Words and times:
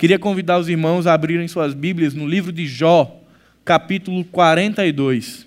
Queria 0.00 0.18
convidar 0.18 0.58
os 0.58 0.66
irmãos 0.66 1.06
a 1.06 1.12
abrirem 1.12 1.46
suas 1.46 1.74
Bíblias 1.74 2.14
no 2.14 2.26
livro 2.26 2.50
de 2.50 2.66
Jó, 2.66 3.20
capítulo 3.66 4.24
42. 4.24 5.46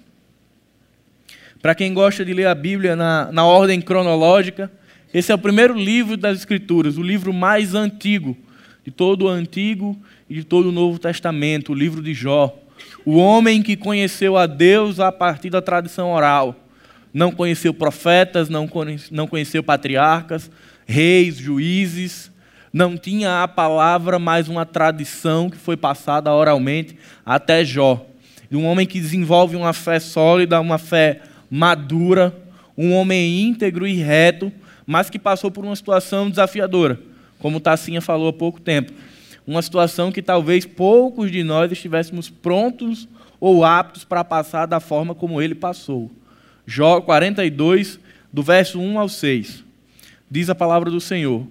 Para 1.60 1.74
quem 1.74 1.92
gosta 1.92 2.24
de 2.24 2.36
ler 2.36 2.46
a 2.46 2.54
Bíblia 2.54 2.96
na, 2.96 3.32
na 3.32 3.44
ordem 3.46 3.82
cronológica, 3.82 4.72
esse 5.12 5.32
é 5.32 5.36
o 5.36 5.40
primeiro 5.40 5.76
livro 5.76 6.16
das 6.16 6.38
Escrituras, 6.38 7.00
o 7.00 7.02
livro 7.02 7.34
mais 7.34 7.74
antigo 7.74 8.38
de 8.86 8.92
todo 8.92 9.26
o 9.26 9.28
Antigo 9.28 10.00
e 10.30 10.36
de 10.36 10.44
todo 10.44 10.70
o 10.70 10.72
Novo 10.72 11.00
Testamento, 11.00 11.72
o 11.72 11.76
livro 11.76 12.00
de 12.00 12.14
Jó. 12.14 12.56
O 13.04 13.16
homem 13.16 13.64
que 13.64 13.76
conheceu 13.76 14.38
a 14.38 14.46
Deus 14.46 15.00
a 15.00 15.12
partir 15.12 15.50
da 15.50 15.64
tradição 15.64 16.12
oral. 16.12 16.56
Não 17.12 17.32
conheceu 17.32 17.74
profetas, 17.74 18.50
não 18.50 18.68
conheceu 19.28 19.64
patriarcas, 19.64 20.52
reis, 20.86 21.38
juízes. 21.38 22.32
Não 22.74 22.98
tinha 22.98 23.44
a 23.44 23.48
palavra, 23.48 24.18
mas 24.18 24.48
uma 24.48 24.66
tradição 24.66 25.48
que 25.48 25.58
foi 25.58 25.78
passada 25.78 26.34
oralmente 26.34 26.98
até 27.24 27.64
Jó. 27.64 28.04
Um 28.52 28.66
homem 28.66 28.88
que 28.88 29.00
desenvolve 29.00 29.56
uma 29.56 29.74
fé 29.74 30.00
sólida, 30.00 30.60
uma 30.60 30.80
fé 30.80 31.22
madura, 31.52 32.36
um 32.76 32.92
homem 32.94 33.42
íntegro 33.42 33.86
e 33.86 33.94
reto, 33.94 34.52
mas 34.88 35.08
que 35.08 35.20
passou 35.20 35.52
por 35.52 35.64
uma 35.64 35.76
situação 35.76 36.32
desafiadora, 36.32 37.00
como 37.38 37.60
Tassinha 37.60 38.02
falou 38.02 38.30
há 38.30 38.34
pouco 38.34 38.60
tempo. 38.60 38.92
Uma 39.46 39.62
situação 39.62 40.12
que 40.12 40.22
talvez 40.22 40.66
poucos 40.66 41.32
de 41.32 41.44
nós 41.44 41.72
estivéssemos 41.72 42.28
prontos 42.28 43.08
ou 43.40 43.64
aptos 43.64 44.04
para 44.04 44.24
passar 44.24 44.66
da 44.66 44.80
forma 44.80 45.14
como 45.14 45.40
ele 45.40 45.54
passou. 45.54 46.10
Jó 46.66 47.02
42, 47.02 48.00
do 48.32 48.42
verso 48.42 48.80
1 48.80 48.98
ao 48.98 49.10
6. 49.10 49.64
Diz 50.32 50.50
a 50.50 50.56
palavra 50.56 50.90
do 50.90 51.00
Senhor. 51.00 51.46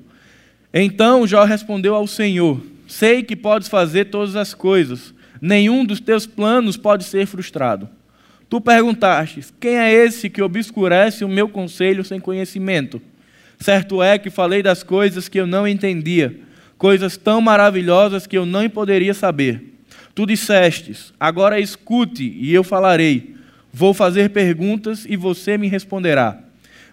Então 0.73 1.27
Jó 1.27 1.45
respondeu 1.45 1.95
ao 1.95 2.07
Senhor: 2.07 2.61
Sei 2.87 3.23
que 3.23 3.37
podes 3.37 3.69
fazer 3.69 4.07
todas 4.07 4.37
as 4.37 4.55
coisas, 4.55 5.13
nenhum 5.41 5.85
dos 5.85 6.01
teus 6.01 6.27
planos 6.27 6.77
pode 6.77 7.05
ser 7.05 7.27
frustrado. 7.27 7.88
Tu 8.49 8.60
perguntaste: 8.60 9.41
Quem 9.61 9.79
é 9.79 9.93
esse 9.93 10.30
que 10.30 10.43
obscurece 10.43 11.24
o 11.24 11.29
meu 11.29 11.49
conselho 11.49 12.05
sem 12.05 12.21
conhecimento? 12.21 13.01
Certo 13.59 14.02
é 14.02 14.19
que 14.19 14.29
falei 14.29 14.63
das 14.63 14.83
coisas 14.83 15.29
que 15.29 15.38
eu 15.38 15.46
não 15.46 15.69
entendia, 15.69 16.38
coisas 16.77 17.16
tão 17.16 17.41
maravilhosas 17.41 18.27
que 18.27 18.37
eu 18.37 18.45
não 18.45 18.68
poderia 18.68 19.15
saber. 19.15 19.73
Tu 20.15 20.27
dissestes: 20.27 21.13
Agora 21.18 21.61
escute 21.61 22.24
e 22.24 22.52
eu 22.52 22.65
falarei. 22.65 23.37
Vou 23.73 23.95
fazer 23.95 24.29
perguntas 24.30 25.07
e 25.09 25.16
você 25.16 25.57
me 25.57 25.66
responderá. 25.66 26.39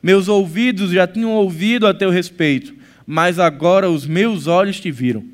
Meus 0.02 0.30
ouvidos 0.30 0.92
já 0.92 1.06
tinham 1.06 1.34
ouvido 1.34 1.86
a 1.86 1.94
teu 1.94 2.10
respeito, 2.10 2.74
mas 3.12 3.40
agora 3.40 3.90
os 3.90 4.06
meus 4.06 4.46
olhos 4.46 4.80
te 4.80 4.92
viram. 4.92 5.26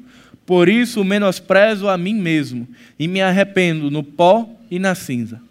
Por 0.45 0.69
isso 0.69 1.03
menosprezo 1.03 1.89
a 1.89 1.97
mim 1.97 2.13
mesmo 2.13 2.65
e 2.97 3.05
me 3.05 3.21
arrependo 3.21 3.91
no 3.91 4.01
pó 4.01 4.49
e 4.71 4.79
na 4.79 4.95
cinza. 4.95 5.41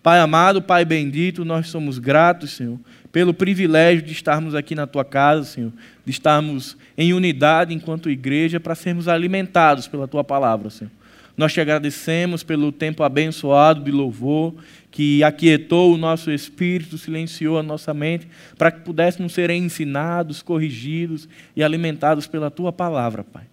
Pai 0.00 0.20
amado, 0.20 0.62
Pai 0.62 0.84
bendito, 0.84 1.44
nós 1.44 1.66
somos 1.66 1.98
gratos, 1.98 2.52
Senhor, 2.52 2.78
pelo 3.10 3.34
privilégio 3.34 4.06
de 4.06 4.12
estarmos 4.12 4.54
aqui 4.54 4.76
na 4.76 4.86
tua 4.86 5.04
casa, 5.04 5.42
Senhor, 5.42 5.72
de 6.04 6.12
estarmos 6.12 6.76
em 6.96 7.12
unidade 7.12 7.74
enquanto 7.74 8.08
igreja 8.08 8.60
para 8.60 8.76
sermos 8.76 9.08
alimentados 9.08 9.88
pela 9.88 10.06
tua 10.06 10.22
palavra, 10.22 10.70
Senhor. 10.70 10.92
Nós 11.36 11.52
te 11.52 11.60
agradecemos 11.60 12.42
pelo 12.42 12.70
tempo 12.70 13.02
abençoado 13.02 13.82
de 13.82 13.90
louvor, 13.90 14.54
que 14.90 15.24
aquietou 15.24 15.92
o 15.92 15.98
nosso 15.98 16.30
espírito, 16.30 16.96
silenciou 16.96 17.58
a 17.58 17.62
nossa 17.62 17.92
mente, 17.92 18.28
para 18.56 18.70
que 18.70 18.80
pudéssemos 18.80 19.32
ser 19.32 19.50
ensinados, 19.50 20.42
corrigidos 20.42 21.28
e 21.56 21.62
alimentados 21.64 22.26
pela 22.26 22.50
tua 22.50 22.72
palavra, 22.72 23.24
Pai. 23.24 23.44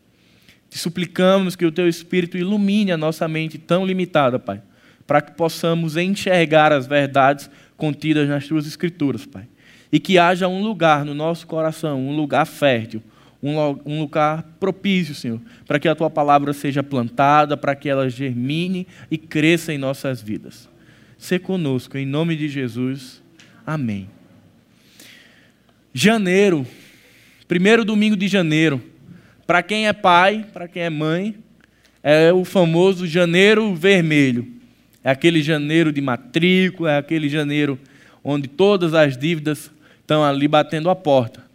Te 0.69 0.77
suplicamos 0.77 1.55
que 1.55 1.65
o 1.65 1.71
teu 1.71 1.87
espírito 1.87 2.37
ilumine 2.37 2.91
a 2.91 2.97
nossa 2.97 3.27
mente 3.27 3.57
tão 3.57 3.85
limitada, 3.85 4.37
Pai 4.37 4.61
para 5.11 5.19
que 5.19 5.33
possamos 5.33 5.97
enxergar 5.97 6.71
as 6.71 6.87
verdades 6.87 7.49
contidas 7.75 8.29
nas 8.29 8.47
tuas 8.47 8.65
escrituras, 8.65 9.25
Pai. 9.25 9.45
E 9.91 9.99
que 9.99 10.17
haja 10.17 10.47
um 10.47 10.61
lugar 10.63 11.03
no 11.03 11.13
nosso 11.13 11.45
coração, 11.45 11.99
um 11.99 12.15
lugar 12.15 12.45
fértil, 12.45 13.03
um 13.41 13.99
lugar 13.99 14.43
propício, 14.59 15.15
Senhor, 15.15 15.41
para 15.65 15.79
que 15.79 15.87
a 15.87 15.95
tua 15.95 16.09
palavra 16.09 16.53
seja 16.53 16.83
plantada, 16.83 17.57
para 17.57 17.75
que 17.75 17.89
ela 17.89 18.09
germine 18.09 18.87
e 19.09 19.17
cresça 19.17 19.73
em 19.73 19.77
nossas 19.77 20.21
vidas. 20.21 20.69
Se 21.17 21.39
conosco, 21.39 21.97
em 21.97 22.05
nome 22.05 22.35
de 22.35 22.47
Jesus. 22.47 23.21
Amém. 23.65 24.09
Janeiro, 25.93 26.65
primeiro 27.47 27.83
domingo 27.83 28.15
de 28.15 28.27
janeiro. 28.27 28.81
Para 29.45 29.61
quem 29.61 29.87
é 29.87 29.93
pai, 29.93 30.45
para 30.53 30.67
quem 30.67 30.83
é 30.83 30.89
mãe, 30.89 31.35
é 32.03 32.31
o 32.31 32.45
famoso 32.45 33.05
janeiro 33.05 33.75
vermelho. 33.75 34.47
É 35.03 35.11
aquele 35.11 35.41
janeiro 35.41 35.91
de 35.91 35.99
matrícula, 35.99 36.91
é 36.91 36.97
aquele 36.97 37.27
janeiro 37.27 37.77
onde 38.23 38.47
todas 38.47 38.93
as 38.93 39.17
dívidas 39.17 39.71
estão 39.99 40.23
ali 40.23 40.47
batendo 40.47 40.89
a 40.89 40.95
porta. 40.95 41.50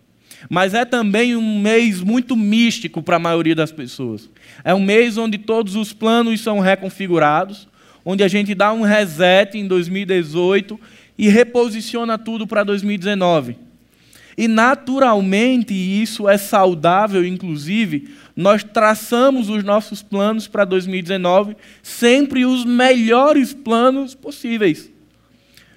Mas 0.49 0.75
é 0.75 0.85
também 0.85 1.35
um 1.37 1.61
mês 1.61 2.01
muito 2.01 2.37
místico 2.37 3.03
para 3.03 3.17
a 3.17 3.21
maioria 3.21 3.55
das 3.55 3.73
pessoas. 3.73 4.31
É 4.65 4.75
um 4.75 4.81
mês 4.81 5.19
onde 5.19 5.39
todos 5.39 5.75
os 5.75 5.93
planos 5.93 6.41
são 6.41 6.61
reconfigurados, 6.61 7.69
onde 8.05 8.23
a 8.23 8.29
gente 8.29 8.55
dá 8.55 8.73
um 8.73 8.83
reset 8.83 9.59
em 9.59 9.67
2018 9.67 10.79
e 11.19 11.29
reposiciona 11.29 12.17
tudo 12.17 12.47
para 12.47 12.63
2019. 12.63 13.57
E 14.39 14.47
naturalmente 14.47 15.73
isso 15.73 16.29
é 16.29 16.37
saudável, 16.37 17.25
inclusive, 17.25 18.11
nós 18.37 18.63
traçamos 18.63 19.49
os 19.49 19.65
nossos 19.65 20.03
planos 20.03 20.47
para 20.47 20.65
2019, 20.67 21.57
sempre 21.83 22.45
os 22.45 22.65
melhores 22.65 23.55
planos 23.55 24.15
possíveis. 24.15 24.93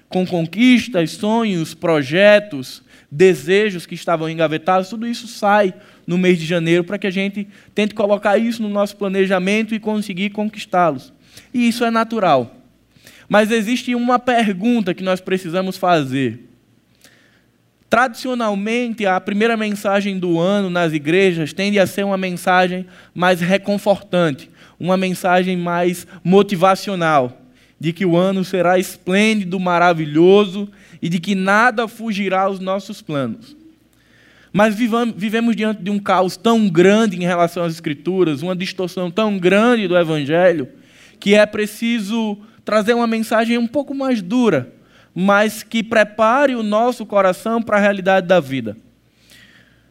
Com 0.09 0.27
conquistas, 0.27 1.11
sonhos, 1.11 1.73
projetos, 1.73 2.83
desejos 3.11 3.85
que 3.85 3.95
estavam 3.95 4.29
engavetados, 4.29 4.89
tudo 4.89 5.07
isso 5.07 5.27
sai 5.27 5.73
no 6.05 6.17
mês 6.17 6.37
de 6.37 6.45
janeiro 6.45 6.83
para 6.83 6.97
que 6.97 7.07
a 7.07 7.11
gente 7.11 7.47
tente 7.73 7.93
colocar 7.93 8.37
isso 8.37 8.61
no 8.61 8.69
nosso 8.69 8.95
planejamento 8.95 9.73
e 9.73 9.79
conseguir 9.79 10.29
conquistá-los. 10.29 11.11
E 11.53 11.67
isso 11.67 11.83
é 11.83 11.91
natural. 11.91 12.55
Mas 13.27 13.51
existe 13.51 13.93
uma 13.95 14.19
pergunta 14.19 14.93
que 14.93 15.03
nós 15.03 15.21
precisamos 15.21 15.77
fazer. 15.77 16.47
Tradicionalmente, 17.89 19.05
a 19.05 19.19
primeira 19.19 19.57
mensagem 19.57 20.19
do 20.19 20.39
ano 20.39 20.69
nas 20.69 20.93
igrejas 20.93 21.53
tende 21.53 21.79
a 21.79 21.87
ser 21.87 22.05
uma 22.05 22.17
mensagem 22.17 22.85
mais 23.13 23.41
reconfortante, 23.41 24.49
uma 24.79 24.95
mensagem 24.95 25.57
mais 25.57 26.05
motivacional, 26.23 27.41
de 27.79 27.91
que 27.91 28.05
o 28.05 28.15
ano 28.15 28.43
será 28.43 28.77
esplêndido, 28.77 29.59
maravilhoso 29.59 30.69
e 31.01 31.09
de 31.09 31.19
que 31.19 31.35
nada 31.35 31.87
fugirá 31.87 32.41
aos 32.41 32.59
nossos 32.59 33.01
planos. 33.01 33.55
Mas 34.51 34.73
vivemos 34.73 35.55
diante 35.55 35.81
de 35.81 35.91
um 35.91 35.99
caos 35.99 36.35
tão 36.35 36.67
grande 36.67 37.17
em 37.17 37.25
relação 37.25 37.63
às 37.63 37.73
Escrituras, 37.73 38.41
uma 38.41 38.55
distorção 38.55 39.11
tão 39.11 39.37
grande 39.37 39.87
do 39.87 39.97
Evangelho, 39.97 40.67
que 41.19 41.35
é 41.35 41.45
preciso 41.45 42.37
trazer 42.65 42.93
uma 42.93 43.07
mensagem 43.07 43.57
um 43.57 43.67
pouco 43.67 43.93
mais 43.93 44.21
dura 44.21 44.79
mas 45.13 45.63
que 45.63 45.83
prepare 45.83 46.55
o 46.55 46.63
nosso 46.63 47.05
coração 47.05 47.61
para 47.61 47.77
a 47.77 47.79
realidade 47.79 48.27
da 48.27 48.39
vida. 48.39 48.77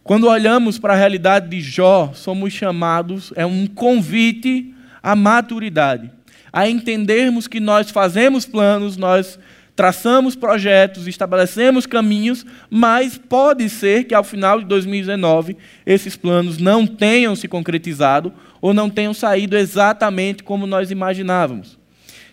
Quando 0.02 0.26
olhamos 0.26 0.78
para 0.78 0.94
a 0.94 0.96
realidade 0.96 1.48
de 1.48 1.60
Jó, 1.60 2.12
somos 2.14 2.52
chamados, 2.52 3.32
é 3.36 3.44
um 3.44 3.66
convite 3.66 4.74
à 5.02 5.14
maturidade, 5.14 6.10
a 6.50 6.68
entendermos 6.68 7.46
que 7.46 7.60
nós 7.60 7.90
fazemos 7.90 8.46
planos, 8.46 8.96
nós 8.96 9.38
traçamos 9.78 10.34
projetos, 10.34 11.06
estabelecemos 11.06 11.86
caminhos, 11.86 12.44
mas 12.68 13.16
pode 13.16 13.68
ser 13.68 14.02
que 14.02 14.12
ao 14.12 14.24
final 14.24 14.58
de 14.58 14.64
2019 14.64 15.56
esses 15.86 16.16
planos 16.16 16.58
não 16.58 16.84
tenham 16.84 17.36
se 17.36 17.46
concretizado 17.46 18.32
ou 18.60 18.74
não 18.74 18.90
tenham 18.90 19.14
saído 19.14 19.56
exatamente 19.56 20.42
como 20.42 20.66
nós 20.66 20.90
imaginávamos. 20.90 21.78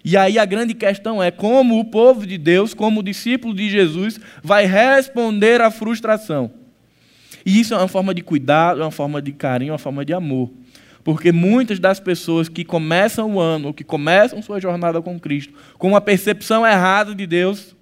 E 0.04 0.18
aí 0.18 0.40
a 0.40 0.46
grande 0.46 0.74
questão 0.74 1.22
é 1.22 1.30
como 1.30 1.80
o 1.80 1.86
povo 1.86 2.26
de 2.26 2.40
Deus, 2.40 2.74
como 2.74 3.02
o 3.02 3.04
discípulo 3.04 3.54
de 3.54 3.70
Jesus, 3.70 4.20
vai 4.42 4.66
responder 4.66 5.62
à 5.62 5.70
frustração. 5.70 6.50
E 7.46 7.60
isso 7.60 7.76
é 7.76 7.78
uma 7.78 7.88
forma 7.88 8.12
de 8.12 8.24
cuidado, 8.24 8.82
é 8.82 8.84
uma 8.84 8.90
forma 8.90 9.22
de 9.22 9.32
carinho, 9.32 9.70
é 9.70 9.74
uma 9.74 9.78
forma 9.78 10.04
de 10.04 10.16
amor. 10.16 10.50
Porque 11.06 11.32
muitas 11.32 11.80
das 11.80 12.02
pessoas 12.02 12.50
que 12.50 12.66
começam 12.66 13.36
o 13.36 13.40
ano, 13.40 13.74
que 13.74 13.84
começam 13.84 14.42
sua 14.42 14.60
jornada 14.60 15.02
com 15.02 15.18
Cristo, 15.18 15.54
com 15.78 15.88
uma 15.90 16.02
percepção 16.02 16.68
errada 16.68 17.16
de 17.16 17.26
Deus, 17.26 17.74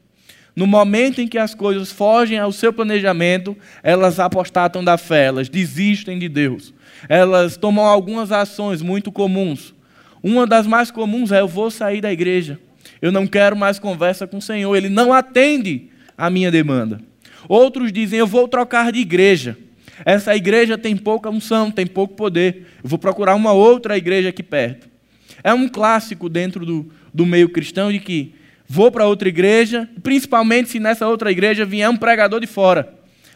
no 0.55 0.67
momento 0.67 1.19
em 1.19 1.27
que 1.27 1.39
as 1.39 1.55
coisas 1.55 1.91
fogem 1.91 2.37
ao 2.37 2.51
seu 2.51 2.71
planejamento, 2.71 3.57
elas 3.81 4.19
apostatam 4.19 4.83
da 4.83 4.99
fé, 4.99 5.25
elas 5.25 5.49
desistem 5.49 6.19
de 6.19 6.29
Deus. 6.29 6.71
Elas 7.09 7.57
tomam 7.57 7.85
algumas 7.85 8.31
ações 8.31 8.83
muito 8.83 9.11
comuns, 9.11 9.73
uma 10.23 10.47
das 10.47 10.65
mais 10.65 10.89
comuns 10.89 11.33
é: 11.33 11.41
eu 11.41 11.47
vou 11.47 11.69
sair 11.69 11.99
da 11.99 12.11
igreja. 12.11 12.57
Eu 13.01 13.11
não 13.11 13.27
quero 13.27 13.57
mais 13.57 13.77
conversa 13.77 14.25
com 14.25 14.37
o 14.37 14.41
Senhor. 14.41 14.73
Ele 14.73 14.87
não 14.87 15.11
atende 15.11 15.89
a 16.17 16.29
minha 16.29 16.49
demanda. 16.49 17.01
Outros 17.49 17.91
dizem: 17.91 18.17
eu 18.17 18.25
vou 18.25 18.47
trocar 18.47 18.93
de 18.93 18.99
igreja. 18.99 19.57
Essa 20.05 20.35
igreja 20.35 20.77
tem 20.77 20.95
pouca 20.95 21.29
unção, 21.29 21.71
tem 21.71 21.85
pouco 21.85 22.15
poder. 22.15 22.67
Eu 22.83 22.89
vou 22.89 22.99
procurar 22.99 23.35
uma 23.35 23.51
outra 23.53 23.97
igreja 23.97 24.29
aqui 24.29 24.43
perto. 24.43 24.87
É 25.43 25.53
um 25.53 25.67
clássico 25.67 26.29
dentro 26.29 26.65
do, 26.65 26.91
do 27.13 27.25
meio 27.25 27.49
cristão 27.49 27.91
de 27.91 27.99
que 27.99 28.33
vou 28.67 28.91
para 28.91 29.05
outra 29.05 29.29
igreja, 29.29 29.87
principalmente 30.01 30.69
se 30.69 30.79
nessa 30.79 31.07
outra 31.07 31.31
igreja 31.31 31.65
vier 31.65 31.89
um 31.89 31.97
pregador 31.97 32.39
de 32.39 32.47
fora. 32.47 32.93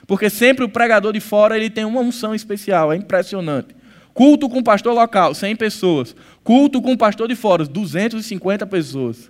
Porque 0.07 0.30
sempre 0.30 0.63
o 0.63 0.69
pregador 0.69 1.13
de 1.13 1.19
fora 1.19 1.57
ele 1.57 1.69
tem 1.69 1.86
uma 1.86 2.00
unção 2.00 2.33
especial, 2.33 2.94
é 2.94 2.95
impressionante. 2.95 3.75
Culto 4.13 4.50
com 4.50 4.63
pastor 4.63 4.95
local, 4.95 5.36
100 5.36 5.56
pessoas. 5.57 6.15
Culto 6.44 6.81
com 6.81 6.98
pastor 6.98 7.27
de 7.27 7.36
fora, 7.36 7.65
250 7.65 8.65
pessoas. 8.65 9.30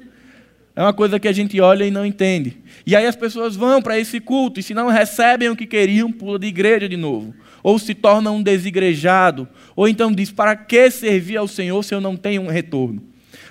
É 0.77 0.81
uma 0.83 0.93
coisa 0.93 1.19
que 1.19 1.27
a 1.27 1.31
gente 1.31 1.59
olha 1.59 1.87
e 1.87 1.89
não 1.89 2.05
entende. 2.05 2.55
E 2.85 2.95
aí 2.95 3.07
as 3.07 3.15
pessoas 3.15 3.55
vão 3.55 3.81
para 3.81 3.97
esse 3.97 4.19
culto 4.19 4.59
e 4.59 4.63
se 4.63 4.75
não 4.75 4.89
recebem 4.89 5.49
o 5.49 5.55
que 5.55 5.65
queriam, 5.65 6.11
pula 6.11 6.37
de 6.37 6.45
igreja 6.45 6.87
de 6.87 6.95
novo. 6.95 7.33
Ou 7.63 7.79
se 7.79 7.95
torna 7.95 8.29
um 8.29 8.43
desigrejado. 8.43 9.47
Ou 9.75 9.87
então 9.87 10.11
diz: 10.11 10.29
para 10.29 10.55
que 10.55 10.91
servir 10.91 11.35
ao 11.35 11.47
Senhor 11.47 11.81
se 11.83 11.95
eu 11.95 11.99
não 11.99 12.15
tenho 12.15 12.43
um 12.43 12.47
retorno? 12.47 13.01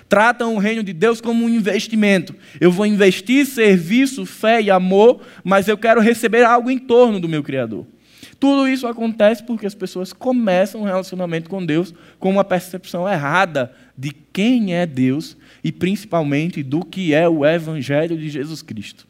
Tratam 0.07 0.55
o 0.55 0.57
reino 0.57 0.81
de 0.81 0.93
Deus 0.93 1.19
como 1.19 1.43
um 1.43 1.49
investimento. 1.49 2.33
Eu 2.61 2.71
vou 2.71 2.85
investir 2.85 3.45
serviço, 3.45 4.25
fé 4.25 4.61
e 4.61 4.71
amor, 4.71 5.19
mas 5.43 5.67
eu 5.67 5.77
quero 5.77 5.99
receber 5.99 6.45
algo 6.45 6.71
em 6.71 6.79
torno 6.79 7.19
do 7.19 7.27
meu 7.27 7.43
Criador. 7.43 7.85
Tudo 8.39 8.67
isso 8.67 8.85
acontece 8.85 9.43
porque 9.43 9.65
as 9.65 9.73
pessoas 9.73 10.13
começam 10.13 10.81
um 10.81 10.85
relacionamento 10.85 11.49
com 11.49 11.65
Deus 11.65 11.93
com 12.19 12.29
uma 12.29 12.43
percepção 12.43 13.09
errada 13.09 13.71
de 13.97 14.11
quem 14.11 14.75
é 14.75 14.85
Deus 14.85 15.35
e 15.63 15.71
principalmente 15.71 16.61
do 16.61 16.85
que 16.85 17.13
é 17.13 17.27
o 17.27 17.45
Evangelho 17.45 18.15
de 18.15 18.29
Jesus 18.29 18.61
Cristo. 18.61 19.07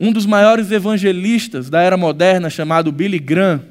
Um 0.00 0.12
dos 0.12 0.26
maiores 0.26 0.70
evangelistas 0.70 1.68
da 1.68 1.80
era 1.80 1.96
moderna, 1.96 2.48
chamado 2.50 2.92
Billy 2.92 3.18
Graham, 3.18 3.62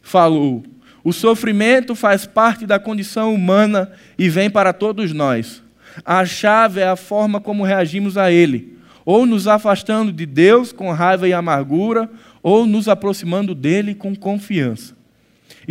falou: 0.00 0.62
O 1.02 1.12
sofrimento 1.12 1.94
faz 1.94 2.26
parte 2.26 2.64
da 2.64 2.78
condição 2.78 3.34
humana 3.34 3.90
e 4.16 4.28
vem 4.28 4.48
para 4.48 4.72
todos 4.72 5.12
nós. 5.12 5.62
A 6.04 6.24
chave 6.24 6.80
é 6.80 6.88
a 6.88 6.96
forma 6.96 7.40
como 7.40 7.64
reagimos 7.64 8.16
a 8.16 8.30
ele, 8.30 8.76
ou 9.04 9.26
nos 9.26 9.46
afastando 9.46 10.12
de 10.12 10.26
Deus 10.26 10.72
com 10.72 10.92
raiva 10.92 11.28
e 11.28 11.32
amargura, 11.32 12.08
ou 12.44 12.66
nos 12.66 12.88
aproximando 12.88 13.54
dele 13.54 13.94
com 13.94 14.14
confiança. 14.14 14.94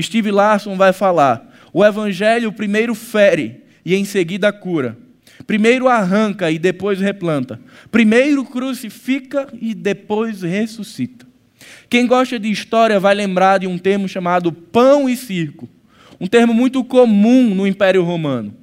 Steve 0.02 0.32
Larson 0.32 0.76
vai 0.76 0.92
falar: 0.92 1.56
o 1.72 1.86
evangelho 1.86 2.52
primeiro 2.52 2.96
fere 2.96 3.62
e 3.86 3.94
em 3.94 4.04
seguida 4.04 4.52
cura. 4.52 4.98
Primeiro 5.46 5.88
arranca 5.88 6.50
e 6.50 6.58
depois 6.58 7.00
replanta. 7.00 7.62
Primeiro 7.92 8.44
crucifica 8.44 9.48
e 9.62 9.76
depois 9.76 10.42
ressuscita. 10.42 11.28
Quem 11.88 12.08
gosta 12.08 12.40
de 12.40 12.50
história 12.50 13.00
vai 13.00 13.14
lembrar 13.14 13.60
de 13.60 13.68
um 13.68 13.78
termo 13.78 14.08
chamado 14.08 14.52
pão 14.52 15.08
e 15.08 15.16
circo, 15.16 15.70
um 16.20 16.26
termo 16.28 16.54
muito 16.54 16.84
comum 16.84 17.54
no 17.54 17.68
Império 17.68 18.04
Romano. 18.04 18.54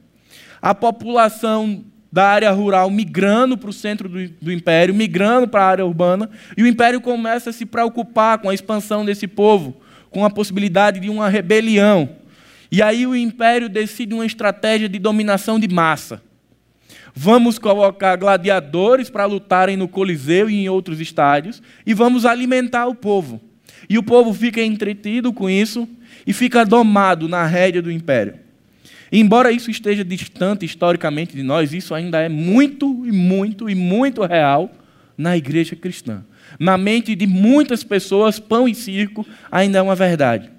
A 0.61 0.75
população 0.75 1.85
da 2.13 2.27
área 2.27 2.51
rural 2.51 2.91
migrando 2.91 3.57
para 3.57 3.71
o 3.71 3.73
centro 3.73 4.09
do, 4.09 4.29
do 4.29 4.53
império, 4.53 4.95
migrando 4.95 5.47
para 5.47 5.63
a 5.63 5.69
área 5.69 5.87
urbana, 5.87 6.29
e 6.57 6.63
o 6.63 6.67
império 6.67 7.01
começa 7.01 7.51
a 7.51 7.53
se 7.53 7.65
preocupar 7.65 8.39
com 8.39 8.49
a 8.49 8.55
expansão 8.55 9.05
desse 9.05 9.27
povo, 9.27 9.81
com 10.11 10.25
a 10.25 10.31
possibilidade 10.31 10.99
de 10.99 11.09
uma 11.09 11.29
rebelião. 11.29 12.09
E 12.71 12.83
aí 12.83 13.07
o 13.07 13.17
império 13.17 13.69
decide 13.69 14.15
uma 14.15 14.27
estratégia 14.27 14.89
de 14.89 14.99
dominação 14.99 15.59
de 15.59 15.69
massa. 15.69 16.23
Vamos 17.15 17.59
colocar 17.59 18.17
gladiadores 18.17 19.11
para 19.11 19.25
lutarem 19.25 19.77
no 19.77 19.89
Coliseu 19.89 20.49
e 20.49 20.55
em 20.55 20.69
outros 20.69 21.01
estádios, 21.01 21.63
e 21.85 21.95
vamos 21.95 22.25
alimentar 22.25 22.87
o 22.87 22.95
povo. 22.95 23.41
E 23.89 23.99
o 23.99 24.03
povo 24.03 24.33
fica 24.33 24.63
entretido 24.63 25.33
com 25.33 25.49
isso 25.49 25.89
e 26.27 26.33
fica 26.33 26.65
domado 26.65 27.29
na 27.29 27.45
rédea 27.45 27.83
do 27.83 27.91
império. 27.91 28.35
Embora 29.13 29.51
isso 29.51 29.71
esteja 29.71 30.05
distante 30.05 30.65
historicamente 30.65 31.35
de 31.35 31.43
nós, 31.43 31.73
isso 31.73 31.95
ainda 31.95 32.21
é 32.21 32.29
muito 32.29 33.05
e 33.07 33.11
muito 33.11 33.69
e 33.69 33.75
muito 33.75 34.25
real 34.25 34.71
na 35.19 35.37
igreja 35.37 35.75
cristã. 35.75 36.23
Na 36.59 36.79
mente 36.79 37.15
de 37.15 37.27
muitas 37.27 37.83
pessoas, 37.83 38.39
pão 38.39 38.69
e 38.69 38.75
circo 38.75 39.27
ainda 39.51 39.79
é 39.79 39.83
uma 39.83 39.95
verdade. 39.95 40.51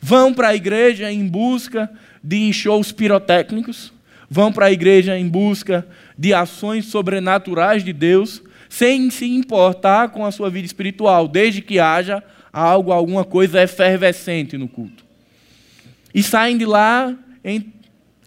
Vão 0.00 0.32
para 0.32 0.48
a 0.48 0.54
igreja 0.54 1.10
em 1.10 1.26
busca 1.26 1.90
de 2.22 2.52
shows 2.52 2.92
pirotécnicos, 2.92 3.92
vão 4.28 4.52
para 4.52 4.66
a 4.66 4.72
igreja 4.72 5.18
em 5.18 5.28
busca 5.28 5.86
de 6.16 6.34
ações 6.34 6.86
sobrenaturais 6.86 7.84
de 7.84 7.92
Deus, 7.92 8.42
sem 8.68 9.10
se 9.10 9.26
importar 9.26 10.10
com 10.10 10.24
a 10.26 10.32
sua 10.32 10.50
vida 10.50 10.66
espiritual, 10.66 11.28
desde 11.28 11.62
que 11.62 11.78
haja 11.78 12.22
algo, 12.52 12.92
alguma 12.92 13.24
coisa 13.24 13.62
efervescente 13.62 14.58
no 14.58 14.68
culto. 14.68 15.04
E 16.14 16.22
saem 16.22 16.58
de 16.58 16.66
lá 16.66 17.14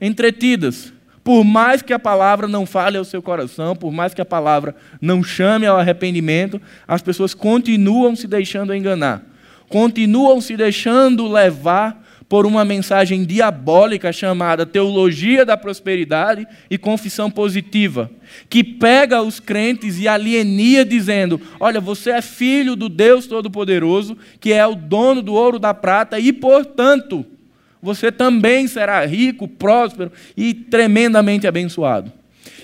entretidas. 0.02 0.92
Por 1.24 1.44
mais 1.44 1.84
que 1.84 1.94
a 1.94 2.00
palavra 2.00 2.48
não 2.48 2.66
fale 2.66 2.98
ao 2.98 3.06
seu 3.06 3.22
coração, 3.22 3.76
por 3.76 3.92
mais 3.92 4.14
que 4.14 4.22
a 4.22 4.26
palavra 4.26 4.76
não 5.00 5.24
chame 5.24 5.68
ao 5.68 5.78
arrependimento, 5.78 6.60
as 6.88 7.04
pessoas 7.04 7.36
continuam 7.36 8.16
se 8.16 8.28
deixando 8.28 8.74
enganar, 8.74 9.24
continuam 9.70 10.42
se 10.42 10.58
deixando 10.58 11.28
levar 11.28 12.02
por 12.28 12.46
uma 12.46 12.64
mensagem 12.64 13.26
diabólica 13.26 14.12
chamada 14.14 14.66
teologia 14.66 15.46
da 15.46 15.58
prosperidade 15.58 16.48
e 16.70 16.78
confissão 16.78 17.30
positiva, 17.30 18.10
que 18.50 18.64
pega 18.64 19.22
os 19.22 19.38
crentes 19.40 20.00
e 20.00 20.08
alienia 20.08 20.86
dizendo: 20.86 21.40
"Olha, 21.60 21.82
você 21.82 22.12
é 22.12 22.22
filho 22.22 22.76
do 22.76 22.88
Deus 22.88 23.28
todo-poderoso, 23.28 24.18
que 24.40 24.54
é 24.54 24.66
o 24.66 24.76
dono 24.76 25.22
do 25.22 25.34
ouro 25.34 25.60
da 25.60 25.74
prata 25.74 26.20
e, 26.20 26.32
portanto, 26.32 27.26
você 27.82 28.12
também 28.12 28.68
será 28.68 29.06
rico, 29.06 29.48
próspero 29.48 30.12
e 30.38 30.54
tremendamente 30.54 31.48
abençoado. 31.48 32.12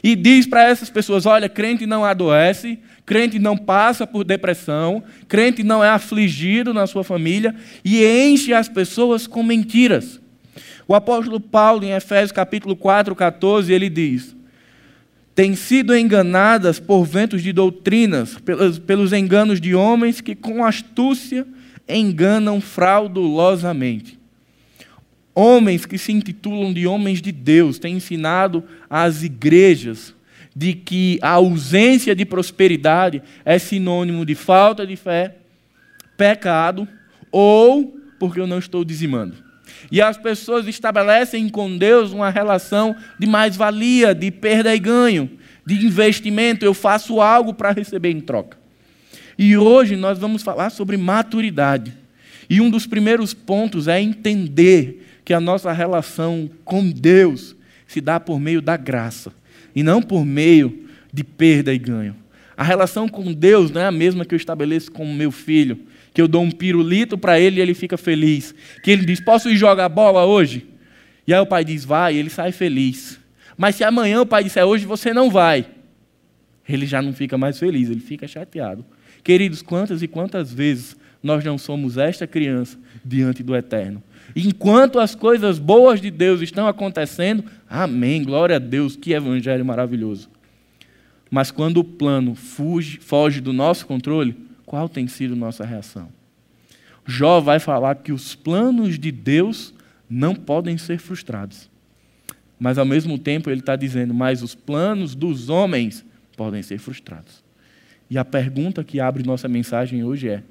E 0.04 0.16
diz 0.16 0.46
para 0.46 0.64
essas 0.64 0.90
pessoas: 0.90 1.26
olha, 1.26 1.50
crente 1.50 1.86
não 1.86 2.06
adoece, 2.06 2.80
crente 3.06 3.40
não 3.40 3.58
passa 3.58 4.06
por 4.06 4.24
depressão, 4.24 5.04
crente 5.28 5.64
não 5.64 5.84
é 5.84 5.90
afligido 5.90 6.74
na 6.74 6.86
sua 6.86 7.04
família 7.04 7.56
e 7.84 8.06
enche 8.06 8.54
as 8.54 8.70
pessoas 8.70 9.26
com 9.26 9.42
mentiras. 9.42 10.20
O 10.88 10.96
apóstolo 10.96 11.40
Paulo, 11.40 11.84
em 11.84 11.92
Efésios 11.92 12.32
capítulo 12.32 12.76
4, 12.76 13.16
14, 13.16 13.74
ele 13.74 13.90
diz: 13.90 14.36
têm 15.36 15.56
sido 15.56 15.96
enganadas 15.96 16.80
por 16.80 17.04
ventos 17.04 17.44
de 17.44 17.52
doutrinas, 17.52 18.36
pelos, 18.40 18.80
pelos 18.80 19.14
enganos 19.14 19.60
de 19.60 19.76
homens 19.76 20.22
que 20.22 20.36
com 20.36 20.66
astúcia 20.66 21.46
enganam 21.88 22.60
fraudulosamente. 22.60 24.17
Homens 25.40 25.86
que 25.86 26.00
se 26.00 26.12
intitulam 26.12 26.74
de 26.74 26.88
homens 26.88 27.22
de 27.22 27.32
Deus 27.32 27.78
têm 27.78 27.98
ensinado 27.98 28.64
às 28.90 29.22
igrejas 29.22 30.12
de 30.56 30.74
que 30.74 31.20
a 31.22 31.30
ausência 31.30 32.16
de 32.16 32.26
prosperidade 32.26 33.22
é 33.46 33.60
sinônimo 33.60 34.26
de 34.26 34.34
falta 34.34 34.84
de 34.84 34.96
fé, 34.96 35.36
pecado 36.18 36.88
ou 37.32 38.00
porque 38.18 38.40
eu 38.40 38.48
não 38.48 38.58
estou 38.58 38.84
dizimando. 38.84 39.36
E 39.92 40.02
as 40.02 40.18
pessoas 40.18 40.66
estabelecem 40.66 41.48
com 41.50 41.78
Deus 41.78 42.12
uma 42.12 42.32
relação 42.32 42.96
de 43.20 43.28
mais-valia, 43.28 44.16
de 44.16 44.32
perda 44.32 44.76
e 44.76 44.80
ganho, 44.80 45.30
de 45.64 45.86
investimento. 45.86 46.66
Eu 46.66 46.74
faço 46.74 47.22
algo 47.22 47.54
para 47.54 47.74
receber 47.74 48.10
em 48.10 48.22
troca. 48.22 48.58
E 49.38 49.56
hoje 49.56 49.96
nós 49.96 50.18
vamos 50.18 50.42
falar 50.42 50.72
sobre 50.72 50.98
maturidade. 50.98 51.94
E 52.50 52.60
um 52.60 52.72
dos 52.72 52.88
primeiros 52.88 53.36
pontos 53.36 53.88
é 53.88 54.02
entender 54.02 55.04
que 55.28 55.34
a 55.34 55.42
nossa 55.42 55.74
relação 55.74 56.50
com 56.64 56.90
Deus 56.90 57.54
se 57.86 58.00
dá 58.00 58.18
por 58.18 58.40
meio 58.40 58.62
da 58.62 58.78
graça 58.78 59.34
e 59.76 59.84
não 59.84 60.02
por 60.02 60.24
meio 60.24 60.88
de 61.12 61.22
perda 61.22 61.74
e 61.74 61.78
ganho. 61.78 62.16
A 62.56 62.64
relação 62.64 63.10
com 63.10 63.34
Deus 63.34 63.70
não 63.70 63.82
é 63.82 63.86
a 63.86 63.92
mesma 63.92 64.24
que 64.24 64.34
eu 64.34 64.38
estabeleço 64.38 64.90
com 64.90 65.04
o 65.04 65.14
meu 65.14 65.30
filho, 65.30 65.80
que 66.14 66.22
eu 66.22 66.30
dou 66.30 66.42
um 66.42 66.50
pirulito 66.50 67.18
para 67.18 67.38
ele 67.38 67.60
e 67.60 67.62
ele 67.62 67.74
fica 67.74 67.98
feliz. 67.98 68.56
Que 68.82 68.90
ele 68.90 69.04
diz: 69.04 69.20
Posso 69.20 69.50
ir 69.50 69.58
jogar 69.58 69.90
bola 69.90 70.24
hoje? 70.24 70.66
E 71.28 71.34
aí 71.34 71.42
o 71.42 71.46
pai 71.46 71.66
diz: 71.66 71.84
Vai, 71.84 72.16
e 72.16 72.20
ele 72.20 72.30
sai 72.30 72.54
feliz. 72.54 73.20
Mas 73.58 73.76
se 73.76 73.84
amanhã 73.84 74.22
o 74.22 74.26
pai 74.26 74.46
disser: 74.46 74.64
Hoje 74.64 74.86
você 74.86 75.14
não 75.14 75.30
vai, 75.30 75.66
ele 76.70 76.86
já 76.86 77.02
não 77.02 77.12
fica 77.12 77.38
mais 77.38 77.60
feliz, 77.60 77.90
ele 77.90 78.00
fica 78.00 78.30
chateado. 78.30 78.86
Queridos, 79.26 79.62
quantas 79.62 80.02
e 80.02 80.08
quantas 80.08 80.54
vezes 80.54 80.96
nós 81.22 81.44
não 81.44 81.58
somos 81.58 81.98
esta 81.98 82.26
criança 82.26 82.80
diante 83.04 83.44
do 83.44 83.54
eterno? 83.54 84.02
Enquanto 84.36 85.00
as 85.00 85.16
coisas 85.16 85.58
boas 85.58 86.02
de 86.02 86.12
Deus 86.12 86.42
estão 86.42 86.68
acontecendo, 86.68 87.44
amém, 87.70 88.24
glória 88.24 88.58
a 88.58 88.60
Deus, 88.60 88.96
que 88.96 89.14
evangelho 89.14 89.66
maravilhoso. 89.66 90.30
Mas 91.30 91.52
quando 91.52 91.78
o 91.78 91.84
plano 91.84 92.36
fuge, 92.36 93.00
foge 93.00 93.42
do 93.42 93.52
nosso 93.52 93.86
controle, 93.86 94.36
qual 94.66 94.88
tem 94.88 95.08
sido 95.08 95.36
nossa 95.36 95.66
reação? 95.66 96.10
Jó 97.06 97.40
vai 97.40 97.60
falar 97.60 97.96
que 97.96 98.12
os 98.12 98.36
planos 98.36 99.00
de 99.00 99.12
Deus 99.12 99.74
não 100.10 100.36
podem 100.36 100.78
ser 100.78 101.00
frustrados. 101.00 101.70
Mas 102.60 102.78
ao 102.78 102.86
mesmo 102.86 103.18
tempo 103.18 103.50
ele 103.50 103.62
está 103.62 103.76
dizendo, 103.76 104.14
mas 104.14 104.42
os 104.42 104.56
planos 104.56 105.16
dos 105.16 105.50
homens 105.50 106.06
podem 106.36 106.62
ser 106.62 106.78
frustrados. 106.80 107.44
E 108.10 108.18
a 108.18 108.26
pergunta 108.26 108.84
que 108.84 109.00
abre 109.00 109.24
nossa 109.24 109.48
mensagem 109.48 110.04
hoje 110.04 110.30
é: 110.30 110.44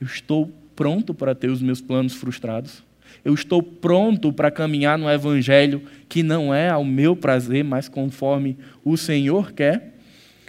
eu 0.00 0.06
estou 0.06 0.52
pronto 0.76 1.12
para 1.14 1.34
ter 1.34 1.50
os 1.50 1.62
meus 1.62 1.80
planos 1.80 2.14
frustrados? 2.14 2.82
Eu 3.24 3.34
estou 3.34 3.62
pronto 3.62 4.32
para 4.32 4.50
caminhar 4.50 4.98
no 4.98 5.08
evangelho 5.08 5.82
que 6.08 6.22
não 6.22 6.52
é 6.52 6.68
ao 6.68 6.84
meu 6.84 7.14
prazer, 7.14 7.62
mas 7.62 7.88
conforme 7.88 8.56
o 8.84 8.96
Senhor 8.96 9.52
quer? 9.52 9.94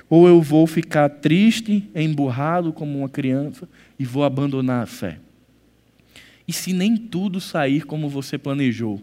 Ou 0.09 0.27
eu 0.27 0.41
vou 0.41 0.67
ficar 0.67 1.09
triste, 1.09 1.89
emburrado 1.95 2.73
como 2.73 2.99
uma 2.99 3.09
criança 3.09 3.67
e 3.97 4.05
vou 4.05 4.23
abandonar 4.23 4.83
a 4.83 4.87
fé? 4.87 5.19
E 6.47 6.53
se 6.53 6.73
nem 6.73 6.97
tudo 6.97 7.39
sair 7.39 7.85
como 7.85 8.09
você 8.09 8.37
planejou? 8.37 9.01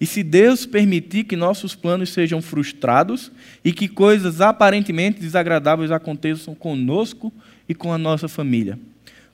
E 0.00 0.06
se 0.06 0.22
Deus 0.22 0.64
permitir 0.64 1.24
que 1.24 1.36
nossos 1.36 1.74
planos 1.74 2.08
sejam 2.10 2.40
frustrados 2.40 3.30
e 3.62 3.70
que 3.70 3.86
coisas 3.86 4.40
aparentemente 4.40 5.20
desagradáveis 5.20 5.90
aconteçam 5.90 6.54
conosco 6.54 7.30
e 7.68 7.74
com 7.74 7.92
a 7.92 7.98
nossa 7.98 8.26
família? 8.26 8.78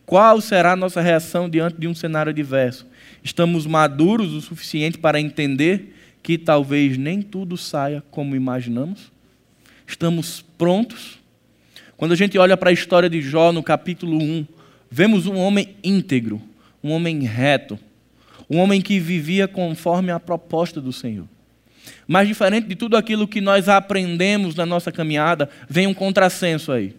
Qual 0.04 0.40
será 0.40 0.73
a 0.73 0.76
nossa 0.76 1.00
reação 1.00 1.49
diante 1.49 1.78
de 1.78 1.87
um 1.87 1.95
cenário 1.95 2.30
adverso? 2.30 2.87
Estamos 3.26 3.66
maduros 3.66 4.33
o 4.35 4.40
suficiente 4.40 4.99
para 4.99 5.21
entender 5.21 5.92
que 6.23 6.38
talvez 6.38 6.97
nem 6.97 7.21
tudo 7.21 7.56
saia 7.56 8.00
como 8.09 8.37
imaginamos? 8.37 9.11
Estamos 9.85 10.45
prontos? 10.56 11.18
Quando 11.97 12.12
a 12.12 12.16
gente 12.16 12.38
olha 12.38 12.56
para 12.56 12.71
a 12.71 12.73
história 12.73 13.11
de 13.11 13.21
Jó 13.21 13.50
no 13.50 13.64
capítulo 13.64 14.16
1, 14.16 14.47
vemos 14.88 15.26
um 15.26 15.38
homem 15.38 15.75
íntegro, 15.83 16.40
um 16.80 16.92
homem 16.92 17.18
reto, 17.25 17.76
um 18.49 18.59
homem 18.59 18.80
que 18.80 19.00
vivia 19.00 19.49
conforme 19.49 20.12
a 20.12 20.21
proposta 20.21 20.80
do 20.80 20.92
Senhor. 20.92 21.26
Mas 22.06 22.28
diferente 22.28 22.68
de 22.68 22.76
tudo 22.76 22.97
aquilo 22.97 23.26
que 23.26 23.40
nós 23.40 23.68
aprendemos 23.68 24.54
na 24.54 24.64
nossa 24.64 24.92
caminhada, 24.92 25.50
vem 25.68 25.88
um 25.88 25.95
contrassenso 25.95 26.71
aí. 26.71 26.95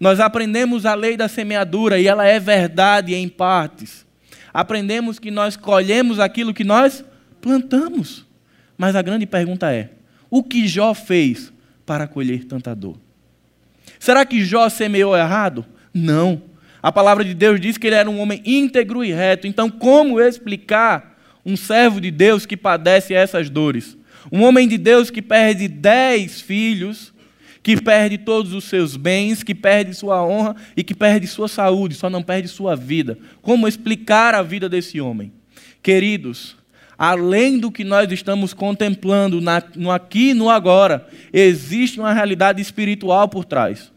Nós 0.00 0.18
aprendemos 0.18 0.84
a 0.84 0.94
lei 0.94 1.16
da 1.16 1.28
semeadura 1.28 1.96
e 1.96 2.08
ela 2.08 2.26
é 2.26 2.40
verdade 2.40 3.14
em 3.14 3.28
partes. 3.28 4.09
Aprendemos 4.52 5.18
que 5.18 5.30
nós 5.30 5.56
colhemos 5.56 6.18
aquilo 6.18 6.54
que 6.54 6.64
nós 6.64 7.04
plantamos. 7.40 8.26
Mas 8.76 8.96
a 8.96 9.02
grande 9.02 9.26
pergunta 9.26 9.72
é: 9.72 9.90
o 10.30 10.42
que 10.42 10.66
Jó 10.66 10.94
fez 10.94 11.52
para 11.84 12.06
colher 12.06 12.44
tanta 12.44 12.74
dor? 12.74 12.96
Será 13.98 14.24
que 14.24 14.44
Jó 14.44 14.68
semeou 14.68 15.16
errado? 15.16 15.64
Não. 15.92 16.42
A 16.82 16.90
palavra 16.90 17.24
de 17.24 17.34
Deus 17.34 17.60
diz 17.60 17.76
que 17.76 17.86
ele 17.86 17.96
era 17.96 18.08
um 18.08 18.20
homem 18.20 18.40
íntegro 18.44 19.04
e 19.04 19.12
reto. 19.12 19.46
Então, 19.46 19.68
como 19.68 20.20
explicar 20.20 21.18
um 21.44 21.56
servo 21.56 22.00
de 22.00 22.10
Deus 22.10 22.46
que 22.46 22.56
padece 22.56 23.12
essas 23.12 23.50
dores? 23.50 23.98
Um 24.32 24.42
homem 24.44 24.66
de 24.66 24.78
Deus 24.78 25.10
que 25.10 25.20
perde 25.20 25.68
dez 25.68 26.40
filhos 26.40 27.12
que 27.62 27.80
perde 27.80 28.18
todos 28.18 28.52
os 28.52 28.64
seus 28.64 28.96
bens, 28.96 29.42
que 29.42 29.54
perde 29.54 29.94
sua 29.94 30.24
honra 30.24 30.56
e 30.76 30.82
que 30.82 30.94
perde 30.94 31.26
sua 31.26 31.48
saúde, 31.48 31.94
só 31.94 32.08
não 32.08 32.22
perde 32.22 32.48
sua 32.48 32.74
vida. 32.74 33.18
Como 33.42 33.68
explicar 33.68 34.34
a 34.34 34.42
vida 34.42 34.68
desse 34.68 35.00
homem? 35.00 35.32
Queridos, 35.82 36.56
além 36.98 37.58
do 37.58 37.70
que 37.70 37.84
nós 37.84 38.10
estamos 38.10 38.54
contemplando 38.54 39.40
no 39.76 39.90
aqui 39.90 40.30
e 40.30 40.34
no 40.34 40.48
agora, 40.48 41.06
existe 41.32 42.00
uma 42.00 42.12
realidade 42.12 42.60
espiritual 42.60 43.28
por 43.28 43.44
trás. 43.44 43.90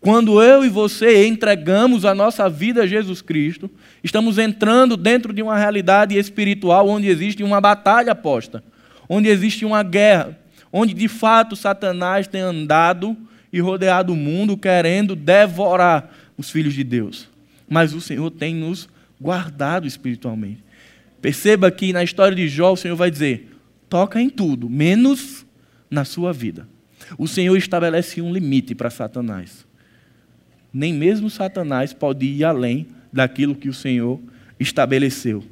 Quando 0.00 0.40
eu 0.40 0.64
e 0.64 0.68
você 0.68 1.26
entregamos 1.26 2.04
a 2.04 2.14
nossa 2.14 2.48
vida 2.48 2.82
a 2.82 2.86
Jesus 2.86 3.20
Cristo, 3.20 3.68
estamos 4.02 4.38
entrando 4.38 4.96
dentro 4.96 5.32
de 5.32 5.42
uma 5.42 5.58
realidade 5.58 6.16
espiritual 6.16 6.88
onde 6.88 7.08
existe 7.08 7.42
uma 7.42 7.60
batalha 7.60 8.14
posta, 8.14 8.62
onde 9.08 9.28
existe 9.28 9.64
uma 9.64 9.82
guerra, 9.82 10.38
onde 10.72 10.94
de 10.94 11.08
fato 11.08 11.56
Satanás 11.56 12.26
tem 12.26 12.40
andado 12.40 13.16
e 13.52 13.60
rodeado 13.60 14.12
o 14.12 14.16
mundo 14.16 14.56
querendo 14.56 15.16
devorar 15.16 16.12
os 16.36 16.50
filhos 16.50 16.74
de 16.74 16.84
Deus. 16.84 17.28
Mas 17.68 17.92
o 17.92 18.00
Senhor 18.00 18.30
tem 18.30 18.54
nos 18.54 18.88
guardado 19.20 19.86
espiritualmente. 19.86 20.62
Perceba 21.20 21.70
que 21.70 21.92
na 21.92 22.04
história 22.04 22.36
de 22.36 22.48
Jó 22.48 22.72
o 22.72 22.76
Senhor 22.76 22.96
vai 22.96 23.10
dizer: 23.10 23.50
toca 23.88 24.20
em 24.20 24.30
tudo, 24.30 24.68
menos 24.70 25.44
na 25.90 26.04
sua 26.04 26.32
vida. 26.32 26.68
O 27.16 27.26
Senhor 27.26 27.56
estabelece 27.56 28.20
um 28.20 28.32
limite 28.32 28.74
para 28.74 28.90
Satanás. 28.90 29.66
Nem 30.72 30.92
mesmo 30.92 31.30
Satanás 31.30 31.92
pode 31.92 32.26
ir 32.26 32.44
além 32.44 32.86
daquilo 33.12 33.54
que 33.54 33.68
o 33.68 33.74
Senhor 33.74 34.20
estabeleceu. 34.60 35.42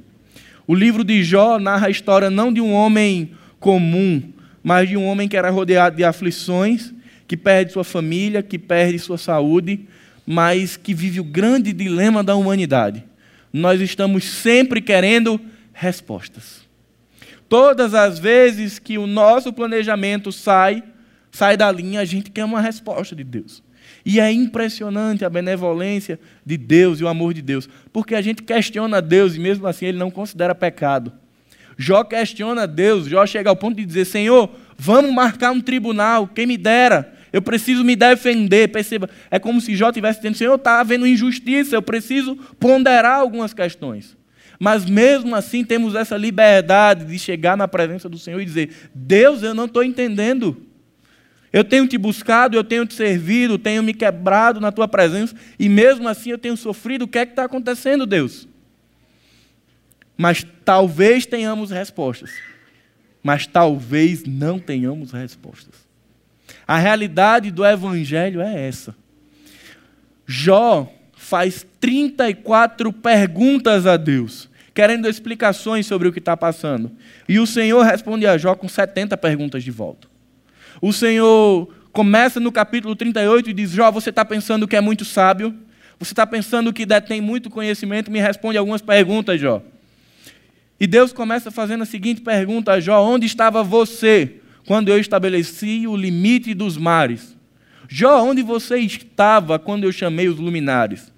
O 0.67 0.75
livro 0.75 1.03
de 1.03 1.23
Jó 1.25 1.59
narra 1.59 1.87
a 1.87 1.91
história 1.91 2.29
não 2.29 2.53
de 2.53 2.61
um 2.61 2.73
homem 2.73 3.31
comum, 3.59 4.23
mas 4.67 4.89
de 4.89 4.97
um 4.97 5.07
homem 5.07 5.29
que 5.29 5.37
era 5.37 5.49
rodeado 5.49 5.95
de 5.95 6.03
aflições, 6.03 6.93
que 7.29 7.37
perde 7.37 7.73
sua 7.73 7.85
família, 7.85 8.43
que 8.43 8.59
perde 8.59 8.99
sua 8.99 9.17
saúde, 9.17 9.87
mas 10.27 10.77
que 10.77 10.93
vive 10.93 11.21
o 11.21 11.25
grande 11.25 11.73
dilema 11.73 12.21
da 12.21 12.35
humanidade. 12.35 13.05
Nós 13.53 13.81
estamos 13.81 14.25
sempre 14.25 14.81
querendo 14.81 15.41
respostas. 15.73 16.67
Todas 17.49 17.95
as 17.95 18.19
vezes 18.19 18.81
que 18.81 18.99
o 18.99 19.07
nosso 19.07 19.53
planejamento 19.53 20.33
sai, 20.33 20.83
sai 21.31 21.57
da 21.57 21.71
linha, 21.71 22.01
a 22.01 22.05
gente 22.05 22.33
quer 22.33 22.45
uma 22.45 22.61
resposta 22.61 23.15
de 23.15 23.23
Deus. 23.23 23.63
E 24.05 24.19
é 24.19 24.33
impressionante 24.33 25.25
a 25.25 25.31
benevolência 25.31 26.19
de 26.45 26.57
Deus 26.57 26.99
e 26.99 27.05
o 27.05 27.09
amor 27.09 27.33
de 27.33 27.41
Deus, 27.41 27.69
porque 27.93 28.17
a 28.17 28.21
gente 28.21 28.43
questiona 28.43 29.01
Deus 29.01 29.37
e 29.37 29.39
mesmo 29.39 29.65
assim 29.69 29.87
ele 29.87 29.99
não 29.99 30.11
considera 30.11 30.57
pecado. 30.57 31.13
Jó 31.77 32.05
questiona 32.05 32.67
Deus, 32.67 33.07
Jó 33.07 33.27
chega 33.27 33.51
ao 33.51 33.57
ponto 33.57 33.77
de 33.77 33.85
dizer: 33.85 34.05
Senhor, 34.07 34.51
vamos 34.79 35.13
marcar 35.13 35.51
um 35.51 35.61
tribunal, 35.61 36.27
quem 36.27 36.47
me 36.47 36.57
dera, 36.57 37.13
eu 37.33 37.43
preciso 37.43 37.85
me 37.85 37.95
defender. 37.95 38.69
Perceba, 38.69 39.11
é 39.31 39.39
como 39.39 39.61
se 39.61 39.77
Jó 39.77 39.89
estivesse 39.89 40.21
dizendo: 40.21 40.37
Senhor, 40.37 40.55
está 40.55 40.81
havendo 40.81 41.07
injustiça, 41.07 41.77
eu 41.77 41.83
preciso 41.83 42.37
ponderar 42.59 43.21
algumas 43.21 43.53
questões. 43.53 44.17
Mas 44.59 44.87
mesmo 44.87 45.37
assim 45.37 45.63
temos 45.63 45.95
essa 45.95 46.17
liberdade 46.17 47.05
de 47.05 47.19
chegar 47.19 47.57
na 47.57 47.69
presença 47.69 48.09
do 48.09 48.19
Senhor 48.19 48.41
e 48.41 48.45
dizer: 48.45 48.71
Deus, 48.95 49.43
eu 49.43 49.53
não 49.53 49.67
estou 49.67 49.85
entendendo. 49.85 50.63
Eu 51.53 51.63
tenho 51.63 51.87
te 51.87 51.97
buscado, 51.97 52.57
eu 52.57 52.65
tenho 52.65 52.85
te 52.85 52.95
servido, 52.95 53.59
tenho 53.59 53.83
me 53.83 53.95
quebrado 53.95 54.61
na 54.61 54.73
tua 54.73 54.89
presença, 54.89 55.35
e 55.59 55.69
mesmo 55.69 56.09
assim 56.09 56.31
eu 56.31 56.39
tenho 56.39 56.57
sofrido. 56.57 57.03
O 57.03 57.09
que 57.09 57.19
é 57.19 57.27
que 57.27 57.33
está 57.33 57.45
acontecendo, 57.45 58.05
Deus? 58.05 58.49
Mas 60.17 60.47
talvez 60.65 61.27
tenhamos 61.27 61.71
respostas. 61.71 62.31
Mas 63.23 63.47
talvez 63.47 64.25
não 64.25 64.59
tenhamos 64.59 65.13
respostas. 65.13 65.75
A 66.67 66.79
realidade 66.79 67.51
do 67.51 67.65
Evangelho 67.65 68.41
é 68.41 68.69
essa. 68.69 68.95
Jó 70.27 70.93
faz 71.15 71.67
34 71.81 72.93
perguntas 72.93 73.87
a 73.87 73.97
Deus, 73.97 74.49
querendo 74.75 75.09
explicações 75.09 75.87
sobre 75.87 76.09
o 76.09 76.13
que 76.13 76.19
está 76.19 76.37
passando. 76.37 76.93
E 77.29 77.39
o 77.39 77.47
Senhor 77.47 77.83
responde 77.83 78.27
a 78.27 78.39
Jó 78.39 78.55
com 78.55 78.69
70 78.69 79.17
perguntas 79.17 79.63
de 79.63 79.71
volta. 79.71 80.09
O 80.81 80.93
Senhor 80.93 81.73
começa 81.93 82.39
no 82.39 82.53
capítulo 82.53 82.95
38 82.95 83.51
e 83.51 83.53
diz: 83.53 83.71
Jó, 83.71 83.91
você 83.91 84.11
está 84.11 84.25
pensando 84.25 84.69
que 84.69 84.77
é 84.77 84.81
muito 84.81 85.05
sábio? 85.05 85.55
Você 85.99 86.13
está 86.13 86.27
pensando 86.27 86.73
que 86.73 86.85
detém 86.85 87.21
muito 87.21 87.49
conhecimento? 87.49 88.11
Me 88.11 88.21
responde 88.21 88.59
algumas 88.59 88.83
perguntas, 88.83 89.41
Jó. 89.41 89.63
E 90.79 90.87
Deus 90.87 91.13
começa 91.13 91.51
fazendo 91.51 91.83
a 91.83 91.87
seguinte 91.87 92.21
pergunta 92.21 92.73
a 92.73 92.81
Jó: 92.81 93.03
Onde 93.03 93.27
estava 93.27 93.63
você 93.63 94.37
quando 94.67 94.89
eu 94.89 94.99
estabeleci 94.99 95.87
o 95.87 95.97
limite 95.97 96.53
dos 96.55 96.77
mares? 96.77 97.37
Jó, 97.89 98.23
onde 98.23 98.43
você 98.43 98.79
estava 98.79 99.59
quando 99.59 99.85
eu 99.85 99.93
chamei 99.93 100.29
os 100.29 100.39
luminares? 100.39 101.13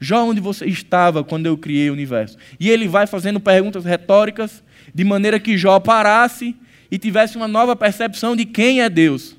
Jó, 0.00 0.24
onde 0.24 0.40
você 0.40 0.66
estava 0.66 1.22
quando 1.22 1.46
eu 1.46 1.56
criei 1.56 1.88
o 1.88 1.92
universo? 1.92 2.36
E 2.58 2.68
ele 2.68 2.88
vai 2.88 3.06
fazendo 3.06 3.38
perguntas 3.38 3.84
retóricas, 3.84 4.62
de 4.94 5.04
maneira 5.04 5.38
que 5.38 5.56
Jó 5.56 5.78
parasse 5.78 6.56
e 6.90 6.98
tivesse 6.98 7.36
uma 7.36 7.46
nova 7.46 7.76
percepção 7.76 8.34
de 8.34 8.44
quem 8.44 8.82
é 8.82 8.88
Deus. 8.88 9.36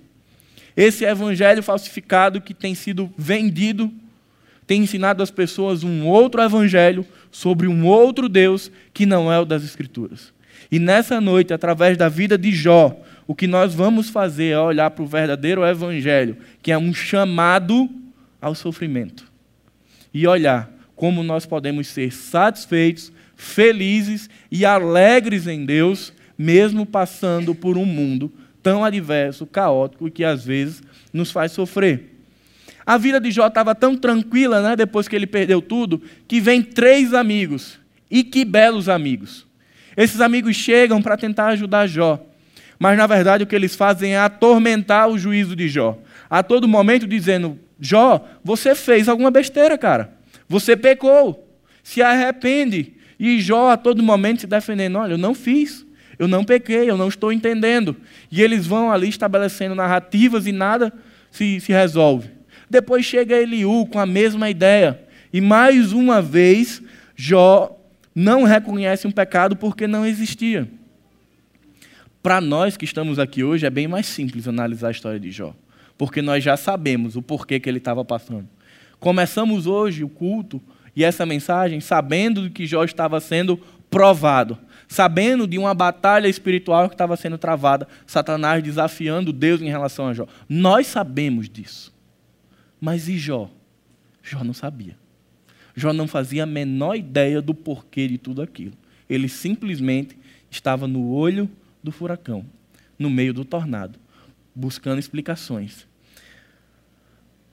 Esse 0.78 1.04
evangelho 1.04 1.62
falsificado 1.62 2.40
que 2.40 2.54
tem 2.54 2.74
sido 2.74 3.12
vendido 3.18 3.92
tem 4.66 4.84
ensinado 4.84 5.22
às 5.22 5.30
pessoas 5.30 5.84
um 5.84 6.08
outro 6.08 6.42
evangelho 6.42 7.06
sobre 7.32 7.68
um 7.68 7.86
outro 7.86 8.28
Deus 8.28 8.72
que 8.94 9.06
não 9.06 9.32
é 9.32 9.40
o 9.40 9.46
das 9.46 9.64
Escrituras. 9.64 10.34
E 10.72 10.78
nessa 10.80 11.20
noite, 11.20 11.54
através 11.54 11.98
da 11.98 12.10
vida 12.10 12.38
de 12.38 12.52
Jó, 12.52 12.96
o 13.26 13.34
que 13.34 13.48
nós 13.48 13.74
vamos 13.74 14.10
fazer 14.10 14.50
é 14.50 14.60
olhar 14.60 14.90
para 14.92 15.04
o 15.04 15.08
verdadeiro 15.08 15.66
Evangelho, 15.66 16.38
que 16.62 16.72
é 16.72 16.78
um 16.78 16.94
chamado 16.94 17.90
ao 18.42 18.54
sofrimento. 18.54 19.26
E 20.14 20.28
olhar 20.28 20.70
como 20.96 21.24
nós 21.24 21.46
podemos 21.46 21.88
ser 21.88 22.12
satisfeitos, 22.12 23.12
felizes 23.36 24.30
e 24.52 24.66
alegres 24.66 25.48
em 25.48 25.66
Deus, 25.66 26.14
mesmo 26.38 26.86
passando 26.86 27.56
por 27.56 27.78
um 27.78 27.86
mundo 27.86 28.32
tão 28.62 28.84
adverso, 28.84 29.48
caótico 29.48 30.12
que 30.12 30.24
às 30.24 30.46
vezes 30.46 30.84
nos 31.12 31.32
faz 31.32 31.52
sofrer. 31.52 32.11
A 32.92 32.98
vida 32.98 33.22
de 33.22 33.32
Jó 33.32 33.48
estava 33.48 33.74
tão 33.74 33.96
tranquila, 33.96 34.62
né, 34.62 34.76
depois 34.76 35.08
que 35.08 35.16
ele 35.16 35.26
perdeu 35.26 35.62
tudo, 35.62 36.02
que 36.28 36.42
vem 36.42 36.62
três 36.62 37.14
amigos. 37.14 37.80
E 38.10 38.22
que 38.22 38.44
belos 38.44 38.90
amigos. 38.90 39.48
Esses 39.96 40.20
amigos 40.20 40.58
chegam 40.58 41.02
para 41.02 41.16
tentar 41.16 41.48
ajudar 41.48 41.88
Jó. 41.88 42.22
Mas 42.78 42.98
na 42.98 43.08
verdade 43.08 43.46
o 43.46 43.48
que 43.48 43.56
eles 43.56 43.78
fazem 43.78 44.16
é 44.16 44.20
atormentar 44.20 45.08
o 45.08 45.18
juízo 45.18 45.56
de 45.56 45.70
Jó. 45.70 45.98
A 46.30 46.44
todo 46.44 46.68
momento 46.68 47.08
dizendo: 47.08 47.58
Jó, 47.80 48.28
você 48.44 48.76
fez 48.76 49.08
alguma 49.08 49.32
besteira, 49.32 49.78
cara. 49.78 50.12
Você 50.50 50.76
pecou. 50.76 51.48
se 51.82 52.02
arrepende. 52.02 52.92
E 53.18 53.40
Jó 53.40 53.70
a 53.70 53.78
todo 53.78 54.04
momento 54.04 54.42
se 54.42 54.48
defendendo: 54.48 54.98
olha, 54.98 55.14
eu 55.14 55.18
não 55.18 55.34
fiz, 55.34 55.86
eu 56.20 56.28
não 56.28 56.44
pequei, 56.44 56.90
eu 56.90 56.98
não 56.98 57.08
estou 57.08 57.32
entendendo. 57.32 57.96
E 58.30 58.42
eles 58.42 58.68
vão 58.68 58.92
ali 58.92 59.08
estabelecendo 59.08 59.76
narrativas 59.76 60.46
e 60.46 60.52
nada 60.52 60.92
se, 61.32 61.62
se 61.62 61.72
resolve. 61.72 62.41
Depois 62.72 63.06
chega 63.06 63.36
Eliú 63.36 63.86
com 63.86 64.00
a 64.00 64.06
mesma 64.06 64.50
ideia. 64.50 64.98
E 65.34 65.42
mais 65.42 65.92
uma 65.92 66.22
vez, 66.22 66.82
Jó 67.18 67.78
não 68.16 68.44
reconhece 68.44 69.06
um 69.06 69.12
pecado 69.12 69.58
porque 69.58 69.88
não 69.88 70.06
existia. 70.06 70.70
Para 72.24 72.40
nós 72.40 72.78
que 72.78 72.86
estamos 72.86 73.20
aqui 73.20 73.44
hoje, 73.44 73.66
é 73.66 73.70
bem 73.70 73.90
mais 73.90 74.06
simples 74.06 74.48
analisar 74.48 74.88
a 74.88 74.92
história 74.92 75.20
de 75.20 75.32
Jó, 75.32 75.54
porque 75.98 76.22
nós 76.22 76.42
já 76.42 76.56
sabemos 76.56 77.18
o 77.18 77.22
porquê 77.22 77.60
que 77.60 77.68
ele 77.68 77.78
estava 77.78 78.06
passando. 78.06 78.48
Começamos 79.02 79.68
hoje 79.68 80.06
o 80.06 80.10
culto 80.10 80.62
e 80.96 81.04
essa 81.04 81.26
mensagem 81.26 81.82
sabendo 81.82 82.50
que 82.50 82.66
Jó 82.66 82.86
estava 82.86 83.20
sendo 83.20 83.60
provado, 83.90 84.58
sabendo 84.88 85.46
de 85.46 85.58
uma 85.58 85.74
batalha 85.74 86.30
espiritual 86.30 86.88
que 86.88 86.96
estava 86.96 87.18
sendo 87.18 87.38
travada, 87.38 87.86
Satanás 88.08 88.64
desafiando 88.64 89.34
Deus 89.34 89.62
em 89.62 89.68
relação 89.68 90.08
a 90.08 90.14
Jó. 90.14 90.26
Nós 90.48 90.88
sabemos 90.88 91.50
disso. 91.50 91.92
Mas 92.82 93.08
e 93.08 93.16
Jó? 93.16 93.48
Jó 94.24 94.44
não 94.44 94.56
sabia. 94.56 94.98
Jó 95.76 95.94
não 95.94 96.08
fazia 96.08 96.44
a 96.44 96.48
menor 96.48 96.96
ideia 96.96 97.40
do 97.40 97.54
porquê 97.54 98.08
de 98.08 98.18
tudo 98.18 98.42
aquilo. 98.42 98.74
Ele 99.08 99.30
simplesmente 99.30 100.18
estava 100.50 100.88
no 100.88 101.12
olho 101.12 101.48
do 101.84 101.92
furacão, 101.92 102.44
no 102.98 103.10
meio 103.10 103.36
do 103.36 103.46
tornado, 103.46 104.00
buscando 104.56 104.98
explicações. 104.98 105.88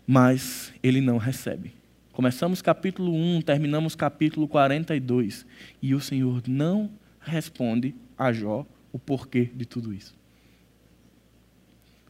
Mas 0.06 0.72
ele 0.82 1.02
não 1.02 1.18
recebe. 1.18 1.74
Começamos 2.10 2.62
capítulo 2.62 3.14
1, 3.14 3.42
terminamos 3.42 3.94
capítulo 3.94 4.48
42, 4.48 5.46
e 5.82 5.94
o 5.94 6.00
Senhor 6.00 6.42
não 6.48 6.90
responde 7.20 7.94
a 8.16 8.32
Jó 8.32 8.66
o 8.90 8.98
porquê 8.98 9.50
de 9.54 9.66
tudo 9.66 9.92
isso. 9.92 10.16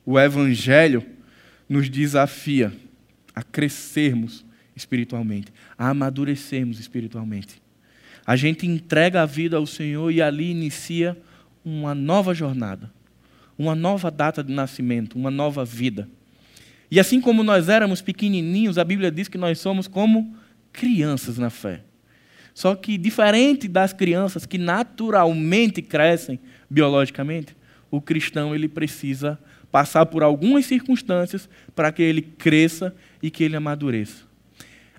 O 0.06 0.18
Evangelho 0.18 1.04
nos 1.68 1.90
desafia 1.90 2.72
a 3.38 3.42
crescermos 3.44 4.44
espiritualmente, 4.74 5.52
a 5.78 5.90
amadurecermos 5.90 6.80
espiritualmente. 6.80 7.62
A 8.26 8.34
gente 8.34 8.66
entrega 8.66 9.22
a 9.22 9.26
vida 9.26 9.56
ao 9.56 9.64
Senhor 9.64 10.10
e 10.10 10.20
ali 10.20 10.50
inicia 10.50 11.16
uma 11.64 11.94
nova 11.94 12.34
jornada, 12.34 12.90
uma 13.56 13.76
nova 13.76 14.10
data 14.10 14.42
de 14.42 14.52
nascimento, 14.52 15.14
uma 15.14 15.30
nova 15.30 15.64
vida. 15.64 16.08
E 16.90 16.98
assim 16.98 17.20
como 17.20 17.44
nós 17.44 17.68
éramos 17.68 18.02
pequenininhos, 18.02 18.76
a 18.76 18.82
Bíblia 18.82 19.08
diz 19.08 19.28
que 19.28 19.38
nós 19.38 19.60
somos 19.60 19.86
como 19.86 20.34
crianças 20.72 21.38
na 21.38 21.48
fé. 21.48 21.82
Só 22.52 22.74
que 22.74 22.98
diferente 22.98 23.68
das 23.68 23.92
crianças 23.92 24.46
que 24.46 24.58
naturalmente 24.58 25.80
crescem 25.80 26.40
biologicamente, 26.68 27.56
o 27.88 28.00
cristão 28.00 28.52
ele 28.52 28.66
precisa 28.66 29.38
passar 29.70 30.06
por 30.06 30.24
algumas 30.24 30.66
circunstâncias 30.66 31.48
para 31.76 31.92
que 31.92 32.02
ele 32.02 32.22
cresça 32.22 32.92
e 33.22 33.30
que 33.30 33.44
ele 33.44 33.56
amadureça. 33.56 34.24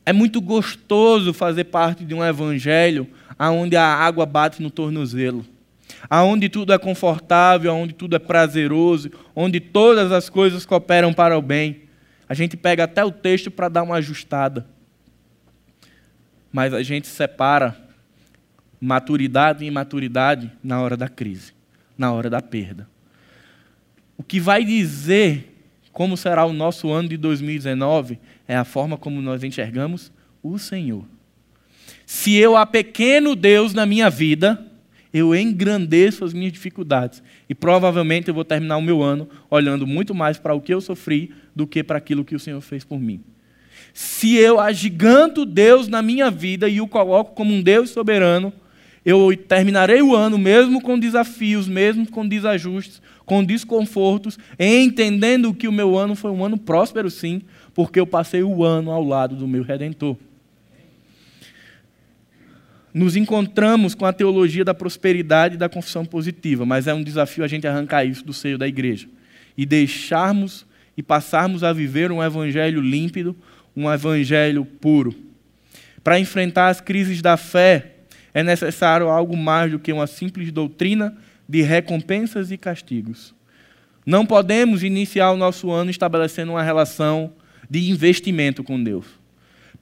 É 0.06 0.14
muito 0.14 0.42
gostoso 0.42 1.34
fazer 1.34 1.66
parte 1.66 2.04
de 2.04 2.14
um 2.14 2.24
evangelho 2.24 3.08
onde 3.40 3.76
a 3.76 3.86
água 3.86 4.26
bate 4.26 4.62
no 4.62 4.70
tornozelo, 4.72 5.46
onde 6.12 6.50
tudo 6.50 6.74
é 6.74 6.78
confortável, 6.78 7.74
onde 7.74 7.94
tudo 7.94 8.16
é 8.16 8.20
prazeroso, 8.20 9.12
onde 9.36 9.60
todas 9.60 10.12
as 10.12 10.30
coisas 10.30 10.66
cooperam 10.66 11.14
para 11.14 11.38
o 11.38 11.42
bem. 11.42 11.84
A 12.28 12.34
gente 12.34 12.58
pega 12.58 12.84
até 12.84 13.04
o 13.04 13.12
texto 13.12 13.50
para 13.50 13.70
dar 13.70 13.84
uma 13.84 13.96
ajustada. 13.96 14.68
Mas 16.52 16.74
a 16.74 16.82
gente 16.82 17.08
separa 17.08 17.78
maturidade 18.80 19.64
e 19.64 19.68
imaturidade 19.68 20.52
na 20.64 20.82
hora 20.82 20.96
da 20.96 21.08
crise, 21.08 21.54
na 21.98 22.12
hora 22.12 22.30
da 22.30 22.42
perda. 22.42 22.88
O 24.18 24.24
que 24.24 24.40
vai 24.40 24.64
dizer 24.64 25.49
como 26.00 26.16
será 26.16 26.46
o 26.46 26.54
nosso 26.54 26.90
ano 26.94 27.10
de 27.10 27.18
2019 27.18 28.20
é 28.48 28.56
a 28.56 28.64
forma 28.64 28.96
como 28.96 29.22
nós 29.22 29.44
enxergamos 29.44 30.14
o 30.42 30.58
Senhor. 30.58 31.04
Se 32.06 32.38
eu 32.38 32.56
há 32.56 32.66
pequeno 32.66 33.36
Deus 33.36 33.74
na 33.74 33.86
minha 33.86 34.10
vida, 34.10 34.66
eu 35.14 35.36
engrandeço 35.36 36.24
as 36.24 36.32
minhas 36.32 36.54
dificuldades. 36.54 37.22
E 37.50 37.54
provavelmente 37.54 38.30
eu 38.30 38.34
vou 38.34 38.46
terminar 38.46 38.78
o 38.78 38.82
meu 38.82 39.04
ano 39.04 39.28
olhando 39.52 39.86
muito 39.86 40.16
mais 40.16 40.40
para 40.40 40.54
o 40.54 40.62
que 40.62 40.74
eu 40.74 40.80
sofri 40.80 41.34
do 41.54 41.68
que 41.68 41.84
para 41.84 41.98
aquilo 41.98 42.24
que 42.24 42.34
o 42.34 42.40
Senhor 42.40 42.62
fez 42.62 42.86
por 42.86 42.98
mim. 42.98 43.22
Se 43.94 44.38
eu 44.38 44.58
agiganto 44.58 45.46
Deus 45.46 45.90
na 45.90 46.02
minha 46.02 46.32
vida 46.32 46.70
e 46.70 46.80
o 46.80 46.88
coloco 46.88 47.36
como 47.36 47.54
um 47.54 47.62
Deus 47.62 47.90
soberano, 47.90 48.54
eu 49.06 49.36
terminarei 49.36 50.02
o 50.02 50.16
ano 50.16 50.38
mesmo 50.38 50.82
com 50.82 51.00
desafios, 51.00 51.68
mesmo 51.68 52.10
com 52.10 52.28
desajustes, 52.28 53.02
com 53.26 53.44
desconfortos, 53.44 54.38
entendendo 54.58 55.54
que 55.54 55.68
o 55.68 55.72
meu 55.72 55.98
ano 55.98 56.16
foi 56.16 56.32
um 56.32 56.44
ano 56.44 56.58
próspero, 56.58 57.10
sim, 57.10 57.42
porque 57.74 58.00
eu 58.00 58.08
passei 58.08 58.44
o 58.44 58.64
ano 58.64 58.92
ao 58.92 59.04
lado 59.04 59.36
do 59.36 59.48
meu 59.48 59.64
redentor. 59.64 60.18
Nos 62.94 63.16
encontramos 63.16 63.94
com 63.94 64.06
a 64.06 64.12
teologia 64.12 64.66
da 64.66 64.74
prosperidade 64.74 65.56
e 65.56 65.58
da 65.58 65.70
confissão 65.70 66.04
positiva, 66.04 66.66
mas 66.66 66.88
é 66.88 66.94
um 66.94 67.04
desafio 67.04 67.44
a 67.44 67.48
gente 67.48 67.68
arrancar 67.68 68.04
isso 68.04 68.26
do 68.26 68.34
seio 68.34 68.58
da 68.58 68.68
igreja 68.68 69.08
e 69.56 69.66
deixarmos 69.66 70.66
e 70.98 71.04
passarmos 71.04 71.64
a 71.64 71.72
viver 71.72 72.12
um 72.12 72.22
evangelho 72.24 72.82
límpido, 72.82 73.36
um 73.76 73.90
evangelho 73.92 74.66
puro. 74.66 75.16
Para 76.04 76.20
enfrentar 76.20 76.70
as 76.70 76.82
crises 76.82 77.22
da 77.22 77.38
fé, 77.38 77.99
é 78.40 78.44
necessário 78.44 79.10
algo 79.10 79.36
mais 79.36 79.70
do 79.72 79.80
que 79.80 79.92
uma 79.92 80.08
simples 80.08 80.52
doutrina 80.52 81.16
de 81.48 81.62
recompensas 81.62 82.52
e 82.52 82.58
castigos. 82.58 83.36
Não 84.06 84.26
podemos 84.26 84.82
iniciar 84.82 85.32
o 85.32 85.38
nosso 85.38 85.70
ano 85.70 85.92
estabelecendo 85.92 86.54
uma 86.54 86.64
relação 86.64 87.34
de 87.70 87.90
investimento 87.90 88.64
com 88.64 88.82
Deus. 88.82 89.06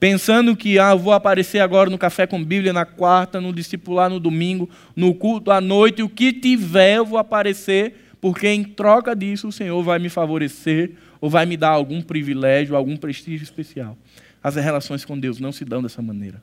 Pensando 0.00 0.56
que 0.56 0.78
ah, 0.78 0.94
vou 0.94 1.12
aparecer 1.12 1.60
agora 1.60 1.88
no 1.88 1.96
café 1.96 2.26
com 2.26 2.42
Bíblia 2.42 2.72
na 2.72 2.84
quarta, 2.84 3.40
no 3.40 3.52
discipular 3.52 4.10
no 4.10 4.18
domingo, 4.18 4.68
no 4.94 5.14
culto 5.14 5.50
à 5.50 5.60
noite, 5.60 6.02
o 6.02 6.08
que 6.08 6.32
tiver 6.32 6.96
eu 6.96 7.06
vou 7.06 7.18
aparecer, 7.18 7.94
porque 8.20 8.48
em 8.48 8.64
troca 8.64 9.14
disso 9.14 9.48
o 9.48 9.52
Senhor 9.52 9.80
vai 9.82 10.00
me 10.00 10.08
favorecer 10.08 10.92
ou 11.20 11.30
vai 11.30 11.46
me 11.46 11.56
dar 11.56 11.70
algum 11.70 12.02
privilégio, 12.02 12.74
algum 12.74 12.96
prestígio 12.96 13.44
especial. 13.44 13.96
As 14.42 14.56
relações 14.56 15.04
com 15.04 15.18
Deus 15.18 15.38
não 15.38 15.52
se 15.52 15.64
dão 15.64 15.80
dessa 15.80 16.02
maneira. 16.02 16.42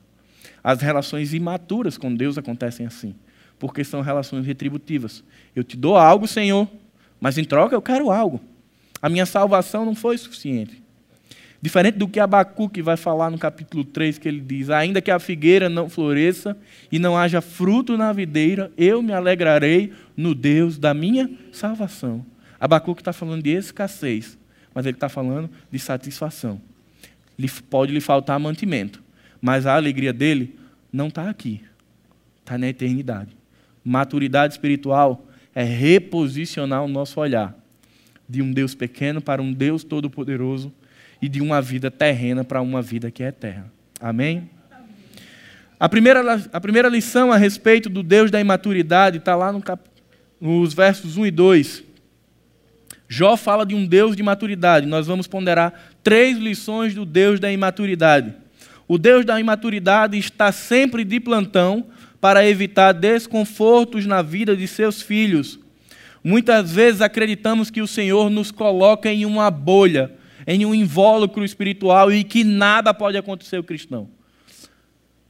As 0.66 0.80
relações 0.80 1.32
imaturas 1.32 1.96
com 1.96 2.12
Deus 2.12 2.36
acontecem 2.36 2.84
assim 2.84 3.14
porque 3.58 3.84
são 3.84 4.00
relações 4.00 4.46
retributivas. 4.46 5.24
Eu 5.54 5.64
te 5.64 5.76
dou 5.76 5.96
algo, 5.96 6.26
Senhor, 6.26 6.68
mas 7.20 7.38
em 7.38 7.44
troca 7.44 7.74
eu 7.74 7.82
quero 7.82 8.10
algo. 8.10 8.40
A 9.00 9.08
minha 9.08 9.26
salvação 9.26 9.84
não 9.84 9.94
foi 9.94 10.16
suficiente. 10.18 10.82
Diferente 11.60 11.96
do 11.96 12.06
que 12.06 12.20
Abacuque 12.20 12.82
vai 12.82 12.96
falar 12.96 13.30
no 13.30 13.38
capítulo 13.38 13.82
3, 13.82 14.18
que 14.18 14.28
ele 14.28 14.40
diz: 14.40 14.68
Ainda 14.70 15.00
que 15.00 15.10
a 15.10 15.18
figueira 15.18 15.68
não 15.68 15.88
floresça 15.88 16.56
e 16.92 16.98
não 16.98 17.16
haja 17.16 17.40
fruto 17.40 17.96
na 17.96 18.12
videira, 18.12 18.70
eu 18.76 19.02
me 19.02 19.12
alegrarei 19.12 19.92
no 20.16 20.34
Deus 20.34 20.78
da 20.78 20.92
minha 20.92 21.30
salvação. 21.50 22.24
Abacuque 22.60 23.00
está 23.00 23.12
falando 23.12 23.42
de 23.42 23.50
escassez, 23.50 24.38
mas 24.74 24.86
ele 24.86 24.96
está 24.96 25.08
falando 25.08 25.50
de 25.70 25.78
satisfação. 25.78 26.60
Pode 27.68 27.92
lhe 27.92 28.00
faltar 28.00 28.38
mantimento, 28.38 29.02
mas 29.46 29.64
a 29.64 29.76
alegria 29.76 30.12
dele 30.12 30.58
não 30.92 31.06
está 31.06 31.30
aqui, 31.30 31.62
está 32.40 32.58
na 32.58 32.66
eternidade. 32.66 33.30
Maturidade 33.84 34.54
espiritual 34.54 35.24
é 35.54 35.62
reposicionar 35.62 36.82
o 36.82 36.88
nosso 36.88 37.20
olhar 37.20 37.56
de 38.28 38.42
um 38.42 38.50
Deus 38.50 38.74
pequeno 38.74 39.22
para 39.22 39.40
um 39.40 39.52
Deus 39.52 39.84
todo-poderoso 39.84 40.72
e 41.22 41.28
de 41.28 41.40
uma 41.40 41.62
vida 41.62 41.92
terrena 41.92 42.42
para 42.42 42.60
uma 42.60 42.82
vida 42.82 43.08
que 43.08 43.22
é 43.22 43.28
eterna. 43.28 43.72
Amém? 44.00 44.50
A 45.78 45.88
primeira, 45.88 46.42
a 46.52 46.60
primeira 46.60 46.88
lição 46.88 47.30
a 47.30 47.36
respeito 47.36 47.88
do 47.88 48.02
Deus 48.02 48.32
da 48.32 48.40
imaturidade 48.40 49.18
está 49.18 49.36
lá 49.36 49.52
no 49.52 49.62
cap, 49.62 49.80
nos 50.40 50.74
versos 50.74 51.16
1 51.16 51.24
e 51.24 51.30
2. 51.30 51.84
Jó 53.08 53.36
fala 53.36 53.64
de 53.64 53.76
um 53.76 53.86
Deus 53.86 54.16
de 54.16 54.24
maturidade. 54.24 54.86
Nós 54.86 55.06
vamos 55.06 55.28
ponderar 55.28 55.72
três 56.02 56.36
lições 56.36 56.96
do 56.96 57.06
Deus 57.06 57.38
da 57.38 57.52
imaturidade. 57.52 58.44
O 58.88 58.98
Deus 58.98 59.24
da 59.24 59.40
imaturidade 59.40 60.16
está 60.16 60.52
sempre 60.52 61.04
de 61.04 61.18
plantão 61.18 61.86
para 62.20 62.46
evitar 62.46 62.92
desconfortos 62.92 64.06
na 64.06 64.22
vida 64.22 64.56
de 64.56 64.66
seus 64.68 65.02
filhos. 65.02 65.58
Muitas 66.22 66.72
vezes 66.72 67.00
acreditamos 67.00 67.70
que 67.70 67.82
o 67.82 67.86
Senhor 67.86 68.30
nos 68.30 68.50
coloca 68.50 69.10
em 69.10 69.24
uma 69.24 69.50
bolha, 69.50 70.12
em 70.46 70.64
um 70.64 70.74
invólucro 70.74 71.44
espiritual 71.44 72.12
e 72.12 72.24
que 72.24 72.42
nada 72.42 72.92
pode 72.94 73.16
acontecer 73.16 73.56
ao 73.56 73.64
cristão. 73.64 74.08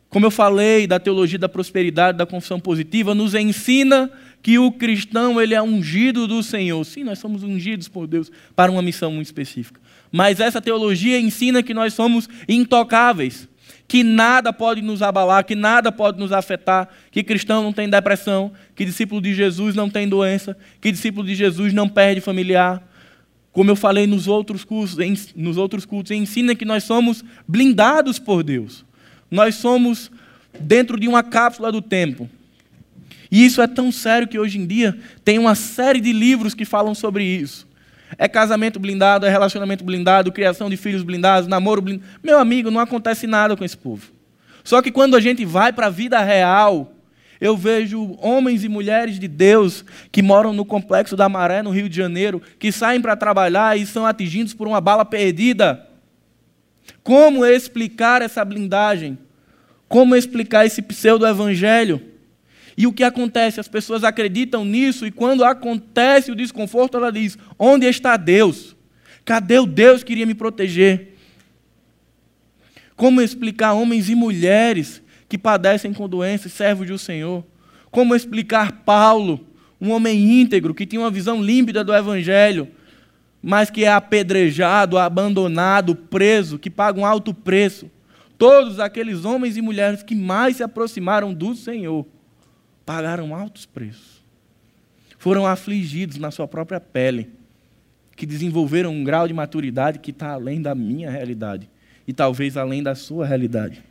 Como 0.09 0.25
eu 0.25 0.31
falei 0.31 0.87
da 0.87 0.99
teologia 0.99 1.39
da 1.39 1.49
prosperidade, 1.49 2.17
da 2.17 2.25
confissão 2.25 2.59
positiva, 2.59 3.15
nos 3.15 3.35
ensina 3.35 4.11
que 4.43 4.59
o 4.59 4.71
cristão 4.73 5.41
ele 5.41 5.55
é 5.55 5.61
ungido 5.61 6.27
do 6.27 6.43
Senhor. 6.43 6.83
Sim, 6.85 7.05
nós 7.05 7.19
somos 7.19 7.43
ungidos 7.43 7.89
por 7.89 8.07
Deus 8.07 8.31
para 8.55 8.71
uma 8.71 8.81
missão 8.81 9.11
muito 9.11 9.27
específica. 9.27 9.81
Mas 10.17 10.41
essa 10.41 10.63
teologia 10.63 11.21
ensina 11.21 11.63
que 11.63 11.75
nós 11.75 11.93
somos 11.93 12.27
intocáveis 12.49 13.47
que 13.87 14.03
nada 14.03 14.51
pode 14.51 14.81
nos 14.81 15.03
abalar, 15.03 15.45
que 15.45 15.55
nada 15.55 15.93
pode 15.93 16.19
nos 16.19 16.33
afetar, 16.33 16.89
que 17.11 17.23
cristão 17.23 17.63
não 17.63 17.71
tem 17.71 17.87
depressão, 17.87 18.51
que 18.75 18.87
discípulo 18.87 19.21
de 19.21 19.35
Jesus 19.35 19.75
não 19.75 19.91
tem 19.91 20.09
doença, 20.09 20.57
que 20.81 20.91
discípulo 20.91 21.27
de 21.27 21.35
Jesus 21.35 21.75
não 21.75 21.87
perde 21.87 22.23
familiar. 22.23 22.83
Como 23.53 23.71
eu 23.71 23.77
falei 23.77 24.07
nos 24.07 24.27
outros 24.27 24.65
cursos, 24.65 24.97
nos 25.37 25.59
outros 25.59 25.85
cultos, 25.85 26.11
ensina 26.13 26.55
que 26.55 26.65
nós 26.65 26.83
somos 26.85 27.23
blindados 27.47 28.19
por 28.19 28.43
Deus. 28.43 28.87
Nós 29.31 29.57
somos 29.57 30.11
dentro 30.59 30.99
de 30.99 31.07
uma 31.07 31.23
cápsula 31.23 31.71
do 31.71 31.83
tempo. 31.83 32.27
E 33.31 33.45
isso 33.45 33.61
é 33.61 33.67
tão 33.67 33.93
sério 33.93 34.27
que 34.27 34.39
hoje 34.39 34.59
em 34.59 34.67
dia 34.67 34.99
tem 35.23 35.39
uma 35.39 35.55
série 35.55 36.01
de 36.01 36.11
livros 36.11 36.55
que 36.55 36.65
falam 36.65 36.95
sobre 36.95 37.23
isso. 37.23 37.66
É 38.17 38.29
casamento 38.29 38.79
blindado, 38.79 39.27
é 39.27 39.31
relacionamento 39.31 39.85
blindado, 39.85 40.33
criação 40.33 40.71
de 40.71 40.77
filhos 40.77 41.03
blindados, 41.03 41.49
namoro 41.49 41.83
blindado. 41.83 42.09
Meu 42.23 42.39
amigo, 42.39 42.71
não 42.71 42.81
acontece 42.81 43.27
nada 43.27 43.57
com 43.57 43.65
esse 43.65 43.77
povo. 43.77 44.13
Só 44.63 44.81
que 44.81 44.91
quando 44.91 45.17
a 45.17 45.21
gente 45.21 45.45
vai 45.45 45.73
para 45.73 45.87
a 45.87 45.91
vida 45.91 46.21
real, 46.21 46.93
eu 47.41 47.57
vejo 47.57 48.17
homens 48.21 48.65
e 48.65 48.69
mulheres 48.69 49.19
de 49.19 49.29
Deus 49.29 49.85
que 50.11 50.23
moram 50.23 50.53
no 50.53 50.65
complexo 50.65 51.17
da 51.17 51.29
Maré, 51.29 51.63
no 51.63 51.71
Rio 51.71 51.89
de 51.89 51.97
Janeiro, 51.97 52.41
que 52.59 52.73
saem 52.73 53.01
para 53.01 53.17
trabalhar 53.17 53.79
e 53.79 53.87
são 53.87 54.07
atingidos 54.07 54.55
por 54.55 54.67
uma 54.67 54.81
bala 54.81 55.05
perdida. 55.05 55.87
Como 57.03 57.45
explicar 57.45 58.23
essa 58.23 58.45
blindagem? 58.45 59.19
Como 59.89 60.17
explicar 60.17 60.67
esse 60.67 60.83
pseudo-evangelho? 60.83 62.03
E 62.77 62.87
o 62.87 62.93
que 62.93 63.03
acontece? 63.03 63.59
As 63.59 63.69
pessoas 63.69 64.05
acreditam 64.05 64.65
nisso 64.65 65.07
e 65.07 65.11
quando 65.11 65.45
acontece 65.45 66.31
o 66.31 66.37
desconforto, 66.37 66.97
ela 66.97 67.11
diz: 67.11 67.39
Onde 67.59 67.87
está 67.87 68.17
Deus? 68.17 68.77
Cadê 69.25 69.59
o 69.59 69.67
Deus 69.67 70.03
que 70.03 70.13
iria 70.13 70.27
me 70.27 70.35
proteger? 70.35 71.15
Como 72.95 73.23
explicar 73.23 73.73
homens 73.73 74.09
e 74.09 74.15
mulheres 74.15 75.03
que 75.29 75.39
padecem 75.39 75.93
com 75.93 76.09
doenças, 76.09 76.53
servos 76.53 76.87
do 76.87 76.99
Senhor? 76.99 77.45
Como 77.91 78.15
explicar 78.15 78.83
Paulo, 78.85 79.47
um 79.81 79.91
homem 79.91 80.41
íntegro 80.41 80.75
que 80.75 80.87
tinha 80.87 81.01
uma 81.01 81.11
visão 81.11 81.43
límpida 81.43 81.83
do 81.83 81.95
Evangelho, 81.95 82.69
mas 83.43 83.71
que 83.71 83.85
é 83.85 83.89
apedrejado, 83.89 84.99
abandonado, 84.99 85.95
preso, 85.95 86.59
que 86.59 86.71
paga 86.71 87.01
um 87.01 87.07
alto 87.07 87.33
preço? 87.33 87.91
Todos 88.37 88.79
aqueles 88.79 89.25
homens 89.25 89.57
e 89.57 89.63
mulheres 89.63 90.03
que 90.03 90.15
mais 90.15 90.57
se 90.57 90.63
aproximaram 90.63 91.33
do 91.33 91.55
Senhor 91.55 92.07
pagaram 92.87 93.35
altos 93.35 93.67
preços. 93.67 94.23
Foram 95.19 95.45
afligidos 95.45 96.19
na 96.19 96.31
sua 96.31 96.47
própria 96.47 96.81
pele, 96.81 97.29
que 98.15 98.25
desenvolveram 98.25 98.93
um 98.93 99.03
grau 99.03 99.27
de 99.27 99.35
maturidade 99.35 99.99
que 99.99 100.13
está 100.13 100.31
além 100.31 100.63
da 100.63 100.75
minha 100.75 101.11
realidade 101.11 101.69
e 102.07 102.13
talvez 102.13 102.57
além 102.57 102.83
da 102.83 102.95
sua 102.95 103.27
realidade. 103.27 103.83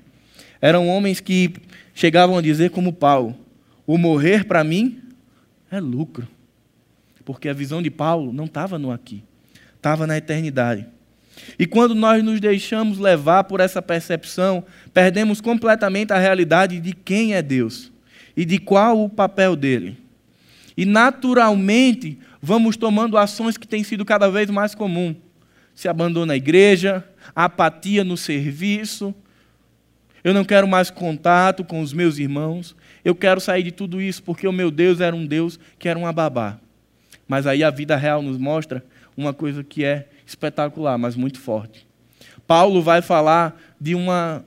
Eram 0.62 0.88
homens 0.88 1.20
que 1.20 1.54
chegavam 1.94 2.38
a 2.38 2.42
dizer, 2.42 2.72
como 2.72 2.94
Paulo: 2.94 3.36
o 3.86 3.98
morrer 3.98 4.46
para 4.46 4.64
mim 4.64 5.02
é 5.70 5.80
lucro. 5.80 6.28
Porque 7.26 7.50
a 7.50 7.54
visão 7.54 7.82
de 7.82 7.90
Paulo 7.90 8.32
não 8.32 8.46
estava 8.46 8.78
no 8.78 8.92
aqui, 8.92 9.24
estava 9.76 10.08
na 10.08 10.18
eternidade. 10.18 10.86
E 11.60 11.66
quando 11.66 11.94
nós 11.94 12.24
nos 12.24 12.40
deixamos 12.40 12.98
levar 12.98 13.44
por 13.44 13.60
essa 13.60 13.82
percepção, 13.82 14.64
perdemos 14.94 15.42
completamente 15.42 16.14
a 16.14 16.20
realidade 16.20 16.80
de 16.80 16.94
quem 16.94 17.34
é 17.34 17.42
Deus 17.42 17.92
e 18.36 18.44
de 18.44 18.60
qual 18.60 19.04
o 19.04 19.10
papel 19.10 19.56
dele. 19.56 19.98
E 20.76 20.86
naturalmente 20.86 22.20
vamos 22.42 22.76
tomando 22.76 23.18
ações 23.18 23.58
que 23.58 23.68
têm 23.68 23.84
sido 23.84 24.04
cada 24.04 24.30
vez 24.30 24.50
mais 24.50 24.76
comum. 24.76 25.16
Se 25.74 25.88
abandona 25.88 26.34
a 26.34 26.38
igreja, 26.38 27.04
apatia 27.36 28.04
no 28.04 28.18
serviço. 28.18 29.16
Eu 30.24 30.34
não 30.34 30.44
quero 30.44 30.68
mais 30.68 30.90
contato 30.90 31.64
com 31.64 31.82
os 31.82 31.94
meus 31.94 32.18
irmãos. 32.18 32.76
Eu 33.04 33.16
quero 33.16 33.40
sair 33.40 33.64
de 33.64 33.72
tudo 33.72 34.02
isso 34.02 34.22
porque 34.24 34.48
o 34.48 34.52
meu 34.52 34.70
Deus 34.70 35.00
era 35.00 35.16
um 35.16 35.26
Deus 35.26 35.60
que 35.80 35.88
era 35.88 35.98
uma 35.98 36.12
babá. 36.12 36.60
Mas 37.28 37.48
aí 37.48 37.64
a 37.64 37.70
vida 37.70 37.96
real 37.96 38.22
nos 38.22 38.38
mostra 38.38 38.84
uma 39.16 39.34
coisa 39.34 39.64
que 39.64 39.84
é 39.84 40.08
espetacular, 40.26 40.98
mas 40.98 41.16
muito 41.16 41.40
forte. 41.40 41.88
Paulo 42.46 42.82
vai 42.82 43.02
falar 43.02 43.60
de 43.80 43.96
uma 43.96 44.44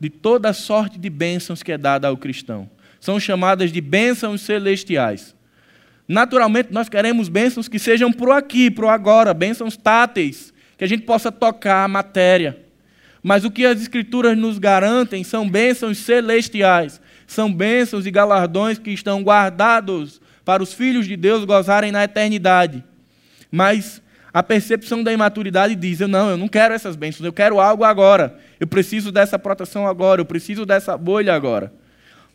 de 0.00 0.08
toda 0.08 0.52
sorte 0.52 0.96
de 0.96 1.10
bênçãos 1.10 1.60
que 1.60 1.72
é 1.72 1.78
dada 1.78 2.06
ao 2.06 2.16
cristão 2.16 2.70
são 3.00 3.18
chamadas 3.18 3.72
de 3.72 3.80
bênçãos 3.80 4.40
celestiais. 4.40 5.34
Naturalmente, 6.06 6.72
nós 6.72 6.88
queremos 6.88 7.28
bênçãos 7.28 7.68
que 7.68 7.78
sejam 7.78 8.12
para 8.12 8.28
o 8.28 8.32
aqui, 8.32 8.70
para 8.70 8.86
o 8.86 8.88
agora, 8.88 9.34
bênçãos 9.34 9.76
táteis, 9.76 10.54
que 10.76 10.84
a 10.84 10.86
gente 10.86 11.02
possa 11.02 11.30
tocar 11.30 11.84
a 11.84 11.88
matéria. 11.88 12.58
Mas 13.22 13.44
o 13.44 13.50
que 13.50 13.66
as 13.66 13.80
Escrituras 13.80 14.36
nos 14.36 14.58
garantem 14.58 15.22
são 15.22 15.48
bênçãos 15.48 15.98
celestiais, 15.98 17.00
são 17.26 17.52
bênçãos 17.52 18.06
e 18.06 18.10
galardões 18.10 18.78
que 18.78 18.90
estão 18.90 19.22
guardados 19.22 20.20
para 20.44 20.62
os 20.62 20.72
filhos 20.72 21.06
de 21.06 21.14
Deus 21.16 21.44
gozarem 21.44 21.92
na 21.92 22.04
eternidade. 22.04 22.82
Mas 23.50 24.00
a 24.32 24.42
percepção 24.42 25.02
da 25.02 25.12
imaturidade 25.12 25.74
diz: 25.74 26.00
eu 26.00 26.08
não, 26.08 26.30
eu 26.30 26.36
não 26.38 26.48
quero 26.48 26.72
essas 26.72 26.96
bênçãos, 26.96 27.26
eu 27.26 27.32
quero 27.32 27.60
algo 27.60 27.84
agora. 27.84 28.38
Eu 28.58 28.66
preciso 28.66 29.12
dessa 29.12 29.38
proteção 29.38 29.86
agora, 29.86 30.22
eu 30.22 30.24
preciso 30.24 30.64
dessa 30.64 30.96
bolha 30.96 31.34
agora. 31.34 31.70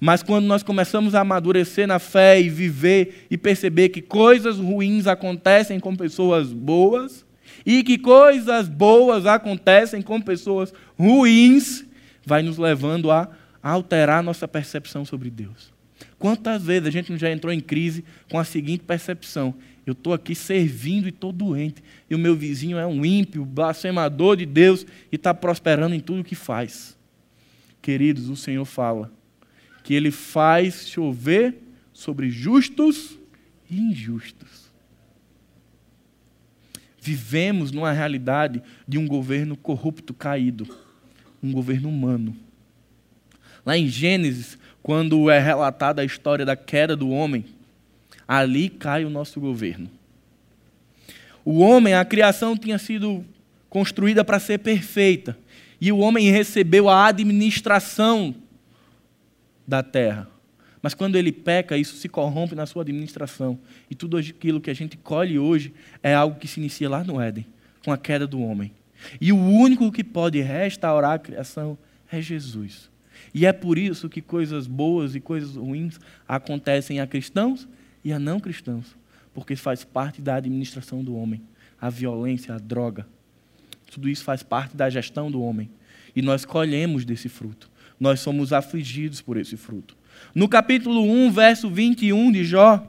Mas 0.05 0.21
quando 0.21 0.43
nós 0.43 0.63
começamos 0.63 1.15
a 1.15 1.21
amadurecer 1.21 1.87
na 1.87 1.97
fé 1.97 2.37
e 2.37 2.49
viver 2.49 3.25
e 3.31 3.37
perceber 3.37 3.87
que 3.87 4.01
coisas 4.01 4.57
ruins 4.59 5.07
acontecem 5.07 5.79
com 5.79 5.95
pessoas 5.95 6.51
boas 6.51 7.25
e 7.65 7.81
que 7.83 7.97
coisas 7.97 8.67
boas 8.67 9.25
acontecem 9.25 10.01
com 10.01 10.19
pessoas 10.19 10.73
ruins, 10.99 11.85
vai 12.25 12.43
nos 12.43 12.57
levando 12.57 13.09
a 13.09 13.29
alterar 13.61 14.21
nossa 14.21 14.45
percepção 14.45 15.05
sobre 15.05 15.29
Deus. 15.29 15.71
Quantas 16.19 16.63
vezes 16.63 16.89
a 16.89 16.91
gente 16.91 17.17
já 17.17 17.31
entrou 17.31 17.53
em 17.53 17.61
crise 17.61 18.03
com 18.29 18.37
a 18.37 18.43
seguinte 18.43 18.83
percepção: 18.83 19.55
eu 19.85 19.93
estou 19.93 20.11
aqui 20.11 20.35
servindo 20.35 21.05
e 21.05 21.11
estou 21.11 21.31
doente, 21.31 21.81
e 22.09 22.13
o 22.13 22.19
meu 22.19 22.35
vizinho 22.35 22.77
é 22.77 22.85
um 22.85 23.05
ímpio, 23.05 23.45
blasfemador 23.45 24.35
de 24.35 24.45
Deus 24.45 24.85
e 25.09 25.15
está 25.15 25.33
prosperando 25.33 25.95
em 25.95 26.01
tudo 26.01 26.25
que 26.25 26.35
faz. 26.35 26.97
Queridos, 27.81 28.27
o 28.27 28.35
Senhor 28.35 28.65
fala 28.65 29.09
que 29.83 29.93
ele 29.93 30.09
faz 30.09 30.87
chover 30.87 31.55
sobre 31.91 32.29
justos 32.29 33.17
e 33.69 33.77
injustos. 33.77 34.71
Vivemos 36.99 37.71
numa 37.71 37.91
realidade 37.91 38.63
de 38.87 38.97
um 38.97 39.05
governo 39.05 39.57
corrupto 39.57 40.13
caído, 40.13 40.65
um 41.43 41.51
governo 41.51 41.89
humano. 41.89 42.35
Lá 43.65 43.77
em 43.77 43.89
Gênesis, 43.89 44.57
quando 44.81 45.29
é 45.29 45.37
relatada 45.37 46.01
a 46.01 46.05
história 46.05 46.45
da 46.45 46.55
queda 46.55 46.95
do 46.95 47.09
homem, 47.09 47.45
ali 48.25 48.69
cai 48.69 49.03
o 49.03 49.09
nosso 49.09 49.39
governo. 49.41 49.89
O 51.43 51.59
homem, 51.59 51.93
a 51.93 52.05
criação 52.05 52.55
tinha 52.55 52.77
sido 52.77 53.25
construída 53.69 54.23
para 54.23 54.39
ser 54.39 54.59
perfeita, 54.59 55.37
e 55.81 55.91
o 55.91 55.97
homem 55.97 56.31
recebeu 56.31 56.87
a 56.87 57.07
administração 57.07 58.33
da 59.67 59.82
terra. 59.82 60.28
Mas 60.82 60.93
quando 60.93 61.15
ele 61.15 61.32
peca, 61.32 61.78
isso 61.78 61.95
se 61.95 62.10
corrompe 62.10 62.56
na 62.56 62.65
sua 62.65 62.82
administração. 62.82 63.58
E 63.89 63.95
tudo 63.95 64.17
aquilo 64.17 64.60
que 64.60 64.69
a 64.69 64.73
gente 64.73 64.97
colhe 64.97 65.39
hoje 65.39 65.73
é 66.04 66.13
algo 66.13 66.38
que 66.38 66.47
se 66.47 66.60
inicia 66.60 66.89
lá 66.89 67.04
no 67.06 67.21
Éden, 67.21 67.47
com 67.86 67.91
a 67.91 67.97
queda 67.97 68.28
do 68.28 68.41
homem. 68.41 68.73
E 69.19 69.32
o 69.32 69.38
único 69.38 69.89
que 69.91 70.04
pode 70.04 70.41
restaurar 70.41 71.13
a 71.13 71.19
criação 71.19 71.78
é 72.12 72.21
Jesus. 72.21 72.89
E 73.34 73.45
é 73.45 73.54
por 73.54 73.78
isso 73.78 74.10
que 74.10 74.21
coisas 74.21 74.67
boas 74.67 75.15
e 75.15 75.21
coisas 75.21 75.56
ruins 75.56 75.99
acontecem 76.28 76.99
a 76.99 77.08
cristãos 77.08 77.67
e 78.04 78.12
a 78.12 78.19
não 78.19 78.39
cristãos, 78.39 78.95
porque 79.34 79.56
faz 79.56 79.86
parte 79.86 80.21
da 80.21 80.36
administração 80.36 81.02
do 81.02 81.15
homem. 81.15 81.41
A 81.80 81.89
violência, 81.89 82.54
a 82.54 82.58
droga, 82.58 83.08
tudo 83.89 84.10
isso 84.10 84.23
faz 84.23 84.43
parte 84.43 84.76
da 84.76 84.89
gestão 84.89 85.32
do 85.32 85.41
homem. 85.41 85.69
E 86.15 86.21
nós 86.21 86.43
colhemos 86.43 87.06
desse 87.06 87.30
fruto 87.30 87.71
nós 88.03 88.19
somos 88.19 88.51
afligidos 88.51 89.21
por 89.21 89.37
esse 89.37 89.55
fruto. 89.55 89.95
No 90.35 90.49
capítulo 90.49 91.01
1, 91.09 91.31
verso 91.31 91.69
21 91.69 92.33
de 92.33 92.43
Jó, 92.43 92.85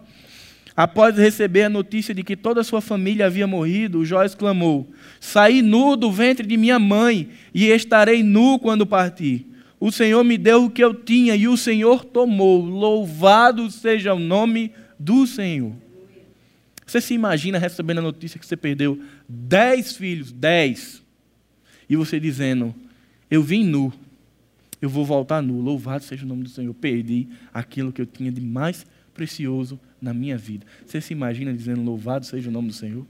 após 0.76 1.16
receber 1.16 1.62
a 1.62 1.70
notícia 1.70 2.12
de 2.12 2.24
que 2.24 2.36
toda 2.36 2.62
a 2.62 2.64
sua 2.64 2.80
família 2.80 3.26
havia 3.26 3.46
morrido, 3.46 4.04
Jó 4.04 4.24
exclamou: 4.24 4.92
Saí 5.20 5.62
nu 5.62 5.94
do 5.94 6.10
ventre 6.10 6.44
de 6.44 6.56
minha 6.56 6.80
mãe 6.80 7.28
e 7.54 7.66
estarei 7.66 8.24
nu 8.24 8.58
quando 8.58 8.84
partir. 8.84 9.46
O 9.78 9.92
Senhor 9.92 10.24
me 10.24 10.36
deu 10.36 10.64
o 10.64 10.70
que 10.70 10.82
eu 10.82 10.92
tinha 10.92 11.36
e 11.36 11.46
o 11.46 11.56
Senhor 11.56 12.04
tomou. 12.04 12.64
Louvado 12.64 13.70
seja 13.70 14.14
o 14.14 14.18
nome 14.18 14.72
do 14.98 15.28
Senhor. 15.28 15.72
Você 16.84 17.00
se 17.00 17.14
imagina 17.14 17.56
recebendo 17.56 17.98
a 17.98 18.02
notícia 18.02 18.40
que 18.40 18.46
você 18.46 18.56
perdeu 18.56 19.00
dez 19.28 19.96
filhos, 19.96 20.32
dez, 20.32 21.00
e 21.88 21.94
você 21.94 22.18
dizendo: 22.18 22.74
Eu 23.30 23.44
vim 23.44 23.62
nu, 23.62 23.92
eu 24.84 24.88
vou 24.88 25.04
voltar 25.04 25.42
nu. 25.42 25.60
Louvado 25.60 26.04
seja 26.04 26.24
o 26.24 26.28
nome 26.28 26.42
do 26.42 26.48
Senhor. 26.50 26.74
Perdi 26.74 27.28
aquilo 27.52 27.90
que 27.90 28.02
eu 28.02 28.06
tinha 28.06 28.30
de 28.30 28.40
mais 28.40 28.86
precioso 29.14 29.80
na 30.00 30.12
minha 30.12 30.36
vida. 30.36 30.66
Você 30.84 31.00
se 31.00 31.12
imagina 31.12 31.54
dizendo 31.54 31.82
louvado 31.82 32.26
seja 32.26 32.50
o 32.50 32.52
nome 32.52 32.68
do 32.68 32.74
Senhor? 32.74 33.06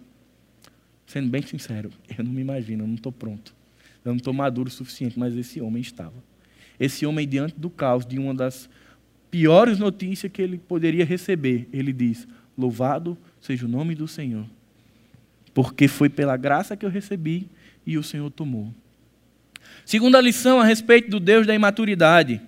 Sendo 1.07 1.29
bem 1.29 1.43
sincero, 1.43 1.91
eu 2.17 2.25
não 2.25 2.33
me 2.33 2.41
imagino, 2.41 2.85
eu 2.85 2.87
não 2.87 2.95
estou 2.95 3.11
pronto. 3.11 3.55
Eu 4.05 4.11
não 4.11 4.17
estou 4.17 4.33
maduro 4.33 4.69
o 4.69 4.73
suficiente, 4.73 5.19
mas 5.19 5.37
esse 5.37 5.61
homem 5.61 5.81
estava. 5.81 6.15
esse 6.79 7.07
homem, 7.07 7.27
diante 7.27 7.59
do 7.59 7.71
caos, 7.71 8.07
de 8.07 8.19
uma 8.19 8.35
das 8.35 8.69
piores 9.31 9.79
notícias 9.79 10.31
que 10.31 10.41
ele 10.41 10.59
poderia 10.59 11.05
receber, 11.05 11.69
ele 11.73 11.93
diz: 11.93 12.29
Louvado 12.57 13.19
seja 13.41 13.67
o 13.67 13.69
nome 13.69 13.95
do 13.95 14.07
Senhor, 14.07 14.47
porque 15.53 15.89
foi 15.89 16.09
pela 16.09 16.37
graça 16.37 16.77
que 16.77 16.87
eu 16.87 16.91
recebi 16.91 17.49
e 17.87 17.99
o 17.99 18.03
Senhor 18.03 18.31
tomou. 18.31 18.73
Segunda 19.85 20.21
lição 20.21 20.61
a 20.61 20.65
respeito 20.65 21.11
do 21.11 21.21
Deus 21.21 21.47
da 21.47 21.55
imaturidade. 21.55 22.41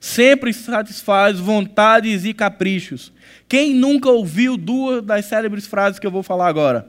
Sempre 0.00 0.52
satisfaz 0.52 1.38
vontades 1.38 2.24
e 2.24 2.34
caprichos. 2.34 3.12
Quem 3.48 3.74
nunca 3.74 4.08
ouviu 4.08 4.56
duas 4.56 5.02
das 5.04 5.26
célebres 5.26 5.66
frases 5.66 5.98
que 5.98 6.06
eu 6.06 6.10
vou 6.10 6.22
falar 6.22 6.48
agora? 6.48 6.88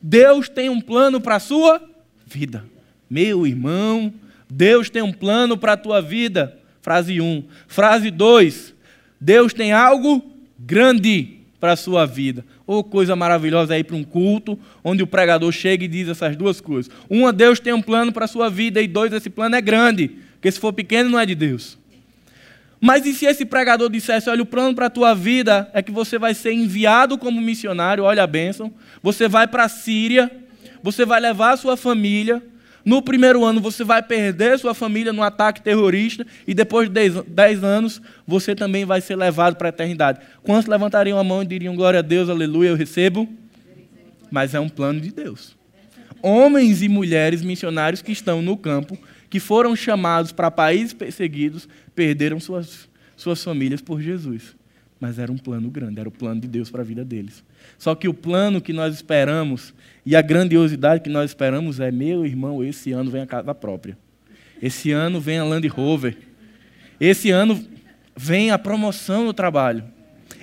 Deus 0.00 0.48
tem 0.48 0.68
um 0.68 0.80
plano 0.80 1.20
para 1.20 1.36
a 1.36 1.40
sua 1.40 1.82
vida. 2.26 2.64
Meu 3.08 3.46
irmão, 3.46 4.12
Deus 4.50 4.90
tem 4.90 5.02
um 5.02 5.12
plano 5.12 5.56
para 5.56 5.72
a 5.72 5.76
tua 5.76 6.02
vida. 6.02 6.58
Frase 6.80 7.20
1. 7.20 7.24
Um. 7.24 7.44
Frase 7.66 8.10
2. 8.10 8.74
Deus 9.20 9.52
tem 9.52 9.72
algo 9.72 10.32
grande 10.58 11.41
para 11.62 11.74
a 11.74 11.76
sua 11.76 12.04
vida. 12.04 12.44
Ou 12.66 12.80
oh, 12.80 12.82
coisa 12.82 13.14
maravilhosa 13.14 13.74
aí 13.74 13.84
para 13.84 13.94
um 13.94 14.02
culto, 14.02 14.58
onde 14.82 15.00
o 15.00 15.06
pregador 15.06 15.52
chega 15.52 15.84
e 15.84 15.88
diz 15.88 16.08
essas 16.08 16.34
duas 16.34 16.60
coisas. 16.60 16.92
Uma, 17.08 17.32
Deus 17.32 17.60
tem 17.60 17.72
um 17.72 17.80
plano 17.80 18.12
para 18.12 18.24
a 18.24 18.28
sua 18.28 18.50
vida, 18.50 18.82
e 18.82 18.88
dois, 18.88 19.12
esse 19.12 19.30
plano 19.30 19.54
é 19.54 19.60
grande, 19.60 20.10
porque 20.32 20.50
se 20.50 20.58
for 20.58 20.72
pequeno 20.72 21.08
não 21.08 21.20
é 21.20 21.24
de 21.24 21.36
Deus. 21.36 21.78
Mas 22.80 23.06
e 23.06 23.12
se 23.12 23.26
esse 23.26 23.44
pregador 23.44 23.88
dissesse: 23.88 24.28
olha, 24.28 24.42
o 24.42 24.46
plano 24.46 24.74
para 24.74 24.86
a 24.86 24.90
tua 24.90 25.14
vida 25.14 25.70
é 25.72 25.80
que 25.80 25.92
você 25.92 26.18
vai 26.18 26.34
ser 26.34 26.52
enviado 26.52 27.16
como 27.16 27.40
missionário, 27.40 28.02
olha 28.02 28.24
a 28.24 28.26
bênção, 28.26 28.74
você 29.00 29.28
vai 29.28 29.46
para 29.46 29.62
a 29.62 29.68
Síria, 29.68 30.28
você 30.82 31.06
vai 31.06 31.20
levar 31.20 31.52
a 31.52 31.56
sua 31.56 31.76
família. 31.76 32.42
No 32.84 33.00
primeiro 33.00 33.44
ano 33.44 33.60
você 33.60 33.84
vai 33.84 34.02
perder 34.02 34.58
sua 34.58 34.74
família 34.74 35.12
num 35.12 35.22
ataque 35.22 35.62
terrorista 35.62 36.26
e 36.46 36.54
depois 36.54 36.88
de 36.88 37.22
10 37.22 37.64
anos 37.64 38.02
você 38.26 38.54
também 38.54 38.84
vai 38.84 39.00
ser 39.00 39.16
levado 39.16 39.56
para 39.56 39.68
a 39.68 39.70
eternidade. 39.70 40.20
Quantos 40.42 40.66
levantariam 40.66 41.18
a 41.18 41.24
mão 41.24 41.42
e 41.42 41.46
diriam 41.46 41.76
glória 41.76 42.00
a 42.00 42.02
Deus, 42.02 42.28
aleluia, 42.28 42.70
eu 42.70 42.76
recebo? 42.76 43.28
Mas 44.30 44.54
é 44.54 44.60
um 44.60 44.68
plano 44.68 45.00
de 45.00 45.12
Deus. 45.12 45.56
Homens 46.20 46.82
e 46.82 46.88
mulheres 46.88 47.42
missionários 47.42 48.02
que 48.02 48.12
estão 48.12 48.40
no 48.40 48.56
campo 48.56 48.98
que 49.28 49.40
foram 49.40 49.74
chamados 49.74 50.30
para 50.30 50.50
países 50.50 50.92
perseguidos 50.92 51.68
perderam 51.94 52.38
suas, 52.38 52.88
suas 53.16 53.42
famílias 53.42 53.80
por 53.80 54.00
Jesus. 54.00 54.54
Mas 55.02 55.18
era 55.18 55.32
um 55.32 55.36
plano 55.36 55.68
grande, 55.68 55.98
era 55.98 56.08
o 56.08 56.12
plano 56.12 56.40
de 56.40 56.46
Deus 56.46 56.70
para 56.70 56.82
a 56.82 56.84
vida 56.84 57.04
deles. 57.04 57.42
Só 57.76 57.92
que 57.92 58.06
o 58.06 58.14
plano 58.14 58.60
que 58.60 58.72
nós 58.72 58.94
esperamos 58.94 59.74
e 60.06 60.14
a 60.14 60.22
grandiosidade 60.22 61.02
que 61.02 61.10
nós 61.10 61.32
esperamos 61.32 61.80
é: 61.80 61.90
meu 61.90 62.24
irmão, 62.24 62.62
esse 62.62 62.92
ano 62.92 63.10
vem 63.10 63.22
a 63.22 63.26
casa 63.26 63.52
própria. 63.52 63.98
Esse 64.62 64.92
ano 64.92 65.20
vem 65.20 65.40
a 65.40 65.44
Land 65.44 65.66
Rover. 65.66 66.16
Esse 67.00 67.32
ano 67.32 67.66
vem 68.16 68.52
a 68.52 68.58
promoção 68.60 69.24
no 69.24 69.32
trabalho. 69.32 69.82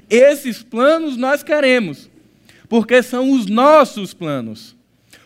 Esses 0.10 0.62
planos 0.62 1.16
nós 1.16 1.42
queremos, 1.42 2.10
porque 2.68 3.02
são 3.02 3.32
os 3.32 3.46
nossos 3.46 4.14
planos. 4.14 4.76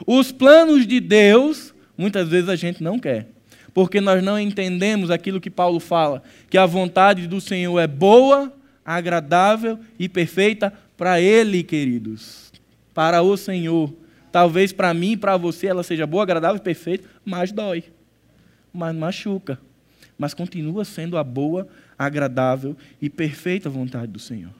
Os 0.05 0.31
planos 0.31 0.85
de 0.85 0.99
Deus, 0.99 1.73
muitas 1.97 2.29
vezes 2.29 2.49
a 2.49 2.55
gente 2.55 2.83
não 2.83 2.99
quer 2.99 3.29
porque 3.73 3.99
nós 3.99 4.23
não 4.23 4.39
entendemos 4.39 5.09
aquilo 5.09 5.41
que 5.41 5.49
Paulo 5.49 5.79
fala, 5.79 6.21
que 6.47 6.59
a 6.59 6.65
vontade 6.67 7.25
do 7.25 7.41
Senhor 7.41 7.79
é 7.79 7.87
boa, 7.87 8.53
agradável 8.85 9.79
e 9.97 10.09
perfeita 10.09 10.73
para 10.97 11.19
Ele, 11.19 11.63
queridos. 11.63 12.51
Para 12.93 13.21
o 13.21 13.35
Senhor. 13.35 13.93
Talvez 14.31 14.73
para 14.73 14.93
mim 14.93 15.11
e 15.11 15.17
para 15.17 15.37
você 15.37 15.67
ela 15.67 15.83
seja 15.83 16.07
boa, 16.07 16.23
agradável 16.23 16.57
e 16.57 16.63
perfeita, 16.63 17.07
mas 17.23 17.51
dói, 17.51 17.83
mas 18.73 18.95
machuca. 18.95 19.59
Mas 20.17 20.33
continua 20.33 20.83
sendo 20.83 21.17
a 21.17 21.23
boa, 21.23 21.67
agradável 21.97 22.75
e 23.01 23.09
perfeita 23.09 23.69
vontade 23.69 24.07
do 24.07 24.19
Senhor. 24.19 24.53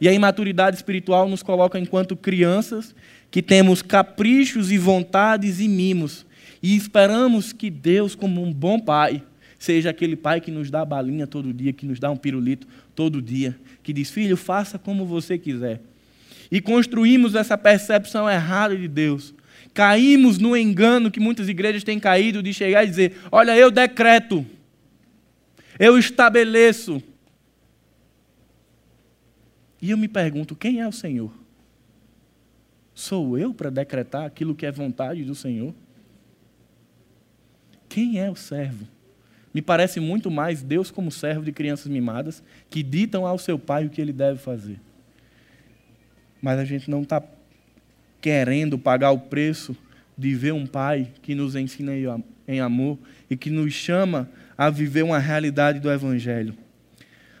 E 0.00 0.08
a 0.08 0.12
imaturidade 0.12 0.76
espiritual 0.76 1.28
nos 1.28 1.42
coloca 1.42 1.78
enquanto 1.78 2.14
crianças 2.14 2.94
que 3.30 3.42
temos 3.42 3.80
caprichos 3.80 4.70
e 4.70 4.76
vontades 4.76 5.60
e 5.60 5.68
mimos 5.68 6.26
e 6.62 6.76
esperamos 6.76 7.52
que 7.52 7.70
Deus, 7.70 8.14
como 8.14 8.42
um 8.42 8.52
bom 8.52 8.78
pai, 8.78 9.22
seja 9.58 9.90
aquele 9.90 10.16
pai 10.16 10.40
que 10.40 10.50
nos 10.50 10.70
dá 10.70 10.84
balinha 10.84 11.26
todo 11.26 11.52
dia, 11.52 11.72
que 11.72 11.86
nos 11.86 11.98
dá 11.98 12.10
um 12.10 12.16
pirulito 12.16 12.66
todo 12.96 13.22
dia, 13.22 13.54
que 13.82 13.92
diz: 13.92 14.10
Filho, 14.10 14.36
faça 14.36 14.78
como 14.78 15.06
você 15.06 15.38
quiser. 15.38 15.80
E 16.50 16.60
construímos 16.60 17.34
essa 17.34 17.56
percepção 17.56 18.28
errada 18.28 18.76
de 18.76 18.88
Deus. 18.88 19.34
Caímos 19.74 20.38
no 20.38 20.56
engano 20.56 21.10
que 21.10 21.20
muitas 21.20 21.48
igrejas 21.48 21.84
têm 21.84 22.00
caído 22.00 22.42
de 22.42 22.52
chegar 22.52 22.82
e 22.82 22.88
dizer: 22.88 23.16
Olha, 23.30 23.56
eu 23.56 23.70
decreto, 23.70 24.44
eu 25.78 25.98
estabeleço. 25.98 27.02
E 29.80 29.90
eu 29.90 29.98
me 29.98 30.08
pergunto: 30.08 30.56
quem 30.56 30.80
é 30.80 30.88
o 30.88 30.92
Senhor? 30.92 31.30
Sou 32.94 33.38
eu 33.38 33.52
para 33.52 33.68
decretar 33.68 34.24
aquilo 34.24 34.54
que 34.54 34.64
é 34.64 34.72
vontade 34.72 35.22
do 35.22 35.34
Senhor? 35.34 35.74
Quem 37.88 38.18
é 38.18 38.30
o 38.30 38.36
servo? 38.36 38.88
Me 39.56 39.62
parece 39.62 40.00
muito 40.00 40.30
mais 40.30 40.62
Deus 40.62 40.90
como 40.90 41.10
servo 41.10 41.42
de 41.42 41.50
crianças 41.50 41.86
mimadas 41.86 42.42
que 42.68 42.82
ditam 42.82 43.26
ao 43.26 43.38
seu 43.38 43.58
pai 43.58 43.86
o 43.86 43.88
que 43.88 44.02
ele 44.02 44.12
deve 44.12 44.38
fazer. 44.38 44.78
Mas 46.42 46.58
a 46.58 46.64
gente 46.66 46.90
não 46.90 47.00
está 47.00 47.22
querendo 48.20 48.78
pagar 48.78 49.12
o 49.12 49.18
preço 49.18 49.74
de 50.14 50.34
ver 50.34 50.52
um 50.52 50.66
pai 50.66 51.08
que 51.22 51.34
nos 51.34 51.56
ensina 51.56 51.92
em 52.46 52.60
amor 52.60 52.98
e 53.30 53.34
que 53.34 53.48
nos 53.48 53.72
chama 53.72 54.28
a 54.58 54.68
viver 54.68 55.02
uma 55.02 55.18
realidade 55.18 55.80
do 55.80 55.90
Evangelho. 55.90 56.54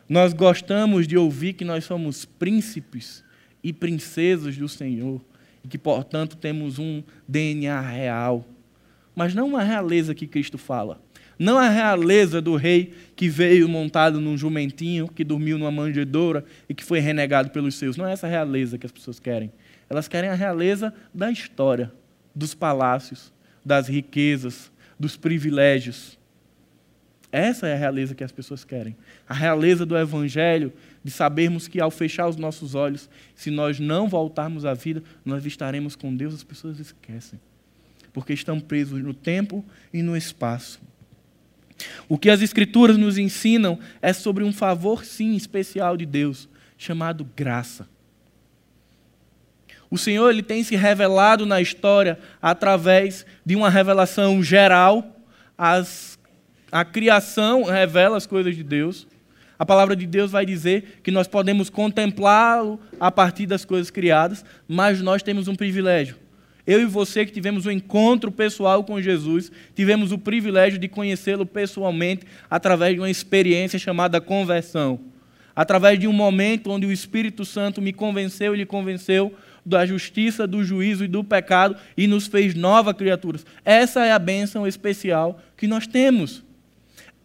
Nós 0.08 0.32
gostamos 0.32 1.06
de 1.06 1.18
ouvir 1.18 1.52
que 1.52 1.66
nós 1.66 1.84
somos 1.84 2.24
príncipes 2.24 3.22
e 3.62 3.74
princesas 3.74 4.56
do 4.56 4.70
Senhor 4.70 5.20
e 5.62 5.68
que, 5.68 5.76
portanto, 5.76 6.34
temos 6.38 6.78
um 6.78 7.02
DNA 7.28 7.78
real 7.78 8.42
mas 9.16 9.34
não 9.34 9.48
uma 9.48 9.62
realeza 9.62 10.14
que 10.14 10.26
Cristo 10.26 10.58
fala. 10.58 11.00
Não 11.38 11.58
a 11.58 11.68
realeza 11.68 12.40
do 12.40 12.56
rei 12.56 12.94
que 13.14 13.28
veio 13.28 13.68
montado 13.68 14.20
num 14.20 14.36
jumentinho, 14.36 15.08
que 15.08 15.22
dormiu 15.22 15.58
numa 15.58 15.70
manjedoura 15.70 16.44
e 16.68 16.74
que 16.74 16.84
foi 16.84 16.98
renegado 16.98 17.50
pelos 17.50 17.74
seus. 17.74 17.96
Não 17.96 18.06
é 18.06 18.12
essa 18.12 18.26
realeza 18.26 18.78
que 18.78 18.86
as 18.86 18.92
pessoas 18.92 19.20
querem. 19.20 19.52
Elas 19.88 20.08
querem 20.08 20.30
a 20.30 20.34
realeza 20.34 20.92
da 21.12 21.30
história, 21.30 21.92
dos 22.34 22.54
palácios, 22.54 23.32
das 23.64 23.88
riquezas, 23.88 24.72
dos 24.98 25.16
privilégios. 25.16 26.18
Essa 27.30 27.68
é 27.68 27.74
a 27.74 27.76
realeza 27.76 28.14
que 28.14 28.24
as 28.24 28.32
pessoas 28.32 28.64
querem. 28.64 28.96
A 29.28 29.34
realeza 29.34 29.84
do 29.84 29.96
Evangelho, 29.96 30.72
de 31.04 31.10
sabermos 31.10 31.68
que 31.68 31.80
ao 31.80 31.90
fechar 31.90 32.28
os 32.28 32.36
nossos 32.36 32.74
olhos, 32.74 33.10
se 33.34 33.50
nós 33.50 33.78
não 33.78 34.08
voltarmos 34.08 34.64
à 34.64 34.72
vida, 34.72 35.02
nós 35.24 35.44
estaremos 35.44 35.94
com 35.94 36.14
Deus, 36.14 36.34
as 36.34 36.44
pessoas 36.44 36.80
esquecem 36.80 37.38
porque 38.16 38.32
estão 38.32 38.58
presos 38.58 39.02
no 39.02 39.12
tempo 39.12 39.62
e 39.92 40.00
no 40.00 40.16
espaço. 40.16 40.80
O 42.08 42.18
que 42.18 42.30
as 42.30 42.40
Escrituras 42.40 42.96
nos 42.96 43.18
ensinam 43.18 43.78
é 44.00 44.12
sobre 44.12 44.44
um 44.44 44.52
favor, 44.52 45.04
sim, 45.04 45.34
especial 45.34 45.96
de 45.96 46.06
Deus, 46.06 46.48
chamado 46.78 47.28
graça. 47.36 47.88
O 49.90 49.96
Senhor 49.96 50.30
ele 50.30 50.42
tem 50.42 50.64
se 50.64 50.74
revelado 50.74 51.46
na 51.46 51.60
história 51.60 52.18
através 52.42 53.24
de 53.44 53.54
uma 53.54 53.70
revelação 53.70 54.42
geral. 54.42 55.16
As, 55.56 56.18
a 56.72 56.84
criação 56.84 57.62
revela 57.64 58.16
as 58.16 58.26
coisas 58.26 58.56
de 58.56 58.64
Deus. 58.64 59.06
A 59.58 59.64
palavra 59.64 59.94
de 59.96 60.06
Deus 60.06 60.30
vai 60.30 60.44
dizer 60.44 61.00
que 61.02 61.10
nós 61.10 61.28
podemos 61.28 61.70
contemplá-lo 61.70 62.80
a 62.98 63.10
partir 63.10 63.46
das 63.46 63.64
coisas 63.64 63.90
criadas, 63.90 64.44
mas 64.68 65.00
nós 65.00 65.22
temos 65.22 65.48
um 65.48 65.54
privilégio 65.54 66.25
eu 66.66 66.80
e 66.80 66.84
você 66.84 67.24
que 67.24 67.32
tivemos 67.32 67.64
um 67.64 67.70
encontro 67.70 68.32
pessoal 68.32 68.82
com 68.82 69.00
Jesus, 69.00 69.52
tivemos 69.74 70.10
o 70.10 70.18
privilégio 70.18 70.78
de 70.78 70.88
conhecê-lo 70.88 71.46
pessoalmente 71.46 72.26
através 72.50 72.94
de 72.94 73.00
uma 73.00 73.10
experiência 73.10 73.78
chamada 73.78 74.20
conversão. 74.20 74.98
Através 75.54 75.98
de 75.98 76.06
um 76.06 76.12
momento 76.12 76.70
onde 76.70 76.84
o 76.84 76.92
Espírito 76.92 77.44
Santo 77.44 77.80
me 77.80 77.92
convenceu 77.92 78.54
e 78.54 78.58
lhe 78.58 78.66
convenceu 78.66 79.32
da 79.64 79.86
justiça, 79.86 80.46
do 80.46 80.62
juízo 80.62 81.04
e 81.04 81.08
do 81.08 81.24
pecado 81.24 81.76
e 81.96 82.06
nos 82.06 82.26
fez 82.26 82.54
novas 82.54 82.94
criaturas. 82.94 83.44
Essa 83.64 84.04
é 84.04 84.12
a 84.12 84.18
bênção 84.18 84.66
especial 84.66 85.40
que 85.56 85.66
nós 85.66 85.86
temos. 85.86 86.44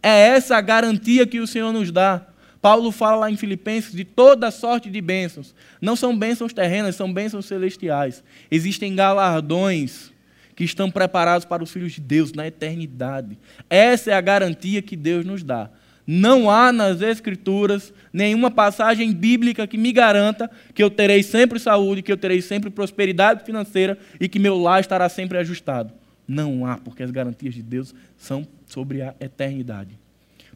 É 0.02 0.28
essa 0.28 0.56
a 0.56 0.60
garantia 0.60 1.26
que 1.26 1.38
o 1.38 1.46
Senhor 1.46 1.72
nos 1.72 1.92
dá. 1.92 2.26
Paulo 2.62 2.92
fala 2.92 3.16
lá 3.16 3.30
em 3.30 3.36
Filipenses 3.36 3.92
de 3.92 4.04
toda 4.04 4.52
sorte 4.52 4.88
de 4.88 5.00
bênçãos. 5.00 5.52
Não 5.80 5.96
são 5.96 6.16
bênçãos 6.16 6.52
terrenas, 6.52 6.94
são 6.94 7.12
bênçãos 7.12 7.46
celestiais. 7.46 8.22
Existem 8.48 8.94
galardões 8.94 10.12
que 10.54 10.62
estão 10.62 10.88
preparados 10.88 11.44
para 11.44 11.64
os 11.64 11.72
filhos 11.72 11.92
de 11.92 12.00
Deus 12.00 12.32
na 12.32 12.46
eternidade. 12.46 13.36
Essa 13.68 14.12
é 14.12 14.14
a 14.14 14.20
garantia 14.20 14.80
que 14.80 14.94
Deus 14.94 15.24
nos 15.24 15.42
dá. 15.42 15.70
Não 16.06 16.48
há 16.48 16.72
nas 16.72 17.00
Escrituras 17.00 17.92
nenhuma 18.12 18.50
passagem 18.50 19.12
bíblica 19.12 19.66
que 19.66 19.76
me 19.76 19.92
garanta 19.92 20.48
que 20.72 20.82
eu 20.82 20.90
terei 20.90 21.24
sempre 21.24 21.58
saúde, 21.58 22.02
que 22.02 22.12
eu 22.12 22.16
terei 22.16 22.40
sempre 22.40 22.70
prosperidade 22.70 23.44
financeira 23.44 23.98
e 24.20 24.28
que 24.28 24.38
meu 24.38 24.56
lar 24.56 24.80
estará 24.80 25.08
sempre 25.08 25.36
ajustado. 25.38 25.92
Não 26.28 26.64
há, 26.64 26.78
porque 26.78 27.02
as 27.02 27.10
garantias 27.10 27.54
de 27.54 27.62
Deus 27.62 27.92
são 28.16 28.46
sobre 28.66 29.02
a 29.02 29.14
eternidade. 29.20 30.01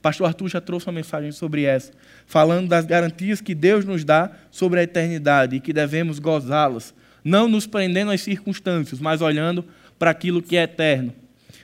Pastor 0.07 0.29
Arthur 0.29 0.49
já 0.49 0.61
trouxe 0.61 0.87
uma 0.87 0.93
mensagem 0.93 1.33
sobre 1.33 1.65
essa, 1.65 1.91
falando 2.29 2.69
das 2.69 2.87
garantias 2.87 3.41
que 3.41 3.57
Deus 3.57 3.85
nos 3.85 4.05
dá 4.05 4.31
sobre 4.53 4.79
a 4.79 4.85
eternidade 4.85 5.57
e 5.57 5.61
que 5.61 5.73
devemos 5.73 6.21
gozá-las, 6.21 6.95
não 7.25 7.49
nos 7.49 7.67
prendendo 7.67 8.13
às 8.13 8.21
circunstâncias, 8.21 9.01
mas 9.01 9.21
olhando 9.21 9.65
para 9.99 10.13
aquilo 10.13 10.41
que 10.41 10.57
é 10.57 10.63
eterno. 10.63 11.13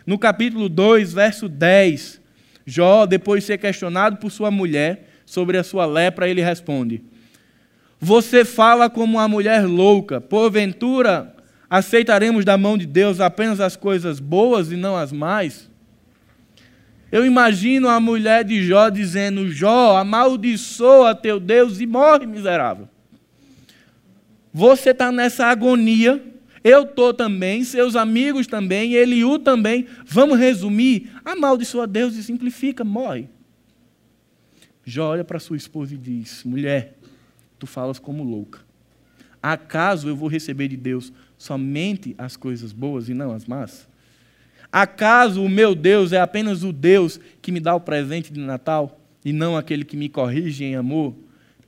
No 0.05 0.19
capítulo 0.19 0.69
2, 0.69 1.13
verso 1.13 1.49
10, 1.49 2.21
Jó, 2.67 3.07
depois 3.07 3.45
de 3.45 3.47
ser 3.47 3.59
questionado 3.59 4.17
por 4.17 4.33
sua 4.33 4.51
mulher 4.51 5.09
sobre 5.25 5.57
a 5.57 5.63
sua 5.63 5.87
lepra, 5.87 6.29
ele 6.29 6.43
responde: 6.43 7.01
Você 8.01 8.45
fala 8.45 8.91
como 8.91 9.19
uma 9.19 9.29
mulher 9.29 9.69
louca, 9.69 10.21
porventura 10.21 11.33
aceitaremos 11.71 12.45
da 12.45 12.59
mão 12.59 12.77
de 12.77 12.87
Deus 12.87 13.21
apenas 13.21 13.61
as 13.61 13.77
coisas 13.77 14.19
boas 14.19 14.73
e 14.73 14.77
não 14.77 14.97
as 14.97 15.13
más? 15.13 15.71
Eu 17.13 17.27
imagino 17.27 17.91
a 17.91 18.01
mulher 18.01 18.43
de 18.43 18.67
Jó 18.67 18.89
dizendo: 18.89 19.53
Jó, 19.53 19.99
amaldiçoa 19.99 21.15
teu 21.15 21.39
Deus 21.39 21.79
e 21.79 21.87
morre, 21.87 22.25
miserável. 22.25 22.89
Você 24.51 24.91
está 24.91 25.13
nessa 25.13 25.47
agonia, 25.47 26.23
eu 26.65 26.85
estou 26.85 27.13
também, 27.13 27.65
seus 27.65 27.97
amigos 27.97 28.47
também, 28.47 28.95
Eliú 28.95 29.39
também. 29.39 29.87
Vamos 30.07 30.39
resumir: 30.39 31.11
amaldiçoa 31.23 31.87
Deus 31.87 32.17
e 32.17 32.23
simplifica, 32.23 32.83
morre. 32.83 33.29
Jó 34.83 35.11
olha 35.11 35.23
para 35.23 35.39
sua 35.39 35.59
esposa 35.59 35.95
e 35.95 35.99
diz: 35.99 36.43
Mulher, 36.45 36.97
tu 37.59 37.67
falas 37.67 37.99
como 37.99 38.25
louca. 38.25 38.61
Acaso 39.43 40.09
eu 40.09 40.17
vou 40.17 40.29
receber 40.29 40.69
de 40.69 40.79
Deus 40.79 41.13
somente 41.37 42.15
as 42.17 42.39
coisas 42.39 42.73
boas 42.73 43.11
e 43.11 43.15
não 43.15 43.33
as 43.33 43.45
más? 43.45 43.92
Acaso 44.73 45.45
o 45.45 45.51
meu 45.51 45.75
Deus 45.75 46.13
é 46.13 46.21
apenas 46.21 46.65
o 46.65 46.73
Deus 46.73 47.21
que 47.43 47.53
me 47.53 47.61
dá 47.61 47.75
o 47.75 47.81
presente 47.81 48.33
de 48.33 48.41
Natal 48.41 48.99
e 49.23 49.31
não 49.31 49.55
aquele 49.55 49.85
que 49.85 49.99
me 49.99 50.09
corrige 50.09 50.65
em 50.65 50.75
amor? 50.75 51.15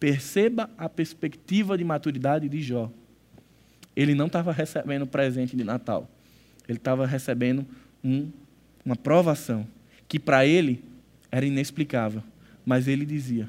Perceba 0.01 0.71
a 0.79 0.89
perspectiva 0.89 1.77
de 1.77 1.85
maturidade 1.85 2.49
de 2.49 2.63
Jó. 2.63 2.91
Ele 3.95 4.15
não 4.15 4.27
estava 4.27 4.53
recebendo 4.53 5.03
o 5.03 5.07
presente 5.07 5.55
de 5.55 5.63
Natal. 5.63 6.09
Ele 6.67 6.79
estava 6.79 7.07
recebendo 7.07 7.67
um, 8.03 8.31
uma 8.83 8.97
provação 8.97 9.67
que 10.09 10.19
para 10.19 10.47
ele 10.47 10.83
era 11.31 11.45
inexplicável. 11.45 12.23
Mas 12.65 12.89
ele 12.89 13.05
dizia: 13.05 13.49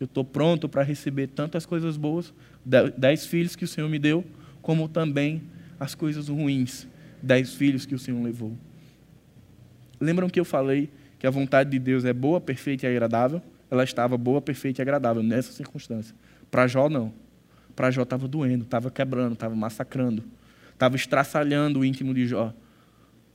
Eu 0.00 0.06
estou 0.06 0.24
pronto 0.24 0.68
para 0.68 0.82
receber 0.82 1.28
tanto 1.28 1.56
as 1.56 1.64
coisas 1.64 1.96
boas, 1.96 2.34
dez 2.96 3.24
filhos 3.24 3.54
que 3.54 3.64
o 3.64 3.68
Senhor 3.68 3.88
me 3.88 4.00
deu, 4.00 4.24
como 4.60 4.88
também 4.88 5.42
as 5.78 5.94
coisas 5.94 6.28
ruins, 6.28 6.88
dez 7.22 7.54
filhos 7.54 7.86
que 7.86 7.94
o 7.94 7.98
Senhor 7.98 8.20
levou. 8.20 8.56
Lembram 10.00 10.28
que 10.28 10.38
eu 10.38 10.44
falei 10.44 10.90
que 11.18 11.26
a 11.26 11.30
vontade 11.30 11.70
de 11.70 11.78
Deus 11.78 12.04
é 12.04 12.12
boa, 12.12 12.40
perfeita 12.40 12.86
e 12.86 12.90
agradável? 12.90 13.40
Ela 13.70 13.84
estava 13.84 14.16
boa, 14.16 14.40
perfeita 14.40 14.80
e 14.80 14.82
agradável 14.82 15.22
nessa 15.22 15.52
circunstância. 15.52 16.14
Para 16.50 16.66
Jó, 16.66 16.88
não. 16.88 17.12
Para 17.74 17.90
Jó 17.90 18.02
estava 18.02 18.28
doendo, 18.28 18.64
estava 18.64 18.90
quebrando, 18.90 19.34
estava 19.34 19.54
massacrando, 19.54 20.24
estava 20.72 20.96
estraçalhando 20.96 21.80
o 21.80 21.84
íntimo 21.84 22.14
de 22.14 22.26
Jó. 22.26 22.54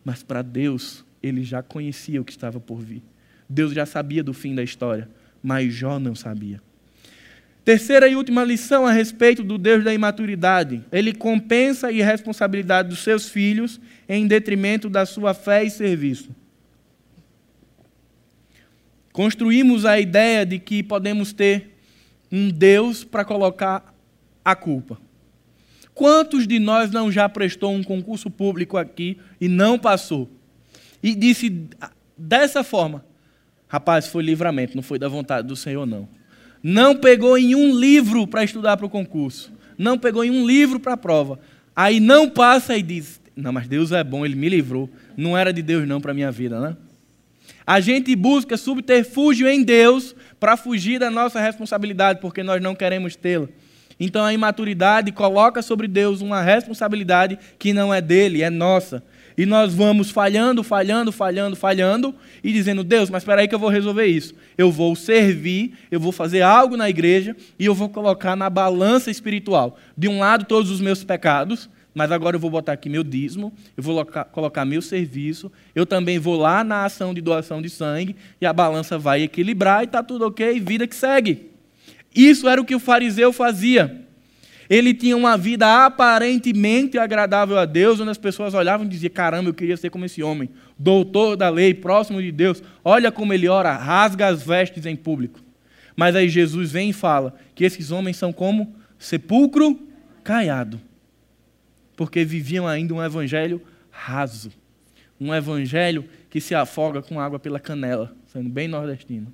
Mas 0.03 0.23
para 0.23 0.41
Deus, 0.41 1.05
ele 1.21 1.43
já 1.43 1.61
conhecia 1.61 2.21
o 2.21 2.25
que 2.25 2.31
estava 2.31 2.59
por 2.59 2.79
vir. 2.79 3.03
Deus 3.47 3.73
já 3.73 3.85
sabia 3.85 4.23
do 4.23 4.33
fim 4.33 4.55
da 4.55 4.63
história, 4.63 5.09
mas 5.43 5.73
Jó 5.73 5.99
não 5.99 6.15
sabia. 6.15 6.61
Terceira 7.63 8.07
e 8.07 8.15
última 8.15 8.43
lição 8.43 8.87
a 8.87 8.91
respeito 8.91 9.43
do 9.43 9.57
Deus 9.57 9.83
da 9.83 9.93
imaturidade. 9.93 10.83
Ele 10.91 11.13
compensa 11.13 11.87
a 11.87 11.91
irresponsabilidade 11.91 12.89
dos 12.89 13.03
seus 13.03 13.29
filhos 13.29 13.79
em 14.09 14.25
detrimento 14.25 14.89
da 14.89 15.05
sua 15.05 15.33
fé 15.35 15.63
e 15.63 15.69
serviço. 15.69 16.35
Construímos 19.11 19.85
a 19.85 19.99
ideia 19.99 20.45
de 20.45 20.59
que 20.59 20.81
podemos 20.81 21.33
ter 21.33 21.77
um 22.31 22.49
Deus 22.49 23.03
para 23.03 23.25
colocar 23.25 23.93
a 24.43 24.55
culpa. 24.55 24.97
Quantos 25.93 26.47
de 26.47 26.59
nós 26.59 26.89
não 26.91 27.11
já 27.11 27.27
prestou 27.27 27.73
um 27.73 27.83
concurso 27.83 28.29
público 28.29 28.77
aqui 28.77 29.17
e 29.39 29.47
não 29.47 29.77
passou? 29.77 30.29
E 31.03 31.13
disse 31.13 31.67
dessa 32.17 32.63
forma: 32.63 33.05
rapaz, 33.67 34.07
foi 34.07 34.23
livramento, 34.23 34.75
não 34.75 34.83
foi 34.83 34.97
da 34.97 35.07
vontade 35.07 35.47
do 35.47 35.55
Senhor, 35.55 35.85
não 35.85 36.07
não 36.63 36.95
pegou 36.95 37.37
em 37.37 37.55
um 37.55 37.77
livro 37.77 38.27
para 38.27 38.43
estudar 38.43 38.77
para 38.77 38.85
o 38.85 38.89
concurso, 38.89 39.51
não 39.77 39.97
pegou 39.97 40.23
em 40.23 40.29
um 40.29 40.45
livro 40.45 40.79
para 40.79 40.93
a 40.93 40.97
prova. 40.97 41.39
Aí 41.75 41.99
não 41.99 42.29
passa 42.29 42.77
e 42.77 42.83
diz: 42.83 43.19
Não, 43.35 43.51
mas 43.51 43.67
Deus 43.67 43.91
é 43.91 44.03
bom, 44.03 44.25
Ele 44.25 44.35
me 44.35 44.49
livrou. 44.49 44.89
Não 45.17 45.37
era 45.37 45.51
de 45.51 45.61
Deus, 45.61 45.87
não, 45.87 45.99
para 45.99 46.11
a 46.11 46.13
minha 46.13 46.31
vida, 46.31 46.59
né? 46.59 46.77
A 47.71 47.79
gente 47.79 48.13
busca 48.17 48.57
subterfúgio 48.57 49.47
em 49.47 49.63
Deus 49.63 50.13
para 50.37 50.57
fugir 50.57 50.99
da 50.99 51.09
nossa 51.09 51.39
responsabilidade, 51.39 52.19
porque 52.19 52.43
nós 52.43 52.61
não 52.61 52.75
queremos 52.75 53.15
tê-la. 53.15 53.47
Então 53.97 54.25
a 54.25 54.33
imaturidade 54.33 55.09
coloca 55.13 55.61
sobre 55.61 55.87
Deus 55.87 56.19
uma 56.19 56.41
responsabilidade 56.41 57.39
que 57.57 57.71
não 57.71 57.93
é 57.93 58.01
dele, 58.01 58.43
é 58.43 58.49
nossa. 58.49 59.01
E 59.37 59.45
nós 59.45 59.73
vamos 59.73 60.11
falhando, 60.11 60.65
falhando, 60.65 61.13
falhando, 61.13 61.55
falhando 61.55 62.13
e 62.43 62.51
dizendo: 62.51 62.83
Deus, 62.83 63.09
mas 63.09 63.23
espera 63.23 63.39
aí 63.39 63.47
que 63.47 63.55
eu 63.55 63.59
vou 63.59 63.69
resolver 63.69 64.05
isso. 64.05 64.35
Eu 64.57 64.69
vou 64.69 64.93
servir, 64.93 65.73
eu 65.89 65.97
vou 65.97 66.11
fazer 66.11 66.41
algo 66.41 66.75
na 66.75 66.89
igreja 66.89 67.37
e 67.57 67.65
eu 67.65 67.73
vou 67.73 67.87
colocar 67.87 68.35
na 68.35 68.49
balança 68.49 69.09
espiritual. 69.09 69.77
De 69.97 70.09
um 70.09 70.19
lado, 70.19 70.43
todos 70.43 70.69
os 70.69 70.81
meus 70.81 71.05
pecados, 71.05 71.69
mas 71.93 72.11
agora 72.11 72.35
eu 72.35 72.39
vou 72.39 72.49
botar 72.49 72.73
aqui 72.73 72.89
meu 72.89 73.03
dízimo, 73.03 73.53
eu 73.75 73.83
vou 73.83 74.05
colocar 74.31 74.65
meu 74.65 74.81
serviço, 74.81 75.51
eu 75.75 75.85
também 75.85 76.17
vou 76.19 76.37
lá 76.37 76.63
na 76.63 76.85
ação 76.85 77.13
de 77.13 77.21
doação 77.21 77.61
de 77.61 77.69
sangue 77.69 78.15
e 78.39 78.45
a 78.45 78.53
balança 78.53 78.97
vai 78.97 79.23
equilibrar 79.23 79.81
e 79.81 79.85
está 79.85 80.01
tudo 80.01 80.25
ok, 80.25 80.59
vida 80.59 80.87
que 80.87 80.95
segue. 80.95 81.49
Isso 82.15 82.47
era 82.47 82.61
o 82.61 82.65
que 82.65 82.75
o 82.75 82.79
fariseu 82.79 83.31
fazia. 83.33 84.01
Ele 84.69 84.93
tinha 84.93 85.17
uma 85.17 85.37
vida 85.37 85.85
aparentemente 85.85 86.97
agradável 86.97 87.57
a 87.57 87.65
Deus, 87.65 87.99
onde 87.99 88.11
as 88.11 88.17
pessoas 88.17 88.53
olhavam 88.53 88.85
e 88.85 88.89
diziam: 88.89 89.11
caramba, 89.11 89.49
eu 89.49 89.53
queria 89.53 89.75
ser 89.75 89.89
como 89.89 90.05
esse 90.05 90.23
homem, 90.23 90.49
doutor 90.79 91.35
da 91.35 91.49
lei, 91.49 91.73
próximo 91.73 92.21
de 92.21 92.31
Deus. 92.31 92.63
Olha 92.81 93.11
como 93.11 93.33
ele 93.33 93.49
ora, 93.49 93.75
rasga 93.75 94.27
as 94.27 94.41
vestes 94.41 94.85
em 94.85 94.95
público. 94.95 95.41
Mas 95.93 96.15
aí 96.15 96.29
Jesus 96.29 96.71
vem 96.71 96.91
e 96.91 96.93
fala 96.93 97.35
que 97.53 97.65
esses 97.65 97.91
homens 97.91 98.15
são 98.15 98.31
como 98.31 98.73
sepulcro 98.97 99.77
caiado, 100.23 100.79
porque 102.01 102.25
viviam 102.25 102.67
ainda 102.67 102.95
um 102.95 103.03
evangelho 103.03 103.61
raso, 103.91 104.51
um 105.19 105.31
evangelho 105.31 106.03
que 106.31 106.41
se 106.41 106.55
afoga 106.55 106.99
com 106.99 107.19
água 107.19 107.37
pela 107.37 107.59
canela, 107.59 108.11
sendo 108.25 108.49
bem 108.49 108.67
nordestino. 108.67 109.31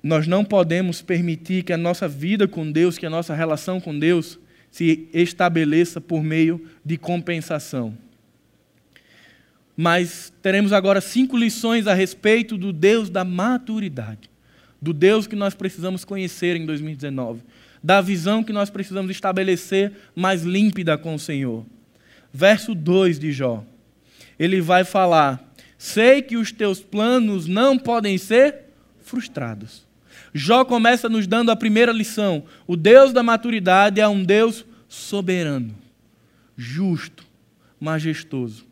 Nós 0.00 0.28
não 0.28 0.44
podemos 0.44 1.02
permitir 1.02 1.64
que 1.64 1.72
a 1.72 1.76
nossa 1.76 2.06
vida 2.06 2.46
com 2.46 2.70
Deus, 2.70 2.96
que 2.96 3.04
a 3.04 3.10
nossa 3.10 3.34
relação 3.34 3.80
com 3.80 3.98
Deus 3.98 4.38
se 4.70 5.08
estabeleça 5.12 6.00
por 6.00 6.22
meio 6.22 6.64
de 6.84 6.96
compensação. 6.96 7.98
Mas 9.76 10.32
teremos 10.40 10.72
agora 10.72 11.00
cinco 11.00 11.36
lições 11.36 11.88
a 11.88 11.94
respeito 11.94 12.56
do 12.56 12.72
Deus 12.72 13.10
da 13.10 13.24
maturidade, 13.24 14.30
do 14.80 14.92
Deus 14.92 15.26
que 15.26 15.34
nós 15.34 15.52
precisamos 15.52 16.04
conhecer 16.04 16.54
em 16.54 16.64
2019, 16.64 17.42
da 17.86 18.00
visão 18.00 18.42
que 18.42 18.52
nós 18.52 18.68
precisamos 18.68 19.12
estabelecer 19.12 19.92
mais 20.12 20.42
límpida 20.42 20.98
com 20.98 21.14
o 21.14 21.20
Senhor. 21.20 21.64
Verso 22.32 22.74
2 22.74 23.16
de 23.16 23.30
Jó. 23.30 23.62
Ele 24.36 24.60
vai 24.60 24.82
falar: 24.82 25.52
Sei 25.78 26.20
que 26.20 26.36
os 26.36 26.50
teus 26.50 26.80
planos 26.80 27.46
não 27.46 27.78
podem 27.78 28.18
ser 28.18 28.56
frustrados. 29.02 29.86
Jó 30.34 30.64
começa 30.64 31.08
nos 31.08 31.28
dando 31.28 31.52
a 31.52 31.56
primeira 31.56 31.92
lição. 31.92 32.42
O 32.66 32.74
Deus 32.76 33.12
da 33.12 33.22
maturidade 33.22 34.00
é 34.00 34.08
um 34.08 34.24
Deus 34.24 34.64
soberano, 34.88 35.72
justo, 36.56 37.24
majestoso. 37.78 38.66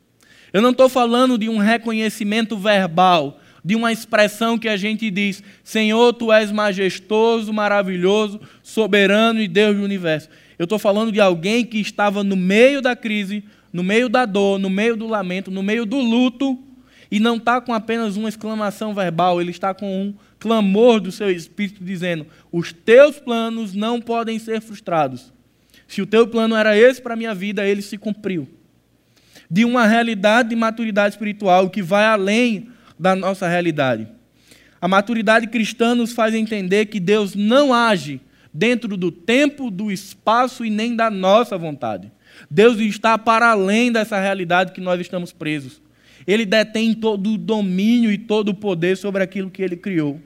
Eu 0.53 0.61
não 0.61 0.71
estou 0.71 0.89
falando 0.89 1.39
de 1.39 1.49
um 1.49 1.59
reconhecimento 1.59 2.59
verbal, 2.59 3.41
de 3.65 3.75
uma 3.75 3.91
expressão 3.91 4.59
que 4.59 4.69
a 4.69 4.77
gente 4.77 5.11
diz: 5.11 5.43
Senhor, 5.63 6.13
tu 6.13 6.31
és 6.31 6.53
majestoso, 6.53 7.53
maravilhoso, 7.53 8.41
soberano 8.63 9.41
e 9.41 9.49
Deus 9.49 9.77
do 9.77 9.83
universo. 9.83 10.29
Eu 10.59 10.65
estou 10.65 10.79
falando 10.79 11.11
de 11.11 11.21
alguém 11.21 11.65
que 11.65 11.79
estava 11.79 12.23
no 12.23 12.37
meio 12.37 12.83
da 12.83 12.95
crise, 12.95 13.43
no 13.73 13.83
meio 13.83 14.09
da 14.09 14.27
dor, 14.27 14.59
no 14.59 14.69
meio 14.69 14.97
do 14.97 15.07
lamento, 15.07 15.51
no 15.51 15.63
meio 15.63 15.87
do 15.87 15.99
luto, 15.99 16.59
e 17.11 17.19
não 17.19 17.37
está 17.37 17.61
com 17.61 17.73
apenas 17.73 18.17
uma 18.17 18.29
exclamação 18.29 18.95
verbal, 18.95 19.41
ele 19.41 19.51
está 19.51 19.73
com 19.73 20.03
um 20.03 20.15
clamor 20.39 21.01
do 21.01 21.11
seu 21.11 21.31
espírito, 21.31 21.83
dizendo: 21.83 22.27
Os 22.53 22.73
teus 22.73 23.19
planos 23.19 23.73
não 23.73 24.01
podem 24.01 24.39
ser 24.39 24.61
frustrados. 24.61 25.33
Se 25.89 26.03
o 26.03 26.07
teu 26.07 26.27
plano 26.27 26.55
era 26.55 26.77
esse 26.77 27.01
para 27.01 27.15
a 27.15 27.17
minha 27.17 27.35
vida, 27.35 27.67
ele 27.67 27.83
se 27.83 27.97
cumpriu. 27.97 28.49
De 29.51 29.65
uma 29.65 29.87
realidade 29.87 30.49
de 30.49 30.57
maturidade 30.57 31.15
espiritual 31.15 31.71
que 31.71 31.83
vai 31.83 32.05
além 32.05 32.69
da 32.99 33.15
nossa 33.15 33.49
realidade. 33.49 34.07
A 34.81 34.89
maturidade 34.89 35.47
cristã 35.47 35.95
nos 35.95 36.13
faz 36.13 36.35
entender 36.35 36.87
que 36.87 37.01
Deus 37.01 37.35
não 37.35 37.73
age 37.73 38.21
dentro 38.53 38.97
do 38.97 39.11
tempo, 39.11 39.71
do 39.71 39.91
espaço 39.91 40.65
e 40.65 40.71
nem 40.71 40.95
da 40.95 41.11
nossa 41.11 41.57
vontade. 41.59 42.13
Deus 42.51 42.79
está 42.79 43.17
para 43.19 43.51
além 43.51 43.91
dessa 43.91 44.21
realidade 44.21 44.73
que 44.73 44.81
nós 44.81 45.01
estamos 45.01 45.33
presos. 45.33 45.81
Ele 46.27 46.47
detém 46.47 46.95
todo 46.95 47.33
o 47.33 47.39
domínio 47.39 48.13
e 48.13 48.19
todo 48.19 48.51
o 48.51 48.55
poder 48.55 48.97
sobre 48.97 49.23
aquilo 49.23 49.51
que 49.51 49.63
ele 49.63 49.77
criou. 49.77 50.21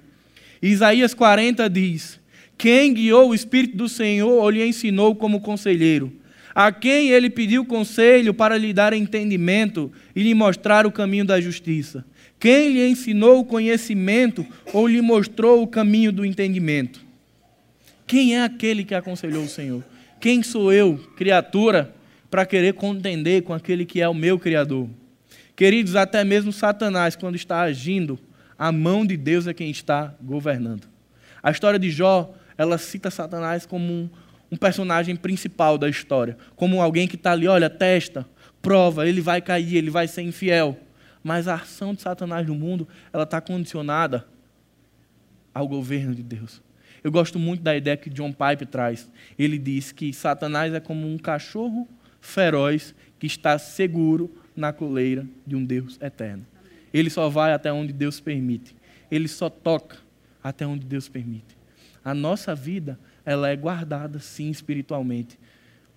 Isaías 0.60 1.14
40 1.14 1.68
diz: 1.70 2.20
Quem 2.56 2.92
guiou 2.92 3.30
o 3.30 3.34
Espírito 3.34 3.76
do 3.76 3.88
Senhor 3.88 4.42
ou 4.42 4.50
lhe 4.50 4.64
ensinou 4.64 5.14
como 5.14 5.40
conselheiro? 5.40 6.12
A 6.54 6.72
quem 6.72 7.10
ele 7.10 7.30
pediu 7.30 7.64
conselho 7.64 8.34
para 8.34 8.58
lhe 8.58 8.72
dar 8.72 8.92
entendimento 8.92 9.92
e 10.14 10.22
lhe 10.22 10.34
mostrar 10.34 10.86
o 10.86 10.92
caminho 10.92 11.24
da 11.24 11.40
justiça? 11.40 12.04
Quem 12.38 12.72
lhe 12.72 12.88
ensinou 12.88 13.40
o 13.40 13.44
conhecimento 13.44 14.46
ou 14.72 14.86
lhe 14.86 15.00
mostrou 15.00 15.62
o 15.62 15.66
caminho 15.66 16.12
do 16.12 16.24
entendimento? 16.24 17.04
Quem 18.06 18.36
é 18.36 18.42
aquele 18.42 18.84
que 18.84 18.94
aconselhou 18.94 19.42
o 19.42 19.48
Senhor? 19.48 19.84
Quem 20.20 20.42
sou 20.42 20.72
eu, 20.72 20.98
criatura, 21.16 21.94
para 22.30 22.46
querer 22.46 22.74
contender 22.74 23.42
com 23.42 23.52
aquele 23.52 23.84
que 23.84 24.00
é 24.00 24.08
o 24.08 24.14
meu 24.14 24.38
Criador? 24.38 24.88
Queridos, 25.54 25.96
até 25.96 26.22
mesmo 26.22 26.52
Satanás, 26.52 27.16
quando 27.16 27.34
está 27.34 27.60
agindo, 27.60 28.18
a 28.56 28.70
mão 28.70 29.04
de 29.04 29.16
Deus 29.16 29.46
é 29.46 29.54
quem 29.54 29.70
está 29.70 30.14
governando. 30.22 30.86
A 31.42 31.50
história 31.50 31.78
de 31.78 31.90
Jó, 31.90 32.34
ela 32.56 32.78
cita 32.78 33.10
Satanás 33.10 33.66
como 33.66 33.92
um, 33.92 34.08
um 34.52 34.56
personagem 34.56 35.16
principal 35.16 35.76
da 35.76 35.88
história, 35.88 36.36
como 36.56 36.80
alguém 36.80 37.06
que 37.06 37.16
está 37.16 37.32
ali, 37.32 37.46
olha, 37.46 37.68
testa, 37.68 38.26
prova, 38.62 39.08
ele 39.08 39.20
vai 39.20 39.40
cair, 39.40 39.76
ele 39.76 39.90
vai 39.90 40.08
ser 40.08 40.22
infiel. 40.22 40.76
Mas 41.28 41.46
a 41.46 41.56
ação 41.56 41.92
de 41.92 42.00
Satanás 42.00 42.46
no 42.46 42.54
mundo, 42.54 42.88
ela 43.12 43.24
está 43.24 43.38
condicionada 43.38 44.26
ao 45.52 45.68
governo 45.68 46.14
de 46.14 46.22
Deus. 46.22 46.62
Eu 47.04 47.12
gosto 47.12 47.38
muito 47.38 47.62
da 47.62 47.76
ideia 47.76 47.98
que 47.98 48.08
John 48.08 48.32
Pipe 48.32 48.64
traz. 48.64 49.10
Ele 49.38 49.58
diz 49.58 49.92
que 49.92 50.10
Satanás 50.10 50.72
é 50.72 50.80
como 50.80 51.06
um 51.06 51.18
cachorro 51.18 51.86
feroz 52.18 52.94
que 53.18 53.26
está 53.26 53.58
seguro 53.58 54.34
na 54.56 54.72
coleira 54.72 55.26
de 55.46 55.54
um 55.54 55.62
Deus 55.62 55.98
eterno. 56.00 56.46
Ele 56.94 57.10
só 57.10 57.28
vai 57.28 57.52
até 57.52 57.70
onde 57.70 57.92
Deus 57.92 58.18
permite. 58.18 58.74
Ele 59.10 59.28
só 59.28 59.50
toca 59.50 59.98
até 60.42 60.66
onde 60.66 60.86
Deus 60.86 61.10
permite. 61.10 61.58
A 62.02 62.14
nossa 62.14 62.54
vida, 62.54 62.98
ela 63.22 63.50
é 63.50 63.54
guardada 63.54 64.18
sim 64.18 64.48
espiritualmente. 64.48 65.38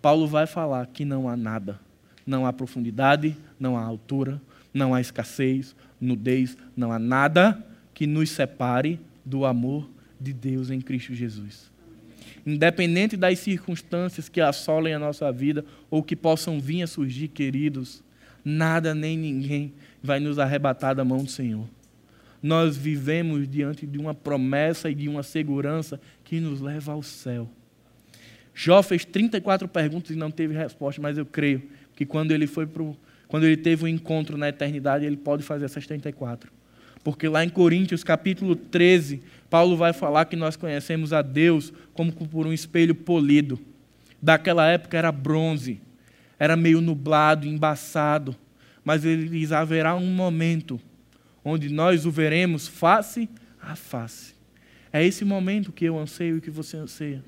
Paulo 0.01 0.27
vai 0.27 0.45
falar 0.45 0.85
que 0.87 1.05
não 1.05 1.29
há 1.29 1.37
nada. 1.37 1.79
Não 2.27 2.45
há 2.45 2.51
profundidade, 2.51 3.37
não 3.57 3.77
há 3.77 3.81
altura, 3.81 4.41
não 4.73 4.93
há 4.93 5.01
escassez, 5.01 5.75
nudez, 5.99 6.57
não 6.75 6.91
há 6.91 6.99
nada 6.99 7.65
que 7.93 8.07
nos 8.07 8.29
separe 8.29 8.99
do 9.25 9.45
amor 9.45 9.89
de 10.19 10.33
Deus 10.33 10.69
em 10.69 10.81
Cristo 10.81 11.13
Jesus. 11.13 11.71
Independente 12.45 13.15
das 13.15 13.39
circunstâncias 13.39 14.27
que 14.27 14.41
assolem 14.41 14.93
a 14.93 14.99
nossa 14.99 15.31
vida 15.31 15.63
ou 15.89 16.01
que 16.01 16.15
possam 16.15 16.59
vir 16.59 16.81
a 16.81 16.87
surgir, 16.87 17.27
queridos, 17.27 18.03
nada 18.43 18.95
nem 18.95 19.17
ninguém 19.17 19.73
vai 20.01 20.19
nos 20.19 20.39
arrebatar 20.39 20.95
da 20.95 21.05
mão 21.05 21.23
do 21.23 21.29
Senhor. 21.29 21.67
Nós 22.41 22.75
vivemos 22.75 23.47
diante 23.47 23.85
de 23.85 23.99
uma 23.99 24.15
promessa 24.15 24.89
e 24.89 24.95
de 24.95 25.07
uma 25.07 25.21
segurança 25.21 26.01
que 26.23 26.39
nos 26.39 26.59
leva 26.59 26.93
ao 26.93 27.03
céu. 27.03 27.47
Jó 28.53 28.81
fez 28.81 29.05
34 29.05 29.67
perguntas 29.67 30.11
e 30.11 30.15
não 30.15 30.31
teve 30.31 30.55
resposta, 30.55 31.01
mas 31.01 31.17
eu 31.17 31.25
creio 31.25 31.61
que 31.95 32.05
quando 32.05 32.31
ele 32.31 32.47
foi 32.47 32.65
pro, 32.65 32.97
quando 33.31 33.45
ele 33.45 33.55
teve 33.55 33.85
um 33.85 33.87
encontro 33.87 34.37
na 34.37 34.49
eternidade, 34.49 35.05
ele 35.05 35.15
pode 35.15 35.41
fazer 35.41 35.63
essas 35.63 35.87
34. 35.87 36.51
Porque 37.01 37.29
lá 37.29 37.45
em 37.45 37.47
Coríntios, 37.47 38.03
capítulo 38.03 38.57
13, 38.57 39.21
Paulo 39.49 39.77
vai 39.77 39.93
falar 39.93 40.25
que 40.25 40.35
nós 40.35 40.57
conhecemos 40.57 41.13
a 41.13 41.21
Deus 41.21 41.71
como 41.93 42.11
por 42.11 42.45
um 42.45 42.51
espelho 42.51 42.93
polido. 42.93 43.57
Daquela 44.21 44.67
época 44.67 44.97
era 44.97 45.13
bronze, 45.13 45.79
era 46.37 46.57
meio 46.57 46.81
nublado, 46.81 47.47
embaçado, 47.47 48.35
mas 48.83 49.05
ele 49.05 49.29
diz: 49.29 49.53
haverá 49.53 49.95
um 49.95 50.13
momento 50.13 50.77
onde 51.41 51.69
nós 51.69 52.05
o 52.05 52.11
veremos 52.11 52.67
face 52.67 53.29
a 53.61 53.77
face. 53.77 54.35
É 54.91 55.01
esse 55.05 55.23
momento 55.23 55.71
que 55.71 55.85
eu 55.85 55.97
anseio 55.97 56.35
e 56.35 56.41
que 56.41 56.51
você 56.51 56.75
anseia. 56.75 57.23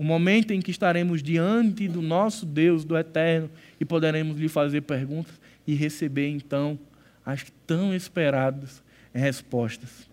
O 0.00 0.02
momento 0.02 0.50
em 0.50 0.62
que 0.62 0.70
estaremos 0.70 1.22
diante 1.22 1.86
do 1.86 2.00
nosso 2.00 2.46
Deus, 2.46 2.86
do 2.86 2.96
Eterno, 2.96 3.50
e 3.78 3.84
poderemos 3.84 4.38
lhe 4.38 4.48
fazer 4.48 4.80
perguntas 4.80 5.38
e 5.66 5.74
receber 5.74 6.26
então 6.26 6.78
as 7.22 7.44
tão 7.66 7.94
esperadas 7.94 8.82
respostas. 9.12 10.08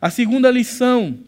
A 0.00 0.10
segunda 0.10 0.50
lição 0.50 1.20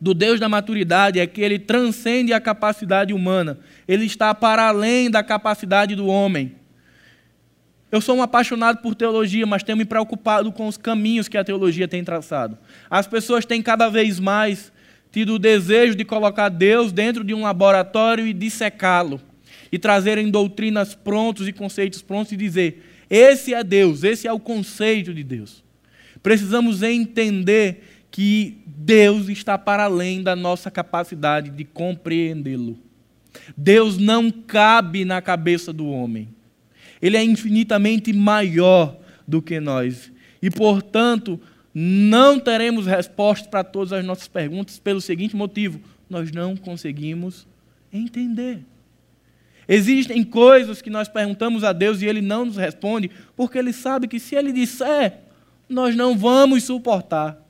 do 0.00 0.14
Deus 0.14 0.38
da 0.38 0.48
maturidade 0.48 1.18
é 1.18 1.26
que 1.26 1.40
ele 1.40 1.58
transcende 1.58 2.32
a 2.32 2.40
capacidade 2.40 3.12
humana. 3.12 3.58
Ele 3.88 4.04
está 4.04 4.32
para 4.32 4.68
além 4.68 5.10
da 5.10 5.24
capacidade 5.24 5.96
do 5.96 6.06
homem. 6.06 6.54
Eu 7.90 8.00
sou 8.00 8.18
um 8.18 8.22
apaixonado 8.22 8.78
por 8.82 8.94
teologia, 8.94 9.44
mas 9.46 9.64
tenho 9.64 9.78
me 9.78 9.84
preocupado 9.84 10.52
com 10.52 10.68
os 10.68 10.76
caminhos 10.76 11.26
que 11.26 11.36
a 11.36 11.42
teologia 11.42 11.88
tem 11.88 12.04
traçado. 12.04 12.56
As 12.88 13.08
pessoas 13.08 13.44
têm 13.44 13.60
cada 13.60 13.88
vez 13.88 14.20
mais 14.20 14.70
tido 15.10 15.34
o 15.34 15.38
desejo 15.38 15.94
de 15.94 16.04
colocar 16.04 16.48
Deus 16.48 16.92
dentro 16.92 17.24
de 17.24 17.34
um 17.34 17.42
laboratório 17.42 18.26
e 18.26 18.32
dissecá-lo, 18.32 19.20
e 19.72 19.78
trazerem 19.78 20.30
doutrinas 20.30 20.94
prontos 20.94 21.48
e 21.48 21.52
conceitos 21.52 22.02
prontos 22.02 22.32
e 22.32 22.36
dizer: 22.36 22.84
esse 23.10 23.52
é 23.52 23.64
Deus, 23.64 24.04
esse 24.04 24.28
é 24.28 24.32
o 24.32 24.38
conceito 24.38 25.12
de 25.12 25.24
Deus. 25.24 25.64
Precisamos 26.22 26.82
entender 26.82 27.82
que 28.10 28.58
Deus 28.66 29.28
está 29.28 29.58
para 29.58 29.84
além 29.84 30.22
da 30.22 30.36
nossa 30.36 30.70
capacidade 30.70 31.50
de 31.50 31.64
compreendê-lo. 31.64 32.78
Deus 33.56 33.98
não 33.98 34.30
cabe 34.30 35.04
na 35.04 35.20
cabeça 35.20 35.72
do 35.72 35.88
homem. 35.88 36.28
Ele 37.00 37.16
é 37.16 37.24
infinitamente 37.24 38.12
maior 38.12 38.96
do 39.26 39.40
que 39.40 39.58
nós. 39.60 40.12
E, 40.42 40.50
portanto, 40.50 41.40
não 41.74 42.38
teremos 42.38 42.86
respostas 42.86 43.48
para 43.48 43.62
todas 43.62 43.92
as 43.92 44.04
nossas 44.04 44.28
perguntas 44.28 44.78
pelo 44.78 45.00
seguinte 45.00 45.36
motivo: 45.36 45.80
nós 46.08 46.32
não 46.32 46.56
conseguimos 46.56 47.46
entender. 47.92 48.60
Existem 49.68 50.24
coisas 50.24 50.82
que 50.82 50.90
nós 50.90 51.08
perguntamos 51.08 51.62
a 51.62 51.72
Deus 51.72 52.02
e 52.02 52.06
Ele 52.06 52.20
não 52.20 52.44
nos 52.44 52.56
responde, 52.56 53.10
porque 53.36 53.56
Ele 53.56 53.72
sabe 53.72 54.08
que 54.08 54.18
se 54.18 54.34
Ele 54.34 54.52
disser, 54.52 55.18
nós 55.68 55.94
não 55.94 56.18
vamos 56.18 56.64
suportar. 56.64 57.40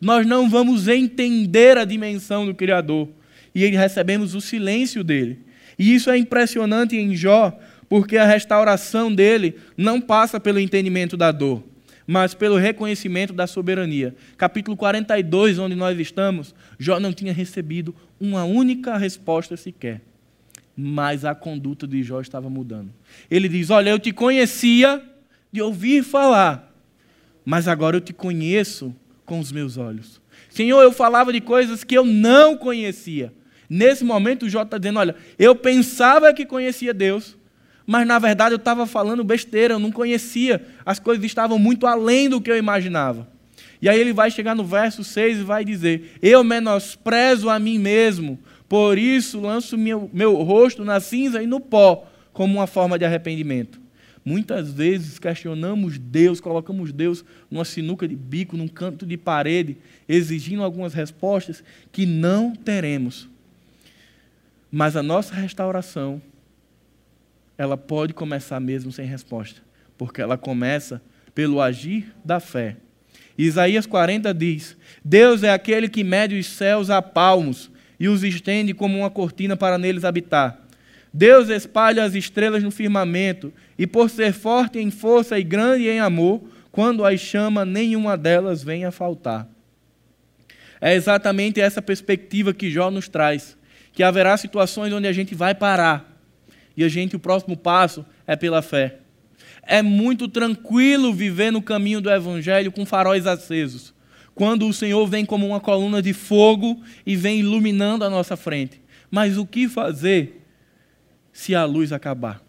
Nós 0.00 0.24
não 0.24 0.48
vamos 0.48 0.86
entender 0.86 1.76
a 1.76 1.84
dimensão 1.84 2.46
do 2.46 2.54
Criador. 2.54 3.08
E 3.52 3.66
recebemos 3.66 4.34
o 4.34 4.40
silêncio 4.40 5.02
dele. 5.02 5.40
E 5.78 5.94
isso 5.94 6.10
é 6.10 6.16
impressionante 6.16 6.96
em 6.96 7.16
Jó, 7.16 7.58
porque 7.88 8.16
a 8.16 8.24
restauração 8.24 9.12
dele 9.12 9.56
não 9.76 10.00
passa 10.00 10.38
pelo 10.38 10.60
entendimento 10.60 11.16
da 11.16 11.32
dor, 11.32 11.62
mas 12.06 12.34
pelo 12.34 12.56
reconhecimento 12.56 13.32
da 13.32 13.46
soberania. 13.46 14.14
Capítulo 14.36 14.76
42, 14.76 15.58
onde 15.58 15.74
nós 15.74 15.98
estamos, 15.98 16.54
Jó 16.78 17.00
não 17.00 17.12
tinha 17.12 17.32
recebido 17.32 17.94
uma 18.20 18.44
única 18.44 18.96
resposta 18.96 19.56
sequer 19.56 20.00
mas 20.76 21.24
a 21.24 21.34
conduta 21.34 21.86
de 21.86 22.02
Jó 22.02 22.20
estava 22.20 22.50
mudando. 22.50 22.92
Ele 23.30 23.48
diz: 23.48 23.70
Olha, 23.70 23.90
eu 23.90 23.98
te 23.98 24.12
conhecia 24.12 25.02
de 25.50 25.62
ouvir 25.62 26.04
falar, 26.04 26.70
mas 27.44 27.66
agora 27.66 27.96
eu 27.96 28.00
te 28.00 28.12
conheço 28.12 28.94
com 29.24 29.40
os 29.40 29.50
meus 29.50 29.78
olhos. 29.78 30.20
Senhor, 30.50 30.82
eu 30.82 30.92
falava 30.92 31.32
de 31.32 31.40
coisas 31.40 31.82
que 31.82 31.96
eu 31.96 32.04
não 32.04 32.56
conhecia. 32.56 33.32
Nesse 33.68 34.04
momento, 34.04 34.48
Jó 34.48 34.62
está 34.62 34.76
dizendo: 34.76 34.98
Olha, 34.98 35.16
eu 35.38 35.56
pensava 35.56 36.34
que 36.34 36.44
conhecia 36.44 36.92
Deus, 36.92 37.35
mas 37.86 38.06
na 38.06 38.18
verdade 38.18 38.54
eu 38.54 38.58
estava 38.58 38.86
falando 38.86 39.22
besteira, 39.22 39.74
eu 39.74 39.78
não 39.78 39.92
conhecia. 39.92 40.66
As 40.84 40.98
coisas 40.98 41.24
estavam 41.24 41.58
muito 41.58 41.86
além 41.86 42.28
do 42.28 42.40
que 42.40 42.50
eu 42.50 42.56
imaginava. 42.56 43.28
E 43.80 43.88
aí 43.88 44.00
ele 44.00 44.12
vai 44.12 44.30
chegar 44.30 44.54
no 44.54 44.64
verso 44.64 45.04
6 45.04 45.38
e 45.38 45.42
vai 45.42 45.64
dizer: 45.64 46.18
Eu 46.20 46.42
menosprezo 46.42 47.48
a 47.48 47.58
mim 47.58 47.78
mesmo 47.78 48.38
por 48.68 48.98
isso 48.98 49.40
lanço 49.40 49.78
meu, 49.78 50.10
meu 50.12 50.34
rosto 50.42 50.84
na 50.84 50.98
cinza 51.00 51.42
e 51.42 51.46
no 51.46 51.60
pó, 51.60 52.06
como 52.32 52.54
uma 52.54 52.66
forma 52.66 52.98
de 52.98 53.04
arrependimento. 53.04 53.80
Muitas 54.24 54.72
vezes 54.72 55.20
questionamos 55.20 55.98
Deus, 55.98 56.40
colocamos 56.40 56.92
Deus 56.92 57.24
numa 57.48 57.64
sinuca 57.64 58.08
de 58.08 58.16
bico, 58.16 58.56
num 58.56 58.66
canto 58.66 59.06
de 59.06 59.16
parede, 59.16 59.76
exigindo 60.08 60.64
algumas 60.64 60.92
respostas 60.94 61.62
que 61.92 62.04
não 62.04 62.56
teremos. 62.56 63.28
Mas 64.70 64.96
a 64.96 65.02
nossa 65.02 65.32
restauração, 65.32 66.20
ela 67.58 67.76
pode 67.76 68.12
começar 68.12 68.60
mesmo 68.60 68.92
sem 68.92 69.06
resposta, 69.06 69.60
porque 69.96 70.20
ela 70.20 70.36
começa 70.36 71.00
pelo 71.34 71.60
agir 71.60 72.12
da 72.24 72.40
fé. 72.40 72.76
Isaías 73.36 73.86
40 73.86 74.32
diz: 74.32 74.76
Deus 75.04 75.42
é 75.42 75.50
aquele 75.50 75.88
que 75.88 76.04
mede 76.04 76.38
os 76.38 76.46
céus 76.46 76.90
a 76.90 77.00
palmos 77.02 77.70
e 77.98 78.08
os 78.08 78.22
estende 78.22 78.74
como 78.74 78.98
uma 78.98 79.10
cortina 79.10 79.56
para 79.56 79.78
neles 79.78 80.04
habitar. 80.04 80.66
Deus 81.12 81.48
espalha 81.48 82.04
as 82.04 82.14
estrelas 82.14 82.62
no 82.62 82.70
firmamento, 82.70 83.52
e 83.78 83.86
por 83.86 84.10
ser 84.10 84.32
forte 84.32 84.78
em 84.78 84.90
força 84.90 85.38
e 85.38 85.42
grande 85.42 85.88
em 85.88 85.98
amor, 85.98 86.42
quando 86.70 87.06
as 87.06 87.20
chama, 87.20 87.64
nenhuma 87.64 88.18
delas 88.18 88.62
vem 88.62 88.84
a 88.84 88.90
faltar. 88.90 89.48
É 90.78 90.94
exatamente 90.94 91.58
essa 91.58 91.80
perspectiva 91.80 92.52
que 92.52 92.70
Jó 92.70 92.90
nos 92.90 93.08
traz, 93.08 93.56
que 93.94 94.02
haverá 94.02 94.36
situações 94.36 94.92
onde 94.92 95.06
a 95.06 95.12
gente 95.12 95.34
vai 95.34 95.54
parar, 95.54 96.15
e 96.76 96.84
a 96.84 96.88
gente, 96.88 97.16
o 97.16 97.20
próximo 97.20 97.56
passo 97.56 98.04
é 98.26 98.36
pela 98.36 98.62
fé. 98.62 98.98
é 99.62 99.82
muito 99.82 100.28
tranquilo 100.28 101.12
viver 101.12 101.50
no 101.50 101.60
caminho 101.60 102.00
do 102.00 102.10
Evangelho 102.10 102.70
com 102.70 102.86
faróis 102.86 103.26
acesos. 103.26 103.92
Quando 104.34 104.68
o 104.68 104.72
Senhor 104.72 105.06
vem 105.06 105.24
como 105.24 105.46
uma 105.46 105.60
coluna 105.60 106.00
de 106.00 106.12
fogo 106.12 106.80
e 107.04 107.16
vem 107.16 107.40
iluminando 107.40 108.04
a 108.04 108.10
nossa 108.10 108.36
frente. 108.36 108.80
Mas 109.10 109.36
o 109.38 109.46
que 109.46 109.68
fazer 109.68 110.46
se 111.32 111.54
a 111.54 111.64
luz 111.64 111.92
acabar? 111.92 112.40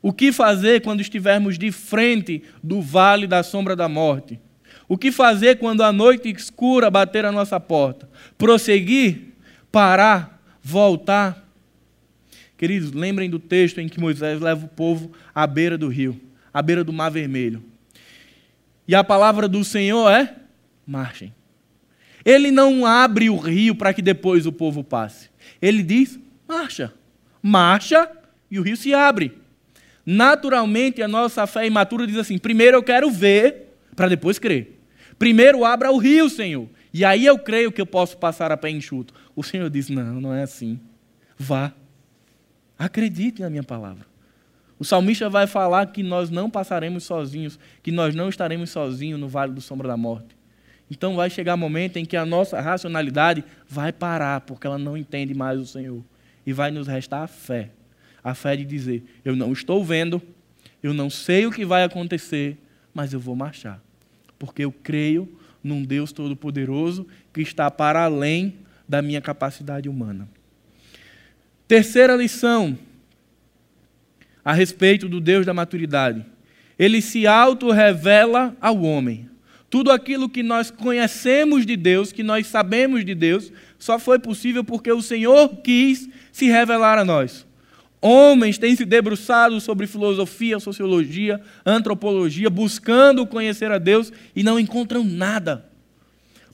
O 0.00 0.12
que 0.12 0.32
fazer 0.32 0.80
quando 0.80 1.00
estivermos 1.00 1.58
de 1.58 1.70
frente 1.70 2.42
do 2.62 2.80
vale 2.80 3.26
da 3.26 3.42
sombra 3.42 3.76
da 3.76 3.88
morte? 3.88 4.40
O 4.88 4.96
que 4.96 5.12
fazer 5.12 5.58
quando 5.58 5.82
a 5.82 5.92
noite 5.92 6.30
escura 6.30 6.90
bater 6.90 7.24
a 7.24 7.32
nossa 7.32 7.60
porta? 7.60 8.08
Prosseguir? 8.38 9.34
Parar? 9.70 10.42
Voltar? 10.62 11.47
Queridos, 12.58 12.90
lembrem 12.90 13.30
do 13.30 13.38
texto 13.38 13.80
em 13.80 13.88
que 13.88 14.00
Moisés 14.00 14.40
leva 14.40 14.66
o 14.66 14.68
povo 14.68 15.12
à 15.32 15.46
beira 15.46 15.78
do 15.78 15.86
rio, 15.86 16.20
à 16.52 16.60
beira 16.60 16.82
do 16.82 16.92
Mar 16.92 17.08
Vermelho. 17.08 17.62
E 18.86 18.96
a 18.96 19.04
palavra 19.04 19.46
do 19.46 19.62
Senhor 19.64 20.10
é: 20.10 20.34
marchem. 20.84 21.32
Ele 22.24 22.50
não 22.50 22.84
abre 22.84 23.30
o 23.30 23.36
rio 23.36 23.76
para 23.76 23.94
que 23.94 24.02
depois 24.02 24.44
o 24.44 24.50
povo 24.50 24.82
passe. 24.82 25.30
Ele 25.62 25.84
diz: 25.84 26.18
marcha. 26.48 26.92
Marcha 27.40 28.10
e 28.50 28.58
o 28.58 28.62
rio 28.62 28.76
se 28.76 28.92
abre. 28.92 29.38
Naturalmente, 30.04 31.00
a 31.00 31.06
nossa 31.06 31.46
fé 31.46 31.64
imatura 31.64 32.08
diz 32.08 32.16
assim: 32.16 32.38
primeiro 32.38 32.76
eu 32.76 32.82
quero 32.82 33.08
ver, 33.08 33.76
para 33.94 34.08
depois 34.08 34.36
crer. 34.36 34.80
Primeiro 35.16 35.64
abra 35.64 35.92
o 35.92 35.98
rio, 35.98 36.28
Senhor. 36.28 36.68
E 36.92 37.04
aí 37.04 37.24
eu 37.24 37.38
creio 37.38 37.70
que 37.70 37.80
eu 37.80 37.86
posso 37.86 38.16
passar 38.16 38.50
a 38.50 38.56
pé 38.56 38.68
enxuto. 38.68 39.14
O 39.36 39.44
Senhor 39.44 39.70
diz: 39.70 39.88
Não, 39.88 40.20
não 40.20 40.34
é 40.34 40.42
assim. 40.42 40.80
Vá. 41.38 41.72
Acredite 42.78 43.42
na 43.42 43.50
minha 43.50 43.62
palavra. 43.62 44.06
O 44.78 44.84
salmista 44.84 45.28
vai 45.28 45.46
falar 45.46 45.86
que 45.86 46.02
nós 46.02 46.30
não 46.30 46.48
passaremos 46.48 47.04
sozinhos, 47.04 47.58
que 47.82 47.90
nós 47.90 48.14
não 48.14 48.28
estaremos 48.28 48.70
sozinhos 48.70 49.18
no 49.18 49.28
vale 49.28 49.52
do 49.52 49.60
sombra 49.60 49.88
da 49.88 49.96
morte. 49.96 50.36
Então 50.90 51.16
vai 51.16 51.28
chegar 51.28 51.54
um 51.54 51.58
momento 51.58 51.96
em 51.96 52.04
que 52.04 52.16
a 52.16 52.24
nossa 52.24 52.60
racionalidade 52.60 53.44
vai 53.68 53.92
parar, 53.92 54.42
porque 54.42 54.66
ela 54.66 54.78
não 54.78 54.96
entende 54.96 55.34
mais 55.34 55.60
o 55.60 55.66
Senhor. 55.66 56.02
E 56.46 56.52
vai 56.52 56.70
nos 56.70 56.86
restar 56.86 57.22
a 57.22 57.26
fé. 57.26 57.70
A 58.22 58.34
fé 58.34 58.56
de 58.56 58.64
dizer: 58.64 59.04
Eu 59.24 59.34
não 59.34 59.52
estou 59.52 59.84
vendo, 59.84 60.22
eu 60.82 60.94
não 60.94 61.10
sei 61.10 61.46
o 61.46 61.50
que 61.50 61.64
vai 61.64 61.82
acontecer, 61.82 62.56
mas 62.94 63.12
eu 63.12 63.20
vou 63.20 63.34
marchar 63.34 63.82
porque 64.38 64.64
eu 64.64 64.72
creio 64.72 65.28
num 65.62 65.82
Deus 65.82 66.12
Todo-Poderoso 66.12 67.06
que 67.32 67.40
está 67.40 67.70
para 67.70 68.04
além 68.04 68.58
da 68.88 69.02
minha 69.02 69.20
capacidade 69.20 69.88
humana. 69.88 70.28
Terceira 71.68 72.16
lição 72.16 72.78
a 74.42 74.54
respeito 74.54 75.06
do 75.06 75.20
Deus 75.20 75.44
da 75.44 75.52
maturidade. 75.52 76.24
Ele 76.78 77.02
se 77.02 77.26
auto-revela 77.26 78.56
ao 78.58 78.80
homem. 78.80 79.28
Tudo 79.68 79.90
aquilo 79.90 80.30
que 80.30 80.42
nós 80.42 80.70
conhecemos 80.70 81.66
de 81.66 81.76
Deus, 81.76 82.10
que 82.10 82.22
nós 82.22 82.46
sabemos 82.46 83.04
de 83.04 83.14
Deus, 83.14 83.52
só 83.78 83.98
foi 83.98 84.18
possível 84.18 84.64
porque 84.64 84.90
o 84.90 85.02
Senhor 85.02 85.56
quis 85.56 86.08
se 86.32 86.46
revelar 86.46 86.96
a 86.96 87.04
nós. 87.04 87.46
Homens 88.00 88.56
têm 88.56 88.74
se 88.74 88.86
debruçado 88.86 89.60
sobre 89.60 89.86
filosofia, 89.86 90.58
sociologia, 90.58 91.38
antropologia, 91.66 92.48
buscando 92.48 93.26
conhecer 93.26 93.70
a 93.70 93.76
Deus 93.76 94.10
e 94.34 94.42
não 94.42 94.58
encontram 94.58 95.04
nada. 95.04 95.66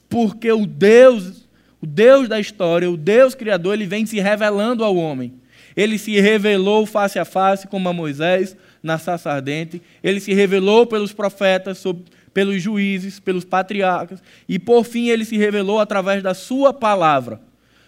Porque 0.08 0.50
o 0.50 0.66
Deus, 0.66 1.43
o 1.84 1.86
Deus 1.86 2.30
da 2.30 2.40
história, 2.40 2.90
o 2.90 2.96
Deus 2.96 3.34
criador, 3.34 3.74
ele 3.74 3.84
vem 3.84 4.06
se 4.06 4.18
revelando 4.18 4.82
ao 4.82 4.96
homem. 4.96 5.34
Ele 5.76 5.98
se 5.98 6.18
revelou 6.18 6.86
face 6.86 7.18
a 7.18 7.26
face 7.26 7.66
como 7.66 7.86
a 7.90 7.92
Moisés 7.92 8.56
na 8.82 8.96
sarça 8.96 9.30
ardente, 9.30 9.82
ele 10.02 10.18
se 10.18 10.32
revelou 10.32 10.86
pelos 10.86 11.12
profetas, 11.12 11.84
pelos 12.32 12.62
juízes, 12.62 13.20
pelos 13.20 13.44
patriarcas, 13.44 14.22
e 14.48 14.58
por 14.58 14.84
fim 14.84 15.08
ele 15.08 15.26
se 15.26 15.36
revelou 15.36 15.78
através 15.78 16.22
da 16.22 16.32
sua 16.32 16.72
palavra. 16.72 17.38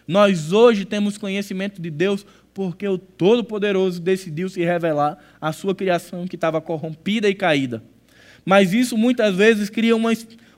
Nós 0.07 0.53
hoje 0.53 0.84
temos 0.84 1.16
conhecimento 1.16 1.80
de 1.80 1.90
Deus 1.90 2.26
porque 2.53 2.86
o 2.86 2.99
Todo-Poderoso 2.99 3.99
decidiu 3.99 4.51
se 4.51 4.62
revelar 4.62 5.16
à 5.40 5.53
sua 5.53 5.74
criação 5.74 6.26
que 6.26 6.36
estava 6.36 6.61
corrompida 6.61 7.30
e 7.30 7.34
caída. 7.34 7.82
Mas 8.44 8.74
isso 8.74 8.97
muitas 8.99 9.34
vezes 9.34 9.70
cria 9.70 9.97
uma, 9.97 10.12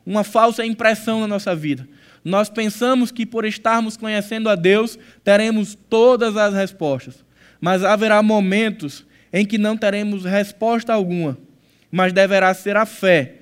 uma 0.04 0.24
falsa 0.24 0.66
impressão 0.66 1.20
na 1.20 1.28
nossa 1.28 1.54
vida. 1.54 1.86
Nós 2.24 2.50
pensamos 2.50 3.10
que 3.10 3.24
por 3.24 3.44
estarmos 3.44 3.96
conhecendo 3.96 4.48
a 4.48 4.54
Deus, 4.54 4.98
teremos 5.22 5.76
todas 5.88 6.36
as 6.36 6.52
respostas. 6.54 7.24
Mas 7.60 7.82
haverá 7.84 8.22
momentos 8.22 9.04
em 9.32 9.44
que 9.44 9.58
não 9.58 9.76
teremos 9.76 10.24
resposta 10.24 10.92
alguma. 10.92 11.38
Mas 11.90 12.12
deverá 12.12 12.52
ser 12.54 12.76
a 12.76 12.86
fé 12.86 13.36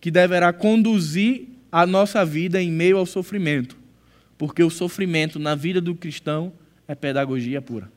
que 0.00 0.10
deverá 0.10 0.52
conduzir 0.52 1.48
a 1.70 1.86
nossa 1.86 2.24
vida 2.24 2.62
em 2.62 2.70
meio 2.70 2.98
ao 2.98 3.06
sofrimento. 3.06 3.76
Porque 4.36 4.62
o 4.62 4.70
sofrimento 4.70 5.38
na 5.38 5.54
vida 5.54 5.80
do 5.80 5.94
cristão 5.94 6.52
é 6.86 6.94
pedagogia 6.94 7.60
pura. 7.60 7.90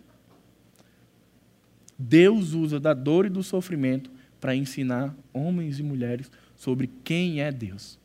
Deus 1.98 2.54
usa 2.54 2.80
da 2.80 2.94
dor 2.94 3.28
e 3.28 3.30
do 3.30 3.44
sofrimento 3.44 4.10
para 4.40 4.56
ensinar 4.56 5.16
homens 5.32 5.80
e 5.80 5.84
mulheres 5.84 6.32
sobre 6.56 6.90
quem 7.04 7.42
é 7.42 7.52
Deus. 7.52 8.01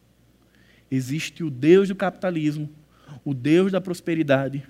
Existe 0.90 1.42
o 1.42 1.50
Deus 1.50 1.88
do 1.88 1.94
capitalismo, 1.94 2.68
o 3.24 3.34
Deus 3.34 3.72
da 3.72 3.80
prosperidade, 3.80 4.62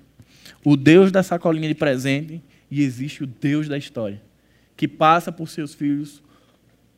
o 0.63 0.75
Deus 0.75 1.11
da 1.11 1.21
sacolinha 1.21 1.67
de 1.67 1.75
presente 1.75 2.41
e 2.69 2.81
existe 2.81 3.23
o 3.23 3.27
Deus 3.27 3.67
da 3.67 3.77
história, 3.77 4.21
que 4.75 4.87
passa 4.87 5.31
por 5.31 5.47
seus 5.47 5.73
filhos 5.73 6.21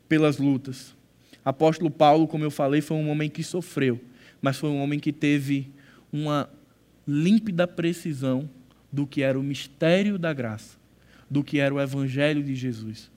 pelas 0.08 0.38
lutas. 0.38 0.96
Apóstolo 1.44 1.90
Paulo, 1.90 2.28
como 2.28 2.44
eu 2.44 2.52
falei, 2.52 2.82
foi 2.82 2.98
um 2.98 3.10
homem 3.10 3.30
que 3.30 3.44
sofreu, 3.44 4.00
mas 4.42 4.58
foi 4.58 4.70
um 4.70 4.82
homem 4.82 5.00
que 5.00 5.12
teve 5.12 5.70
uma 6.12 6.50
límpida 7.08 7.68
precisão 7.68 8.50
do 8.92 9.06
que 9.06 9.22
era 9.22 9.40
o 9.40 9.44
mistério 9.44 10.18
da 10.18 10.34
graça, 10.34 10.78
do 11.30 11.44
que 11.44 11.60
era 11.60 11.74
o 11.74 11.80
evangelho 11.80 12.44
de 12.44 12.56
Jesus. 12.56 13.12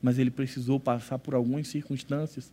Mas 0.00 0.18
ele 0.18 0.30
precisou 0.30 0.80
passar 0.80 1.18
por 1.18 1.34
algumas 1.34 1.68
circunstâncias 1.68 2.52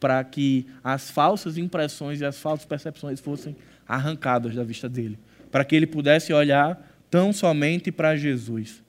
para 0.00 0.24
que 0.24 0.66
as 0.82 1.10
falsas 1.10 1.58
impressões 1.58 2.20
e 2.20 2.24
as 2.24 2.40
falsas 2.40 2.66
percepções 2.66 3.20
fossem 3.20 3.54
arrancadas 3.86 4.54
da 4.54 4.64
vista 4.64 4.88
dele, 4.88 5.18
para 5.52 5.64
que 5.64 5.76
ele 5.76 5.86
pudesse 5.86 6.32
olhar 6.32 6.90
tão 7.10 7.32
somente 7.32 7.92
para 7.92 8.16
Jesus. 8.16 8.82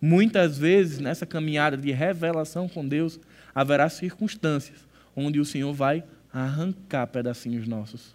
Muitas 0.00 0.58
vezes, 0.58 1.00
nessa 1.00 1.24
caminhada 1.24 1.76
de 1.76 1.90
revelação 1.90 2.68
com 2.68 2.86
Deus, 2.86 3.18
haverá 3.54 3.88
circunstâncias 3.88 4.86
onde 5.16 5.40
o 5.40 5.44
Senhor 5.44 5.72
vai 5.72 6.04
arrancar 6.32 7.06
pedacinhos 7.08 7.66
nossos. 7.66 8.14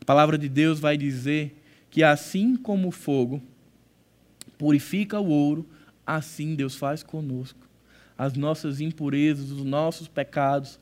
A 0.00 0.04
palavra 0.04 0.38
de 0.38 0.48
Deus 0.48 0.80
vai 0.80 0.96
dizer 0.96 1.60
que 1.90 2.02
assim 2.02 2.56
como 2.56 2.88
o 2.88 2.92
fogo 2.92 3.42
purifica 4.56 5.20
o 5.20 5.28
ouro, 5.28 5.68
assim 6.06 6.54
Deus 6.54 6.76
faz 6.76 7.02
conosco. 7.02 7.60
As 8.16 8.34
nossas 8.34 8.80
impurezas, 8.80 9.50
os 9.50 9.64
nossos 9.64 10.08
pecados, 10.08 10.78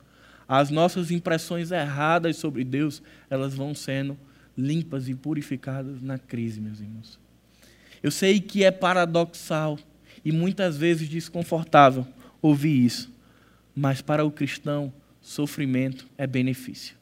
as 0.47 0.69
nossas 0.69 1.11
impressões 1.11 1.71
erradas 1.71 2.37
sobre 2.37 2.63
Deus, 2.63 3.01
elas 3.29 3.53
vão 3.53 3.73
sendo 3.73 4.17
limpas 4.57 5.07
e 5.07 5.15
purificadas 5.15 6.01
na 6.01 6.17
crise, 6.17 6.59
meus 6.59 6.79
irmãos. 6.79 7.19
Eu 8.03 8.11
sei 8.11 8.39
que 8.39 8.63
é 8.63 8.71
paradoxal 8.71 9.77
e 10.23 10.31
muitas 10.31 10.77
vezes 10.77 11.07
desconfortável 11.07 12.05
ouvir 12.41 12.85
isso, 12.85 13.11
mas 13.75 14.01
para 14.01 14.25
o 14.25 14.31
cristão, 14.31 14.91
sofrimento 15.21 16.07
é 16.17 16.25
benefício. 16.25 16.95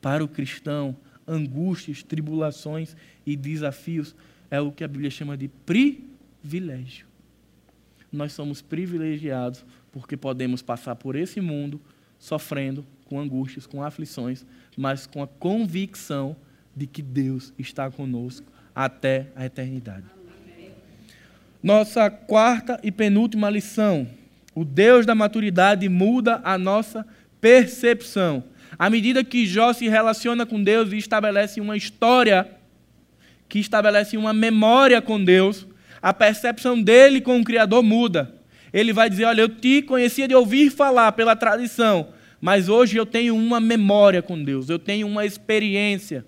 Para 0.00 0.22
o 0.22 0.28
cristão, 0.28 0.96
angústias, 1.26 2.02
tribulações 2.02 2.94
e 3.24 3.34
desafios 3.36 4.14
é 4.50 4.60
o 4.60 4.70
que 4.70 4.84
a 4.84 4.88
Bíblia 4.88 5.10
chama 5.10 5.36
de 5.36 5.48
privilégio. 5.48 7.06
Nós 8.12 8.32
somos 8.32 8.62
privilegiados 8.62 9.64
porque 9.90 10.16
podemos 10.16 10.62
passar 10.62 10.94
por 10.94 11.16
esse 11.16 11.40
mundo 11.40 11.80
sofrendo 12.24 12.86
com 13.04 13.20
angústias, 13.20 13.66
com 13.66 13.82
aflições, 13.82 14.46
mas 14.78 15.06
com 15.06 15.22
a 15.22 15.26
convicção 15.26 16.34
de 16.74 16.86
que 16.86 17.02
Deus 17.02 17.52
está 17.58 17.90
conosco 17.90 18.46
até 18.74 19.26
a 19.36 19.44
eternidade. 19.44 20.06
Nossa 21.62 22.08
quarta 22.08 22.80
e 22.82 22.90
penúltima 22.90 23.50
lição: 23.50 24.08
o 24.54 24.64
Deus 24.64 25.04
da 25.04 25.14
maturidade 25.14 25.86
muda 25.86 26.40
a 26.42 26.56
nossa 26.56 27.06
percepção. 27.42 28.42
À 28.78 28.88
medida 28.88 29.22
que 29.22 29.44
Jó 29.44 29.74
se 29.74 29.86
relaciona 29.86 30.46
com 30.46 30.62
Deus 30.62 30.92
e 30.92 30.96
estabelece 30.96 31.60
uma 31.60 31.76
história, 31.76 32.50
que 33.50 33.58
estabelece 33.58 34.16
uma 34.16 34.32
memória 34.32 35.02
com 35.02 35.22
Deus, 35.22 35.66
a 36.00 36.14
percepção 36.14 36.80
dele 36.80 37.20
com 37.20 37.38
o 37.38 37.44
Criador 37.44 37.82
muda. 37.82 38.34
Ele 38.72 38.94
vai 38.94 39.10
dizer: 39.10 39.26
Olha, 39.26 39.42
eu 39.42 39.48
te 39.48 39.82
conhecia 39.82 40.26
de 40.26 40.34
ouvir 40.34 40.70
falar 40.70 41.12
pela 41.12 41.36
tradição, 41.36 42.13
mas 42.44 42.68
hoje 42.68 42.98
eu 42.98 43.06
tenho 43.06 43.34
uma 43.34 43.58
memória 43.58 44.20
com 44.20 44.44
Deus, 44.44 44.68
eu 44.68 44.78
tenho 44.78 45.06
uma 45.06 45.24
experiência. 45.24 46.26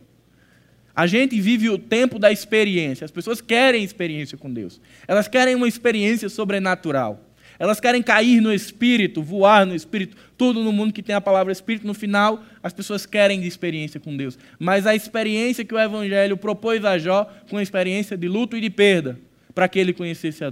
A 0.94 1.06
gente 1.06 1.38
vive 1.38 1.68
o 1.68 1.76
tempo 1.76 2.18
da 2.18 2.32
experiência. 2.32 3.04
As 3.04 3.10
pessoas 3.10 3.42
querem 3.42 3.84
experiência 3.84 4.38
com 4.38 4.50
Deus. 4.50 4.80
Elas 5.06 5.28
querem 5.28 5.54
uma 5.54 5.68
experiência 5.68 6.30
sobrenatural. 6.30 7.20
Elas 7.58 7.80
querem 7.80 8.02
cair 8.02 8.40
no 8.40 8.50
espírito, 8.50 9.22
voar 9.22 9.66
no 9.66 9.74
espírito, 9.74 10.16
tudo 10.38 10.64
no 10.64 10.72
mundo 10.72 10.94
que 10.94 11.02
tem 11.02 11.14
a 11.14 11.20
palavra 11.20 11.52
espírito. 11.52 11.86
No 11.86 11.92
final, 11.92 12.42
as 12.62 12.72
pessoas 12.72 13.04
querem 13.04 13.38
de 13.38 13.46
experiência 13.46 14.00
com 14.00 14.16
Deus. 14.16 14.38
Mas 14.58 14.86
a 14.86 14.94
experiência 14.94 15.66
que 15.66 15.74
o 15.74 15.78
evangelho 15.78 16.38
propôs 16.38 16.82
a 16.82 16.96
Jó 16.96 17.30
foi 17.46 17.58
uma 17.58 17.62
experiência 17.62 18.16
de 18.16 18.26
luto 18.26 18.56
e 18.56 18.60
de 18.62 18.70
perda, 18.70 19.20
para 19.54 19.68
que 19.68 19.78
ele 19.78 19.92
conhecesse 19.92 20.42
a, 20.42 20.50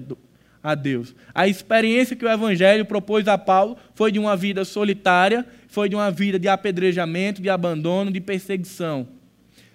a 0.64 0.74
Deus. 0.74 1.14
A 1.34 1.46
experiência 1.46 2.16
que 2.16 2.24
o 2.24 2.28
Evangelho 2.28 2.86
propôs 2.86 3.28
a 3.28 3.36
Paulo 3.36 3.76
foi 3.94 4.10
de 4.10 4.18
uma 4.18 4.34
vida 4.34 4.64
solitária, 4.64 5.46
foi 5.68 5.90
de 5.90 5.94
uma 5.94 6.10
vida 6.10 6.38
de 6.38 6.48
apedrejamento, 6.48 7.42
de 7.42 7.50
abandono, 7.50 8.10
de 8.10 8.18
perseguição. 8.18 9.06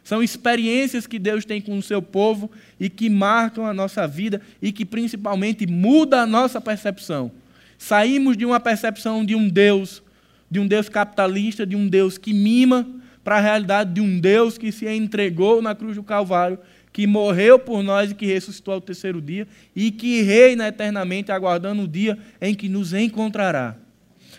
São 0.04 0.24
experiências 0.24 1.06
que 1.06 1.20
Deus 1.20 1.46
tem 1.46 1.62
com 1.62 1.78
o 1.78 1.84
seu 1.84 2.02
povo 2.02 2.50
e 2.80 2.90
que 2.90 3.08
marcam 3.08 3.68
a 3.68 3.74
nossa 3.74 4.08
vida 4.08 4.42
e 4.60 4.72
que 4.72 4.84
principalmente 4.84 5.68
muda 5.68 6.22
a 6.22 6.26
nossa 6.26 6.60
percepção. 6.60 7.32
Saímos 7.78 8.36
de 8.36 8.44
uma 8.44 8.60
percepção 8.60 9.24
de 9.24 9.36
um 9.36 9.48
Deus, 9.48 10.02
de 10.50 10.60
um 10.60 10.68
Deus 10.68 10.90
capitalista, 10.90 11.68
de 11.68 11.76
um 11.76 11.88
Deus 11.88 12.18
que 12.18 12.34
mima, 12.34 12.88
para 13.24 13.38
a 13.38 13.42
realidade 13.42 13.94
de 13.94 14.02
um 14.02 14.20
Deus 14.20 14.58
que 14.58 14.72
se 14.72 14.88
entregou 14.88 15.62
na 15.62 15.76
cruz 15.76 15.96
do 15.96 16.02
Calvário 16.02 16.58
que 16.92 17.06
morreu 17.06 17.60
por 17.60 17.84
nós 17.84 18.12
e 18.12 18.16
que 18.16 18.26
ressuscitou 18.26 18.74
ao 18.74 18.82
terceiro 18.82 19.22
dia 19.22 19.48
e 19.76 19.92
que 19.92 20.22
reina 20.22 20.68
eternamente, 20.68 21.32
aguardando 21.32 21.84
o 21.84 21.88
dia 21.88 22.18
em 22.42 22.54
que 22.54 22.68
nos 22.68 22.94
encontrará. 22.94 23.76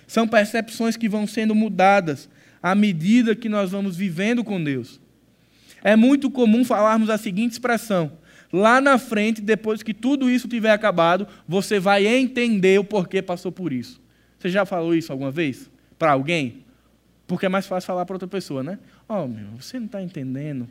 São 0.07 0.27
percepções 0.27 0.97
que 0.97 1.09
vão 1.09 1.27
sendo 1.27 1.55
mudadas 1.55 2.29
à 2.63 2.75
medida 2.75 3.35
que 3.35 3.49
nós 3.49 3.71
vamos 3.71 3.97
vivendo 3.97 4.43
com 4.43 4.63
Deus. 4.63 5.01
É 5.83 5.97
muito 5.97 6.31
comum 6.31 6.65
falarmos 6.65 7.09
a 7.09 7.17
seguinte 7.17 7.53
expressão: 7.53 8.13
lá 8.53 8.81
na 8.81 8.99
frente, 8.99 9.41
depois 9.41 9.83
que 9.83 9.95
tudo 9.95 10.29
isso 10.29 10.49
tiver 10.49 10.73
acabado, 10.73 11.27
você 11.47 11.79
vai 11.79 12.07
entender 12.07 12.79
o 12.79 12.85
porquê 12.85 13.23
passou 13.23 13.53
por 13.53 13.73
isso. 13.73 14.01
Você 14.39 14.49
já 14.49 14.65
falou 14.67 14.95
isso 14.95 15.13
alguma 15.13 15.31
vez? 15.31 15.71
Para 15.99 16.13
alguém? 16.13 16.65
Porque 17.27 17.47
é 17.47 17.49
mais 17.49 17.67
fácil 17.67 17.87
falar 17.87 18.05
para 18.05 18.17
outra 18.17 18.29
pessoa, 18.29 18.63
né? 18.63 18.79
Oh, 19.09 19.27
meu, 19.27 19.47
você 19.59 19.79
não 19.79 19.87
está 19.87 20.03
entendendo, 20.03 20.69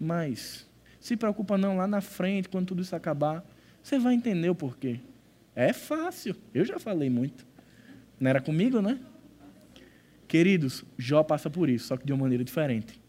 mas 0.00 0.66
se 1.00 1.16
preocupa 1.16 1.56
não, 1.56 1.78
lá 1.78 1.86
na 1.86 2.02
frente, 2.02 2.48
quando 2.48 2.66
tudo 2.66 2.82
isso 2.82 2.94
acabar, 2.94 3.44
você 3.82 3.98
vai 3.98 4.14
entender 4.14 4.50
o 4.50 4.54
porquê. 4.54 5.00
É 5.56 5.72
fácil, 5.72 6.36
eu 6.54 6.64
já 6.64 6.78
falei 6.78 7.08
muito. 7.08 7.46
Não 8.20 8.28
era 8.28 8.40
comigo, 8.40 8.82
né? 8.82 8.98
Queridos, 10.28 10.84
Jó 10.98 11.22
passa 11.22 11.48
por 11.48 11.68
isso, 11.68 11.88
só 11.88 11.96
que 11.96 12.06
de 12.06 12.12
uma 12.12 12.22
maneira 12.22 12.44
diferente. 12.44 13.00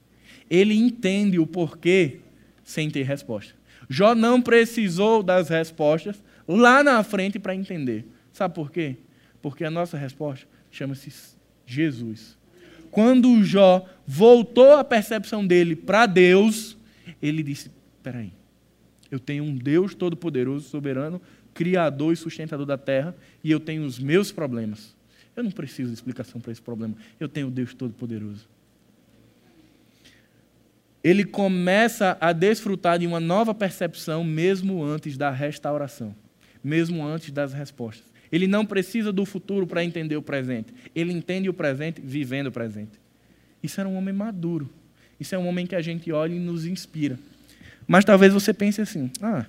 Ele 0.49 0.73
entende 0.73 1.37
o 1.37 1.45
porquê 1.45 2.21
sem 2.63 2.89
ter 2.89 3.03
resposta. 3.03 3.53
Jó 3.89 4.15
não 4.15 4.41
precisou 4.41 5.21
das 5.21 5.49
respostas 5.49 6.23
lá 6.47 6.81
na 6.81 7.03
frente 7.03 7.37
para 7.37 7.53
entender. 7.53 8.05
Sabe 8.31 8.55
por 8.55 8.71
quê? 8.71 8.95
Porque 9.41 9.65
a 9.65 9.69
nossa 9.69 9.97
resposta 9.97 10.47
chama-se 10.71 11.11
Jesus. 11.65 12.37
Quando 12.89 13.43
Jó 13.43 13.85
voltou 14.07 14.73
a 14.73 14.83
percepção 14.83 15.45
dele 15.45 15.75
para 15.75 16.05
Deus, 16.05 16.77
ele 17.21 17.43
disse: 17.43 17.69
Espera 18.01 18.17
aí. 18.17 18.33
Eu 19.11 19.19
tenho 19.19 19.43
um 19.43 19.55
Deus 19.55 19.93
todo-poderoso, 19.93 20.67
soberano, 20.67 21.21
criador 21.53 22.13
e 22.13 22.15
sustentador 22.15 22.65
da 22.65 22.77
terra, 22.77 23.15
e 23.43 23.51
eu 23.51 23.59
tenho 23.59 23.85
os 23.85 23.99
meus 23.99 24.31
problemas. 24.31 24.95
Eu 25.35 25.43
não 25.43 25.51
preciso 25.51 25.89
de 25.89 25.93
explicação 25.93 26.41
para 26.41 26.51
esse 26.51 26.61
problema. 26.61 26.95
Eu 27.19 27.29
tenho 27.29 27.47
o 27.47 27.51
Deus 27.51 27.75
todo-poderoso. 27.75 28.49
Ele 31.03 31.23
começa 31.23 32.17
a 32.19 32.33
desfrutar 32.33 32.97
de 32.97 33.05
uma 33.05 33.19
nova 33.19 33.53
percepção 33.53 34.23
mesmo 34.23 34.83
antes 34.83 35.15
da 35.15 35.29
restauração, 35.29 36.15
mesmo 36.63 37.05
antes 37.05 37.31
das 37.31 37.53
respostas. 37.53 38.11
Ele 38.31 38.47
não 38.47 38.65
precisa 38.65 39.11
do 39.13 39.25
futuro 39.25 39.67
para 39.67 39.83
entender 39.83 40.15
o 40.15 40.23
presente. 40.23 40.73
Ele 40.95 41.13
entende 41.13 41.47
o 41.49 41.53
presente 41.53 42.01
vivendo 42.01 42.47
o 42.47 42.51
presente. 42.51 42.99
Isso 43.61 43.79
era 43.79 43.87
um 43.87 43.95
homem 43.95 44.13
maduro. 44.13 44.67
Isso 45.19 45.35
é 45.35 45.37
um 45.37 45.47
homem 45.47 45.67
que 45.67 45.75
a 45.75 45.81
gente 45.81 46.11
olha 46.11 46.33
e 46.33 46.39
nos 46.39 46.65
inspira. 46.65 47.19
Mas 47.87 48.05
talvez 48.05 48.33
você 48.33 48.53
pense 48.53 48.81
assim: 48.81 49.11
ah, 49.21 49.45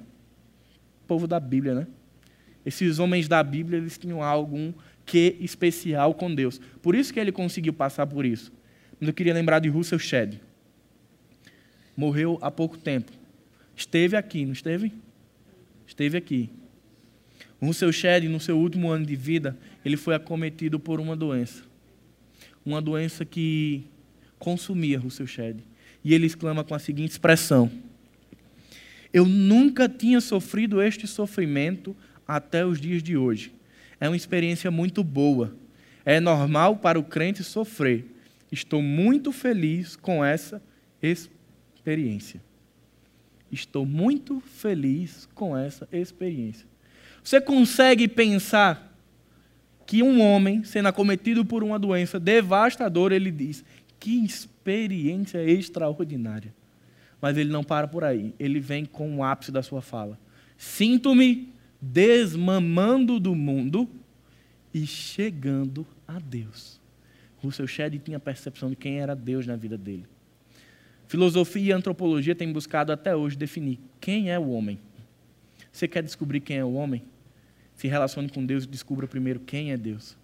povo 1.07 1.26
da 1.26 1.39
Bíblia, 1.39 1.74
né? 1.74 1.87
Esses 2.64 2.99
homens 2.99 3.28
da 3.28 3.43
Bíblia, 3.43 3.78
eles 3.78 3.99
tinham 3.99 4.22
algum 4.22 4.72
que 5.05 5.37
especial 5.41 6.14
com 6.14 6.33
Deus. 6.33 6.61
Por 6.80 6.95
isso 6.95 7.12
que 7.12 7.18
ele 7.18 7.33
conseguiu 7.33 7.72
passar 7.72 8.07
por 8.07 8.24
isso. 8.24 8.53
Mas 8.99 9.09
eu 9.09 9.14
queria 9.14 9.35
lembrar 9.35 9.59
de 9.59 9.68
Russell 9.68 9.99
Shedd. 9.99 10.41
Morreu 11.97 12.39
há 12.41 12.51
pouco 12.51 12.78
tempo. 12.78 13.11
Esteve 13.76 14.16
aqui, 14.16 14.45
não 14.45 14.53
esteve? 14.53 14.93
Esteve 15.87 16.16
aqui. 16.16 16.51
Russell 17.61 17.93
Shedd, 17.93 18.28
no 18.28 18.41
seu 18.41 18.59
último 18.59 18.91
ano 18.91 19.05
de 19.05 19.16
vida, 19.16 19.59
ele 19.85 19.97
foi 19.97 20.14
acometido 20.14 20.80
por 20.80 21.01
uma 21.01 21.14
doença. 21.16 21.62
Uma 22.64 22.80
doença 22.80 23.24
que 23.24 23.85
consumia 24.39 24.99
Russell 24.99 25.26
Shedd. 25.26 25.61
E 26.05 26.14
ele 26.14 26.26
exclama 26.26 26.64
com 26.64 26.74
a 26.74 26.78
seguinte 26.78 27.11
expressão: 27.11 27.70
eu 29.13 29.27
nunca 29.27 29.89
tinha 29.89 30.21
sofrido 30.21 30.81
este 30.81 31.07
sofrimento 31.07 31.95
até 32.27 32.65
os 32.65 32.81
dias 32.81 33.03
de 33.03 33.17
hoje. 33.17 33.53
É 34.01 34.09
uma 34.09 34.17
experiência 34.17 34.71
muito 34.71 35.05
boa. 35.05 35.55
É 36.05 36.19
normal 36.19 36.77
para 36.77 36.99
o 36.99 37.05
crente 37.05 37.45
sofrer. 37.45 38.05
Estou 38.51 38.83
muito 38.83 39.31
feliz 39.33 39.97
com 39.97 40.25
essa 40.25 40.63
experiência. 41.03 42.41
Estou 43.51 43.85
muito 43.85 44.41
feliz 44.41 45.29
com 45.35 45.57
essa 45.57 45.87
experiência. 45.93 46.67
Você 47.23 47.41
consegue 47.41 48.09
pensar 48.09 48.91
que 49.87 50.03
um 50.03 50.23
homem, 50.23 50.65
sendo 50.65 50.89
acometido 50.89 51.45
por 51.45 51.63
uma 51.63 51.79
doença 51.79 52.19
devastadora, 52.19 53.15
ele 53.15 53.31
diz: 53.31 53.63
que 54.01 54.25
experiência 54.25 55.45
extraordinária. 55.45 56.53
Mas 57.23 57.39
ele 57.39 57.51
não 57.51 57.62
para 57.62 57.87
por 57.87 58.03
aí. 58.03 58.35
Ele 58.39 58.59
vem 58.59 58.85
com 58.85 59.16
o 59.16 59.25
ápice 59.25 59.53
da 59.53 59.62
sua 59.62 59.81
fala. 59.81 60.18
Sinto-me 60.59 61.53
desmamando 61.81 63.20
do 63.20 63.35
mundo 63.35 63.89
e 64.75 64.85
chegando 64.85 65.87
a 66.07 66.18
Deus. 66.18 66.81
Russell 67.41 67.66
Shedd 67.66 67.99
tinha 67.99 68.16
a 68.16 68.20
percepção 68.20 68.68
de 68.68 68.77
quem 68.77 69.01
era 69.01 69.14
Deus 69.14 69.47
na 69.47 69.55
vida 69.55 69.79
dele. 69.79 70.05
Filosofia 71.07 71.70
e 71.70 71.73
antropologia 71.73 72.35
têm 72.35 72.53
buscado 72.53 72.93
até 72.93 73.14
hoje 73.14 73.37
definir 73.37 73.79
quem 74.01 74.31
é 74.31 74.39
o 74.39 74.51
homem. 74.51 74.79
Você 75.70 75.87
quer 75.87 76.03
descobrir 76.03 76.41
quem 76.41 76.59
é 76.59 76.64
o 76.64 76.73
homem? 76.73 77.03
Se 77.77 77.87
relacione 77.87 78.29
com 78.29 78.45
Deus 78.45 78.64
e 78.64 78.68
descubra 78.68 79.07
primeiro 79.07 79.41
quem 79.41 79.73
é 79.73 79.77
Deus. 79.77 80.16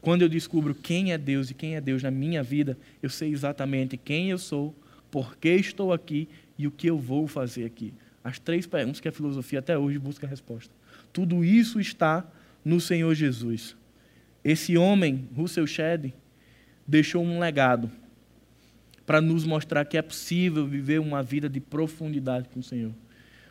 Quando 0.00 0.22
eu 0.22 0.28
descubro 0.28 0.74
quem 0.74 1.12
é 1.12 1.18
Deus 1.18 1.50
e 1.50 1.54
quem 1.54 1.74
é 1.74 1.80
Deus 1.80 2.02
na 2.02 2.10
minha 2.10 2.42
vida, 2.42 2.78
eu 3.02 3.10
sei 3.10 3.32
exatamente 3.32 3.96
quem 3.96 4.30
eu 4.30 4.38
sou, 4.38 4.74
por 5.16 5.34
que 5.38 5.48
estou 5.48 5.94
aqui 5.94 6.28
e 6.58 6.66
o 6.66 6.70
que 6.70 6.90
eu 6.90 6.98
vou 6.98 7.26
fazer 7.26 7.64
aqui. 7.64 7.94
As 8.22 8.38
três 8.38 8.66
perguntas 8.66 9.00
que 9.00 9.08
a 9.08 9.12
filosofia 9.12 9.60
até 9.60 9.78
hoje 9.78 9.98
busca 9.98 10.26
a 10.26 10.28
resposta. 10.28 10.70
Tudo 11.10 11.42
isso 11.42 11.80
está 11.80 12.22
no 12.62 12.78
Senhor 12.82 13.14
Jesus. 13.14 13.74
Esse 14.44 14.76
homem, 14.76 15.26
Russell 15.34 15.66
Shedd, 15.66 16.12
deixou 16.86 17.24
um 17.24 17.38
legado 17.38 17.90
para 19.06 19.22
nos 19.22 19.46
mostrar 19.46 19.86
que 19.86 19.96
é 19.96 20.02
possível 20.02 20.66
viver 20.66 21.00
uma 21.00 21.22
vida 21.22 21.48
de 21.48 21.60
profundidade 21.60 22.50
com 22.50 22.60
o 22.60 22.62
Senhor. 22.62 22.92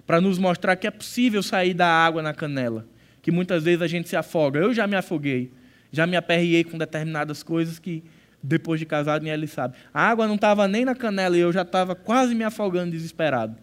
Para 0.05 0.22
nos 0.22 0.38
mostrar 0.38 0.76
que 0.76 0.86
é 0.86 0.91
possível 0.91 1.41
sair 1.41 1.74
da 1.74 1.88
água 1.88 2.22
na 2.22 2.32
canela, 2.32 2.88
que 3.24 3.32
muitas 3.32 3.63
vezes 3.63 3.82
a 3.82 3.88
gente 3.88 4.07
se 4.07 4.16
afoga. 4.16 4.59
Eu 4.59 4.72
já 4.72 4.86
me 4.86 4.95
afoguei, 4.95 5.51
já 5.91 6.05
me 6.05 6.16
aperriei 6.16 6.63
com 6.63 6.78
determinadas 6.78 7.41
coisas 7.41 7.80
que 7.80 8.03
depois 8.46 8.80
de 8.80 8.86
casado, 8.86 9.24
nem 9.24 9.32
ele 9.32 9.48
sabe. 9.48 9.76
A 9.93 10.08
água 10.08 10.28
não 10.28 10.36
estava 10.36 10.68
nem 10.68 10.86
na 10.86 10.96
canela 10.96 11.38
e 11.38 11.39
eu 11.39 11.52
já 11.52 11.64
estava 11.64 11.96
quase 11.96 12.36
me 12.36 12.43
afogando 12.43 12.91
desesperado. 12.91 13.58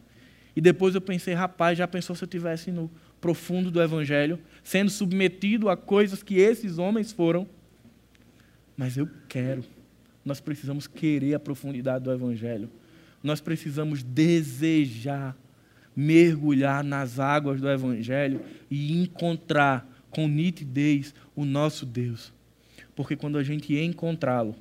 E 0.54 0.60
depois 0.60 0.94
eu 0.94 1.00
pensei, 1.00 1.34
rapaz, 1.34 1.78
já 1.78 1.86
pensou 1.86 2.14
se 2.14 2.22
eu 2.22 2.26
estivesse 2.26 2.70
no 2.70 2.90
profundo 3.20 3.70
do 3.70 3.80
Evangelho, 3.80 4.38
sendo 4.62 4.90
submetido 4.90 5.68
a 5.68 5.76
coisas 5.76 6.22
que 6.22 6.38
esses 6.38 6.78
homens 6.78 7.12
foram? 7.12 7.48
Mas 8.76 8.96
eu 8.96 9.08
quero. 9.28 9.64
Nós 10.24 10.40
precisamos 10.40 10.86
querer 10.86 11.34
a 11.34 11.40
profundidade 11.40 12.04
do 12.04 12.12
Evangelho. 12.12 12.70
Nós 13.22 13.40
precisamos 13.40 14.02
desejar 14.02 15.36
mergulhar 15.94 16.82
nas 16.82 17.18
águas 17.18 17.60
do 17.60 17.68
Evangelho 17.68 18.40
e 18.70 19.00
encontrar 19.02 19.86
com 20.10 20.26
nitidez 20.26 21.14
o 21.34 21.44
nosso 21.44 21.86
Deus. 21.86 22.32
Porque 22.94 23.16
quando 23.16 23.38
a 23.38 23.42
gente 23.42 23.74
encontrá-lo, 23.78 24.54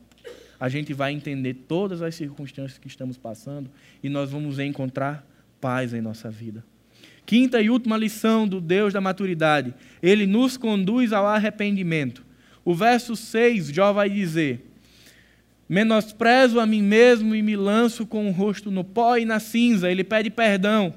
a 0.62 0.70
gente 0.70 0.93
vai 0.93 1.12
entender 1.12 1.55
todas 1.68 2.03
as 2.03 2.14
circunstâncias 2.14 2.78
que 2.78 2.88
estamos 2.88 3.18
passando 3.18 3.68
e 4.03 4.07
nós 4.07 4.30
vamos 4.30 4.59
encontrar 4.59 5.26
paz 5.59 5.91
em 5.91 6.01
nossa 6.01 6.30
vida. 6.30 6.64
Quinta 7.26 7.59
e 7.59 7.68
última 7.68 7.97
lição 7.97 8.47
do 8.47 8.62
Deus 8.62 8.93
da 8.93 9.01
maturidade. 9.01 9.74
Ele 10.03 10.28
nos 10.28 10.57
conduz 10.57 11.12
ao 11.14 11.26
arrependimento. 11.26 12.24
O 12.64 12.76
verso 12.76 13.16
6, 13.16 13.70
Jó 13.70 13.91
vai 13.91 14.07
dizer: 14.07 14.72
Menosprezo 15.68 16.59
a 16.59 16.66
mim 16.68 16.84
mesmo 16.84 17.34
e 17.34 17.41
me 17.41 17.55
lanço 17.55 18.05
com 18.05 18.28
o 18.28 18.32
rosto 18.32 18.70
no 18.70 18.84
pó 18.84 19.18
e 19.18 19.26
na 19.26 19.39
cinza. 19.39 19.89
Ele 19.89 20.03
pede 20.03 20.30
perdão. 20.30 20.93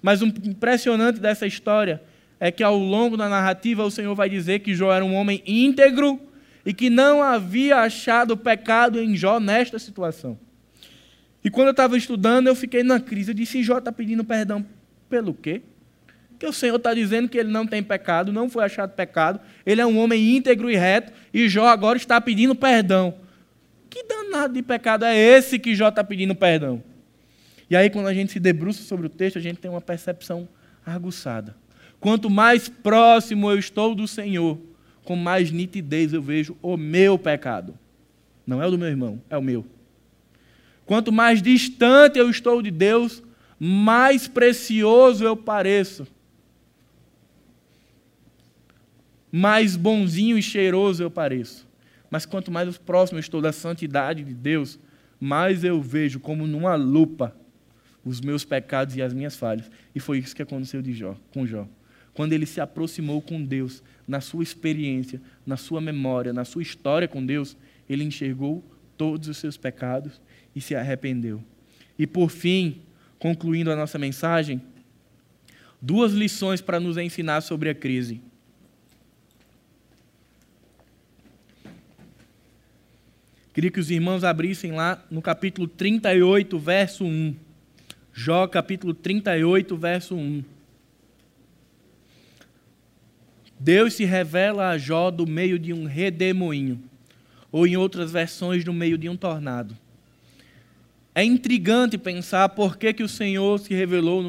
Mas 0.00 0.22
o 0.22 0.26
impressionante 0.26 1.18
dessa 1.18 1.44
história 1.44 2.00
é 2.38 2.52
que 2.52 2.62
ao 2.62 2.78
longo 2.78 3.16
da 3.16 3.28
narrativa 3.28 3.82
o 3.82 3.90
Senhor 3.90 4.14
vai 4.14 4.30
dizer 4.30 4.60
que 4.60 4.76
Jó 4.76 4.92
era 4.92 5.04
um 5.04 5.16
homem 5.16 5.42
íntegro 5.44 6.27
e 6.68 6.74
que 6.74 6.90
não 6.90 7.22
havia 7.22 7.78
achado 7.78 8.36
pecado 8.36 9.00
em 9.00 9.16
Jó 9.16 9.40
nesta 9.40 9.78
situação. 9.78 10.38
E 11.42 11.48
quando 11.48 11.68
eu 11.68 11.70
estava 11.70 11.96
estudando, 11.96 12.46
eu 12.46 12.54
fiquei 12.54 12.82
na 12.82 13.00
crise. 13.00 13.30
Eu 13.30 13.34
disse: 13.34 13.62
Jó 13.62 13.78
está 13.78 13.90
pedindo 13.90 14.22
perdão 14.22 14.66
pelo 15.08 15.32
quê? 15.32 15.62
Que 16.38 16.44
o 16.44 16.52
Senhor 16.52 16.76
está 16.76 16.92
dizendo 16.92 17.26
que 17.26 17.38
ele 17.38 17.50
não 17.50 17.66
tem 17.66 17.82
pecado, 17.82 18.30
não 18.34 18.50
foi 18.50 18.64
achado 18.64 18.90
pecado, 18.90 19.40
ele 19.64 19.80
é 19.80 19.86
um 19.86 19.98
homem 19.98 20.36
íntegro 20.36 20.70
e 20.70 20.76
reto, 20.76 21.10
e 21.32 21.48
Jó 21.48 21.66
agora 21.66 21.96
está 21.96 22.20
pedindo 22.20 22.54
perdão. 22.54 23.14
Que 23.88 24.04
danado 24.04 24.52
de 24.52 24.62
pecado 24.62 25.06
é 25.06 25.16
esse 25.16 25.58
que 25.58 25.74
Jó 25.74 25.88
está 25.88 26.04
pedindo 26.04 26.34
perdão? 26.34 26.84
E 27.70 27.76
aí, 27.76 27.88
quando 27.88 28.08
a 28.08 28.14
gente 28.14 28.30
se 28.30 28.38
debruça 28.38 28.82
sobre 28.82 29.06
o 29.06 29.10
texto, 29.10 29.38
a 29.38 29.40
gente 29.42 29.56
tem 29.56 29.70
uma 29.70 29.80
percepção 29.80 30.46
aguçada. 30.84 31.56
Quanto 31.98 32.28
mais 32.28 32.68
próximo 32.68 33.50
eu 33.50 33.58
estou 33.58 33.94
do 33.94 34.06
Senhor, 34.06 34.67
com 35.08 35.16
mais 35.16 35.50
nitidez 35.50 36.12
eu 36.12 36.20
vejo 36.20 36.54
o 36.60 36.76
meu 36.76 37.18
pecado. 37.18 37.72
Não 38.46 38.62
é 38.62 38.66
o 38.66 38.70
do 38.70 38.76
meu 38.76 38.88
irmão, 38.88 39.22
é 39.30 39.38
o 39.38 39.42
meu. 39.42 39.64
Quanto 40.84 41.10
mais 41.10 41.40
distante 41.40 42.18
eu 42.18 42.28
estou 42.28 42.60
de 42.60 42.70
Deus, 42.70 43.22
mais 43.58 44.28
precioso 44.28 45.24
eu 45.24 45.34
pareço. 45.34 46.06
Mais 49.32 49.76
bonzinho 49.76 50.36
e 50.36 50.42
cheiroso 50.42 51.02
eu 51.02 51.10
pareço. 51.10 51.66
Mas 52.10 52.26
quanto 52.26 52.50
mais 52.50 52.76
próximo 52.76 53.16
eu 53.16 53.20
estou 53.20 53.40
da 53.40 53.50
santidade 53.50 54.22
de 54.22 54.34
Deus, 54.34 54.78
mais 55.18 55.64
eu 55.64 55.80
vejo 55.80 56.20
como 56.20 56.46
numa 56.46 56.74
lupa 56.74 57.34
os 58.04 58.20
meus 58.20 58.44
pecados 58.44 58.94
e 58.94 59.00
as 59.00 59.14
minhas 59.14 59.36
falhas. 59.36 59.70
E 59.94 60.00
foi 60.00 60.18
isso 60.18 60.36
que 60.36 60.42
aconteceu 60.42 60.82
de 60.82 60.92
Jó, 60.92 61.16
com 61.32 61.46
Jó. 61.46 61.66
Quando 62.18 62.32
ele 62.32 62.46
se 62.46 62.60
aproximou 62.60 63.22
com 63.22 63.40
Deus, 63.40 63.80
na 64.04 64.20
sua 64.20 64.42
experiência, 64.42 65.22
na 65.46 65.56
sua 65.56 65.80
memória, 65.80 66.32
na 66.32 66.44
sua 66.44 66.62
história 66.62 67.06
com 67.06 67.24
Deus, 67.24 67.56
ele 67.88 68.02
enxergou 68.02 68.60
todos 68.96 69.28
os 69.28 69.36
seus 69.36 69.56
pecados 69.56 70.20
e 70.52 70.60
se 70.60 70.74
arrependeu. 70.74 71.40
E 71.96 72.08
por 72.08 72.28
fim, 72.28 72.82
concluindo 73.20 73.70
a 73.70 73.76
nossa 73.76 74.00
mensagem, 74.00 74.60
duas 75.80 76.12
lições 76.12 76.60
para 76.60 76.80
nos 76.80 76.96
ensinar 76.96 77.40
sobre 77.40 77.70
a 77.70 77.74
crise. 77.76 78.20
Queria 83.54 83.70
que 83.70 83.78
os 83.78 83.92
irmãos 83.92 84.24
abrissem 84.24 84.72
lá 84.72 85.06
no 85.08 85.22
capítulo 85.22 85.68
38, 85.68 86.58
verso 86.58 87.04
1. 87.04 87.36
Jó, 88.12 88.48
capítulo 88.48 88.92
38, 88.92 89.76
verso 89.76 90.16
1. 90.16 90.57
Deus 93.60 93.94
se 93.94 94.04
revela 94.04 94.68
a 94.68 94.78
Jó 94.78 95.10
do 95.10 95.26
meio 95.26 95.58
de 95.58 95.72
um 95.72 95.84
redemoinho, 95.84 96.82
ou 97.50 97.66
em 97.66 97.76
outras 97.76 98.12
versões, 98.12 98.64
no 98.64 98.72
meio 98.72 98.96
de 98.96 99.08
um 99.08 99.16
tornado. 99.16 99.76
É 101.14 101.24
intrigante 101.24 101.98
pensar 101.98 102.50
por 102.50 102.76
que, 102.76 102.92
que 102.92 103.02
o 103.02 103.08
Senhor 103.08 103.58
se 103.58 103.74
revelou 103.74 104.24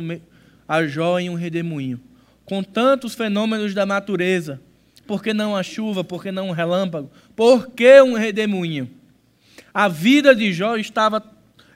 a 0.67 0.85
Jó 0.85 1.19
em 1.19 1.29
um 1.29 1.35
redemoinho. 1.35 1.99
Com 2.45 2.63
tantos 2.63 3.13
fenômenos 3.13 3.75
da 3.75 3.85
natureza, 3.85 4.59
por 5.05 5.21
que 5.21 5.33
não 5.33 5.55
a 5.55 5.61
chuva, 5.61 6.03
por 6.03 6.23
que 6.23 6.31
não 6.31 6.49
um 6.49 6.51
relâmpago? 6.51 7.11
Por 7.35 7.69
que 7.69 8.01
um 8.01 8.13
redemoinho? 8.13 8.89
A 9.73 9.87
vida 9.87 10.35
de 10.35 10.51
Jó 10.51 10.75
estava 10.75 11.23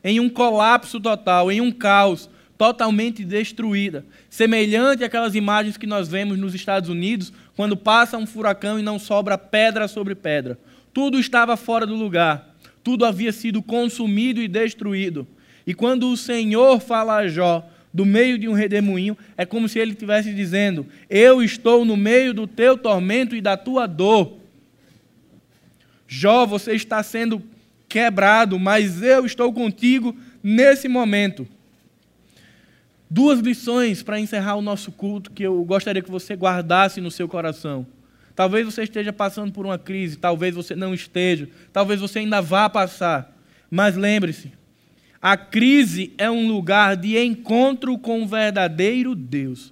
em 0.04 0.20
um 0.20 0.30
colapso 0.30 1.00
total, 1.00 1.52
em 1.52 1.62
um 1.62 1.72
caos, 1.72 2.30
totalmente 2.58 3.24
destruída, 3.24 4.06
semelhante 4.30 5.04
àquelas 5.04 5.36
imagens 5.36 5.78
que 5.78 5.88
nós 5.88 6.08
vemos 6.08 6.38
nos 6.38 6.54
Estados 6.54 6.90
Unidos, 6.90 7.34
quando 7.56 7.78
passa 7.78 8.18
um 8.18 8.26
furacão 8.26 8.80
e 8.80 8.84
não 8.84 8.98
sobra 8.98 9.38
pedra 9.38 9.88
sobre 9.88 10.16
pedra. 10.16 10.58
Tudo 10.94 11.20
estava 11.20 11.56
fora 11.58 11.86
do 11.86 11.96
lugar 11.96 12.54
tudo 12.84 13.06
havia 13.06 13.32
sido 13.32 13.62
consumido 13.62 14.42
e 14.42 14.48
destruído. 14.48 15.26
E 15.66 15.74
quando 15.74 16.12
o 16.12 16.18
Senhor 16.18 16.82
fala 16.82 17.16
a 17.16 17.28
Jó, 17.28 17.68
do 17.94 18.06
meio 18.06 18.38
de 18.38 18.50
um 18.50 18.54
redemoinho, 18.54 19.18
é 19.38 19.46
como 19.46 19.70
se 19.70 19.80
ele 19.80 19.92
estivesse 19.92 20.34
dizendo: 20.34 20.86
Eu 21.10 21.42
estou 21.42 21.86
no 21.86 21.96
meio 21.96 22.34
do 22.34 22.46
teu 22.46 22.78
tormento 22.78 23.36
e 23.36 23.42
da 23.42 23.56
tua 23.56 23.88
dor. 23.88 24.38
Jó, 26.08 26.46
você 26.46 26.74
está 26.74 27.02
sendo 27.02 27.42
quebrado, 27.88 28.60
mas 28.60 29.02
eu 29.02 29.26
estou 29.26 29.54
contigo 29.54 30.16
nesse 30.44 30.88
momento. 30.88 31.48
Duas 33.14 33.42
lições 33.42 34.02
para 34.02 34.20
encerrar 34.20 34.56
o 34.56 34.62
nosso 34.62 34.92
culto 34.92 35.30
que 35.30 35.44
eu 35.44 35.64
gostaria 35.64 36.02
que 36.02 36.10
você 36.10 36.34
guardasse 36.34 37.00
no 37.00 37.12
seu 37.12 37.28
coração. 37.28 37.86
Talvez 38.36 38.66
você 38.66 38.82
esteja 38.82 39.14
passando 39.14 39.54
por 39.54 39.68
uma 39.68 39.78
crise, 39.78 40.18
talvez 40.18 40.56
você 40.56 40.76
não 40.76 40.96
esteja, 40.96 41.48
talvez 41.72 42.02
você 42.02 42.18
ainda 42.18 42.42
vá 42.42 42.68
passar. 42.68 43.38
Mas 43.70 43.96
lembre-se, 43.96 44.52
a 45.22 45.38
crise 45.38 46.12
é 46.18 46.32
um 46.32 46.48
lugar 46.48 46.98
de 46.98 47.16
encontro 47.24 48.00
com 48.00 48.24
o 48.24 48.28
verdadeiro 48.28 49.14
Deus, 49.14 49.72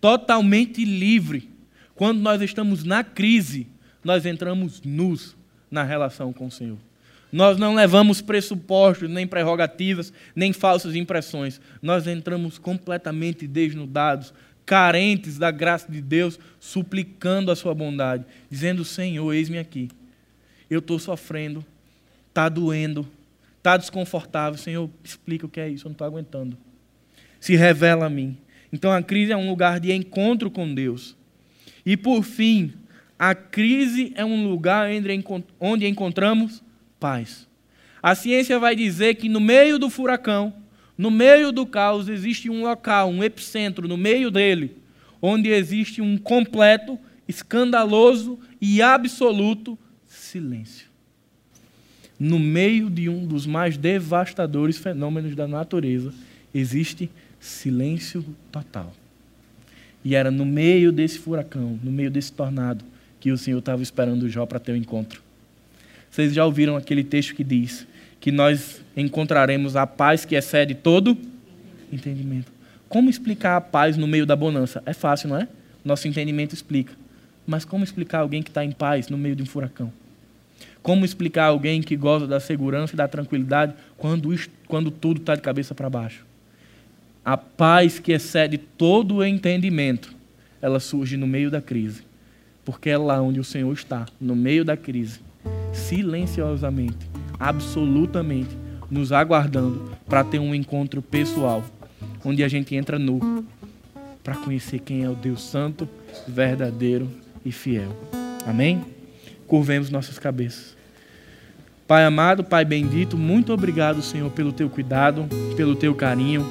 totalmente 0.00 0.84
livre. 0.84 1.48
Quando 1.94 2.18
nós 2.18 2.42
estamos 2.42 2.82
na 2.82 3.04
crise, 3.04 3.68
nós 4.02 4.26
entramos 4.26 4.82
nus 4.82 5.36
na 5.70 5.84
relação 5.84 6.32
com 6.32 6.48
o 6.48 6.50
Senhor. 6.50 6.89
Nós 7.32 7.56
não 7.58 7.74
levamos 7.74 8.20
pressupostos, 8.20 9.08
nem 9.08 9.26
prerrogativas, 9.26 10.12
nem 10.34 10.52
falsas 10.52 10.94
impressões. 10.94 11.60
Nós 11.80 12.06
entramos 12.06 12.58
completamente 12.58 13.46
desnudados 13.46 14.32
carentes 14.70 15.36
da 15.36 15.50
graça 15.50 15.90
de 15.90 16.00
Deus, 16.00 16.38
suplicando 16.60 17.50
a 17.50 17.56
sua 17.56 17.74
bondade, 17.74 18.24
dizendo: 18.48 18.84
Senhor, 18.84 19.32
eis-me 19.32 19.58
aqui. 19.58 19.88
Eu 20.70 20.78
estou 20.78 20.98
sofrendo, 20.98 21.64
está 22.28 22.48
doendo, 22.48 23.04
está 23.58 23.76
desconfortável. 23.76 24.56
Senhor, 24.56 24.88
explica 25.02 25.46
o 25.46 25.48
que 25.48 25.58
é 25.58 25.68
isso, 25.68 25.86
eu 25.86 25.90
não 25.90 25.94
estou 25.94 26.06
aguentando. 26.06 26.56
Se 27.40 27.56
revela 27.56 28.06
a 28.06 28.10
mim. 28.10 28.36
Então 28.72 28.92
a 28.92 29.02
crise 29.02 29.32
é 29.32 29.36
um 29.36 29.48
lugar 29.48 29.80
de 29.80 29.92
encontro 29.92 30.50
com 30.50 30.72
Deus. 30.72 31.16
E 31.84 31.96
por 31.96 32.22
fim, 32.22 32.72
a 33.18 33.34
crise 33.34 34.12
é 34.14 34.24
um 34.24 34.48
lugar 34.48 34.88
onde 35.58 35.86
encontramos 35.86 36.62
paz. 37.00 37.48
A 38.02 38.14
ciência 38.14 38.58
vai 38.58 38.76
dizer 38.76 39.16
que 39.16 39.28
no 39.28 39.40
meio 39.40 39.78
do 39.78 39.90
furacão, 39.90 40.52
no 40.96 41.10
meio 41.10 41.50
do 41.50 41.66
caos 41.66 42.08
existe 42.08 42.50
um 42.50 42.62
local, 42.62 43.08
um 43.08 43.24
epicentro, 43.24 43.88
no 43.88 43.96
meio 43.96 44.30
dele, 44.30 44.76
onde 45.20 45.48
existe 45.48 46.00
um 46.00 46.16
completo, 46.18 46.98
escandaloso 47.26 48.38
e 48.60 48.82
absoluto 48.82 49.78
silêncio. 50.06 50.88
No 52.18 52.38
meio 52.38 52.90
de 52.90 53.08
um 53.08 53.26
dos 53.26 53.46
mais 53.46 53.78
devastadores 53.78 54.76
fenômenos 54.76 55.34
da 55.34 55.48
natureza, 55.48 56.12
existe 56.54 57.10
silêncio 57.38 58.22
total. 58.52 58.92
E 60.04 60.14
era 60.14 60.30
no 60.30 60.44
meio 60.44 60.92
desse 60.92 61.18
furacão, 61.18 61.78
no 61.82 61.90
meio 61.90 62.10
desse 62.10 62.32
tornado, 62.32 62.84
que 63.18 63.32
o 63.32 63.38
Senhor 63.38 63.58
estava 63.58 63.82
esperando 63.82 64.28
Jó 64.28 64.44
para 64.44 64.58
ter 64.58 64.72
o 64.72 64.76
encontro. 64.76 65.29
Vocês 66.10 66.34
já 66.34 66.44
ouviram 66.44 66.76
aquele 66.76 67.04
texto 67.04 67.34
que 67.34 67.44
diz: 67.44 67.86
que 68.20 68.30
nós 68.30 68.82
encontraremos 68.96 69.76
a 69.76 69.86
paz 69.86 70.24
que 70.24 70.34
excede 70.34 70.74
todo 70.74 71.16
entendimento. 71.92 72.52
Como 72.88 73.08
explicar 73.08 73.56
a 73.56 73.60
paz 73.60 73.96
no 73.96 74.06
meio 74.06 74.26
da 74.26 74.36
bonança? 74.36 74.82
É 74.84 74.92
fácil, 74.92 75.28
não 75.28 75.36
é? 75.36 75.48
Nosso 75.84 76.06
entendimento 76.06 76.54
explica. 76.54 76.92
Mas 77.46 77.64
como 77.64 77.82
explicar 77.82 78.18
alguém 78.18 78.42
que 78.42 78.50
está 78.50 78.64
em 78.64 78.72
paz 78.72 79.08
no 79.08 79.16
meio 79.16 79.34
de 79.34 79.42
um 79.42 79.46
furacão? 79.46 79.92
Como 80.82 81.04
explicar 81.04 81.44
alguém 81.44 81.80
que 81.80 81.96
goza 81.96 82.26
da 82.26 82.40
segurança 82.40 82.94
e 82.94 82.96
da 82.96 83.08
tranquilidade 83.08 83.74
quando, 83.96 84.34
quando 84.66 84.90
tudo 84.90 85.20
está 85.20 85.34
de 85.34 85.40
cabeça 85.40 85.74
para 85.74 85.88
baixo? 85.88 86.24
A 87.24 87.36
paz 87.36 87.98
que 87.98 88.12
excede 88.12 88.58
todo 88.58 89.16
o 89.16 89.24
entendimento, 89.24 90.14
ela 90.60 90.80
surge 90.80 91.16
no 91.16 91.26
meio 91.26 91.50
da 91.50 91.60
crise. 91.60 92.02
Porque 92.64 92.90
é 92.90 92.98
lá 92.98 93.20
onde 93.20 93.40
o 93.40 93.44
Senhor 93.44 93.72
está, 93.72 94.06
no 94.20 94.36
meio 94.36 94.64
da 94.64 94.76
crise, 94.76 95.20
silenciosamente, 95.72 97.08
absolutamente 97.38 98.56
nos 98.90 99.12
aguardando 99.12 99.92
para 100.08 100.24
ter 100.24 100.38
um 100.38 100.54
encontro 100.54 101.00
pessoal, 101.00 101.64
onde 102.24 102.42
a 102.42 102.48
gente 102.48 102.74
entra 102.74 102.98
nu 102.98 103.44
para 104.22 104.36
conhecer 104.36 104.80
quem 104.80 105.04
é 105.04 105.08
o 105.08 105.14
Deus 105.14 105.42
Santo, 105.42 105.88
verdadeiro 106.26 107.08
e 107.44 107.52
fiel. 107.52 107.96
Amém? 108.46 108.84
Curvemos 109.46 109.90
nossas 109.90 110.18
cabeças. 110.18 110.76
Pai 111.86 112.04
amado, 112.04 112.44
Pai 112.44 112.64
bendito, 112.64 113.16
muito 113.16 113.52
obrigado, 113.52 114.02
Senhor, 114.02 114.30
pelo 114.30 114.52
teu 114.52 114.68
cuidado, 114.68 115.26
pelo 115.56 115.74
teu 115.74 115.94
carinho, 115.94 116.46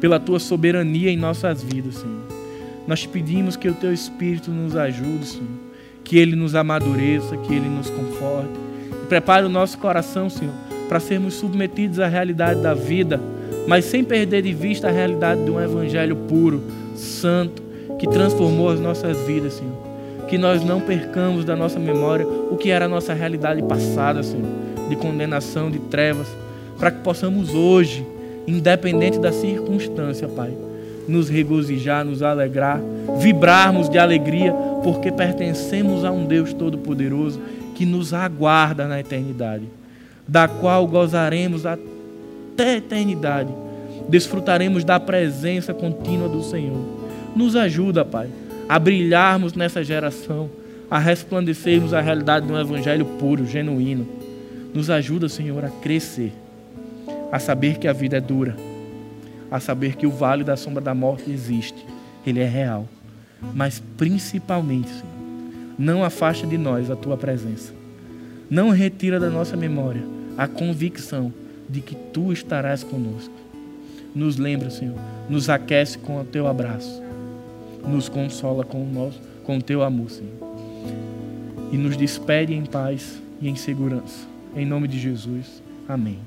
pela 0.00 0.20
tua 0.20 0.38
soberania 0.38 1.10
em 1.10 1.16
nossas 1.16 1.62
vidas, 1.62 1.96
Senhor. 1.96 2.26
Nós 2.86 3.00
te 3.00 3.08
pedimos 3.08 3.56
que 3.56 3.68
o 3.68 3.74
teu 3.74 3.92
Espírito 3.92 4.50
nos 4.52 4.76
ajude, 4.76 5.26
Senhor, 5.26 5.65
que 6.06 6.16
ele 6.16 6.34
nos 6.34 6.54
amadureça, 6.54 7.36
que 7.36 7.52
ele 7.52 7.68
nos 7.68 7.90
conforte 7.90 8.66
Prepare 9.08 9.46
o 9.46 9.48
nosso 9.48 9.78
coração, 9.78 10.28
Senhor, 10.28 10.52
para 10.88 10.98
sermos 10.98 11.34
submetidos 11.34 12.00
à 12.00 12.08
realidade 12.08 12.60
da 12.60 12.74
vida, 12.74 13.20
mas 13.68 13.84
sem 13.84 14.02
perder 14.02 14.42
de 14.42 14.52
vista 14.52 14.88
a 14.88 14.90
realidade 14.90 15.44
de 15.44 15.50
um 15.50 15.60
evangelho 15.60 16.16
puro, 16.16 16.62
santo 16.96 17.62
que 17.98 18.08
transformou 18.08 18.68
as 18.68 18.80
nossas 18.80 19.16
vidas, 19.20 19.54
Senhor. 19.54 19.86
Que 20.28 20.36
nós 20.36 20.64
não 20.64 20.80
percamos 20.80 21.44
da 21.44 21.54
nossa 21.54 21.78
memória 21.78 22.26
o 22.26 22.56
que 22.56 22.70
era 22.70 22.86
a 22.86 22.88
nossa 22.88 23.14
realidade 23.14 23.62
passada, 23.62 24.24
Senhor, 24.24 24.50
de 24.88 24.96
condenação, 24.96 25.70
de 25.70 25.78
trevas, 25.78 26.26
para 26.76 26.90
que 26.90 27.00
possamos 27.02 27.54
hoje, 27.54 28.04
independente 28.44 29.20
da 29.20 29.30
circunstância, 29.30 30.26
Pai, 30.26 30.52
nos 31.08 31.28
regozijar, 31.28 32.04
nos 32.04 32.22
alegrar, 32.22 32.80
vibrarmos 33.18 33.88
de 33.88 33.98
alegria, 33.98 34.52
porque 34.82 35.10
pertencemos 35.10 36.04
a 36.04 36.10
um 36.10 36.24
Deus 36.24 36.52
Todo-Poderoso 36.52 37.40
que 37.74 37.84
nos 37.84 38.12
aguarda 38.12 38.86
na 38.86 39.00
eternidade, 39.00 39.64
da 40.26 40.48
qual 40.48 40.86
gozaremos 40.86 41.66
até 41.66 42.72
a 42.72 42.76
eternidade, 42.76 43.52
desfrutaremos 44.08 44.84
da 44.84 44.98
presença 44.98 45.74
contínua 45.74 46.28
do 46.28 46.42
Senhor. 46.42 46.84
Nos 47.34 47.54
ajuda, 47.54 48.04
Pai, 48.04 48.28
a 48.68 48.78
brilharmos 48.78 49.54
nessa 49.54 49.84
geração, 49.84 50.48
a 50.90 50.98
resplandecermos 50.98 51.92
a 51.92 52.00
realidade 52.00 52.46
de 52.46 52.52
um 52.52 52.58
Evangelho 52.58 53.04
puro, 53.04 53.46
genuíno. 53.46 54.06
Nos 54.72 54.88
ajuda, 54.88 55.28
Senhor, 55.28 55.64
a 55.64 55.68
crescer, 55.68 56.32
a 57.30 57.38
saber 57.38 57.78
que 57.78 57.88
a 57.88 57.92
vida 57.92 58.16
é 58.16 58.20
dura 58.20 58.56
a 59.50 59.60
saber 59.60 59.96
que 59.96 60.06
o 60.06 60.10
vale 60.10 60.44
da 60.44 60.56
sombra 60.56 60.82
da 60.82 60.94
morte 60.94 61.30
existe, 61.30 61.86
ele 62.26 62.40
é 62.40 62.48
real. 62.48 62.88
Mas 63.54 63.82
principalmente, 63.96 64.88
Senhor, 64.88 65.16
não 65.78 66.02
afasta 66.02 66.46
de 66.46 66.56
nós 66.56 66.90
a 66.90 66.96
tua 66.96 67.16
presença. 67.16 67.72
Não 68.48 68.70
retira 68.70 69.20
da 69.20 69.28
nossa 69.28 69.56
memória 69.56 70.02
a 70.36 70.46
convicção 70.46 71.32
de 71.68 71.80
que 71.80 71.94
tu 71.94 72.32
estarás 72.32 72.82
conosco. 72.82 73.34
Nos 74.14 74.36
lembra, 74.36 74.70
Senhor, 74.70 74.96
nos 75.28 75.50
aquece 75.50 75.98
com 75.98 76.20
o 76.20 76.24
teu 76.24 76.46
abraço, 76.46 77.02
nos 77.86 78.08
consola 78.08 78.64
com 78.64 78.82
o 78.82 78.90
nosso, 78.90 79.20
com 79.44 79.58
o 79.58 79.62
teu 79.62 79.82
amor, 79.82 80.10
Senhor. 80.10 80.32
E 81.72 81.76
nos 81.76 81.96
despede 81.96 82.54
em 82.54 82.64
paz 82.64 83.20
e 83.40 83.48
em 83.48 83.56
segurança. 83.56 84.26
Em 84.54 84.64
nome 84.64 84.88
de 84.88 84.98
Jesus. 84.98 85.62
Amém. 85.88 86.18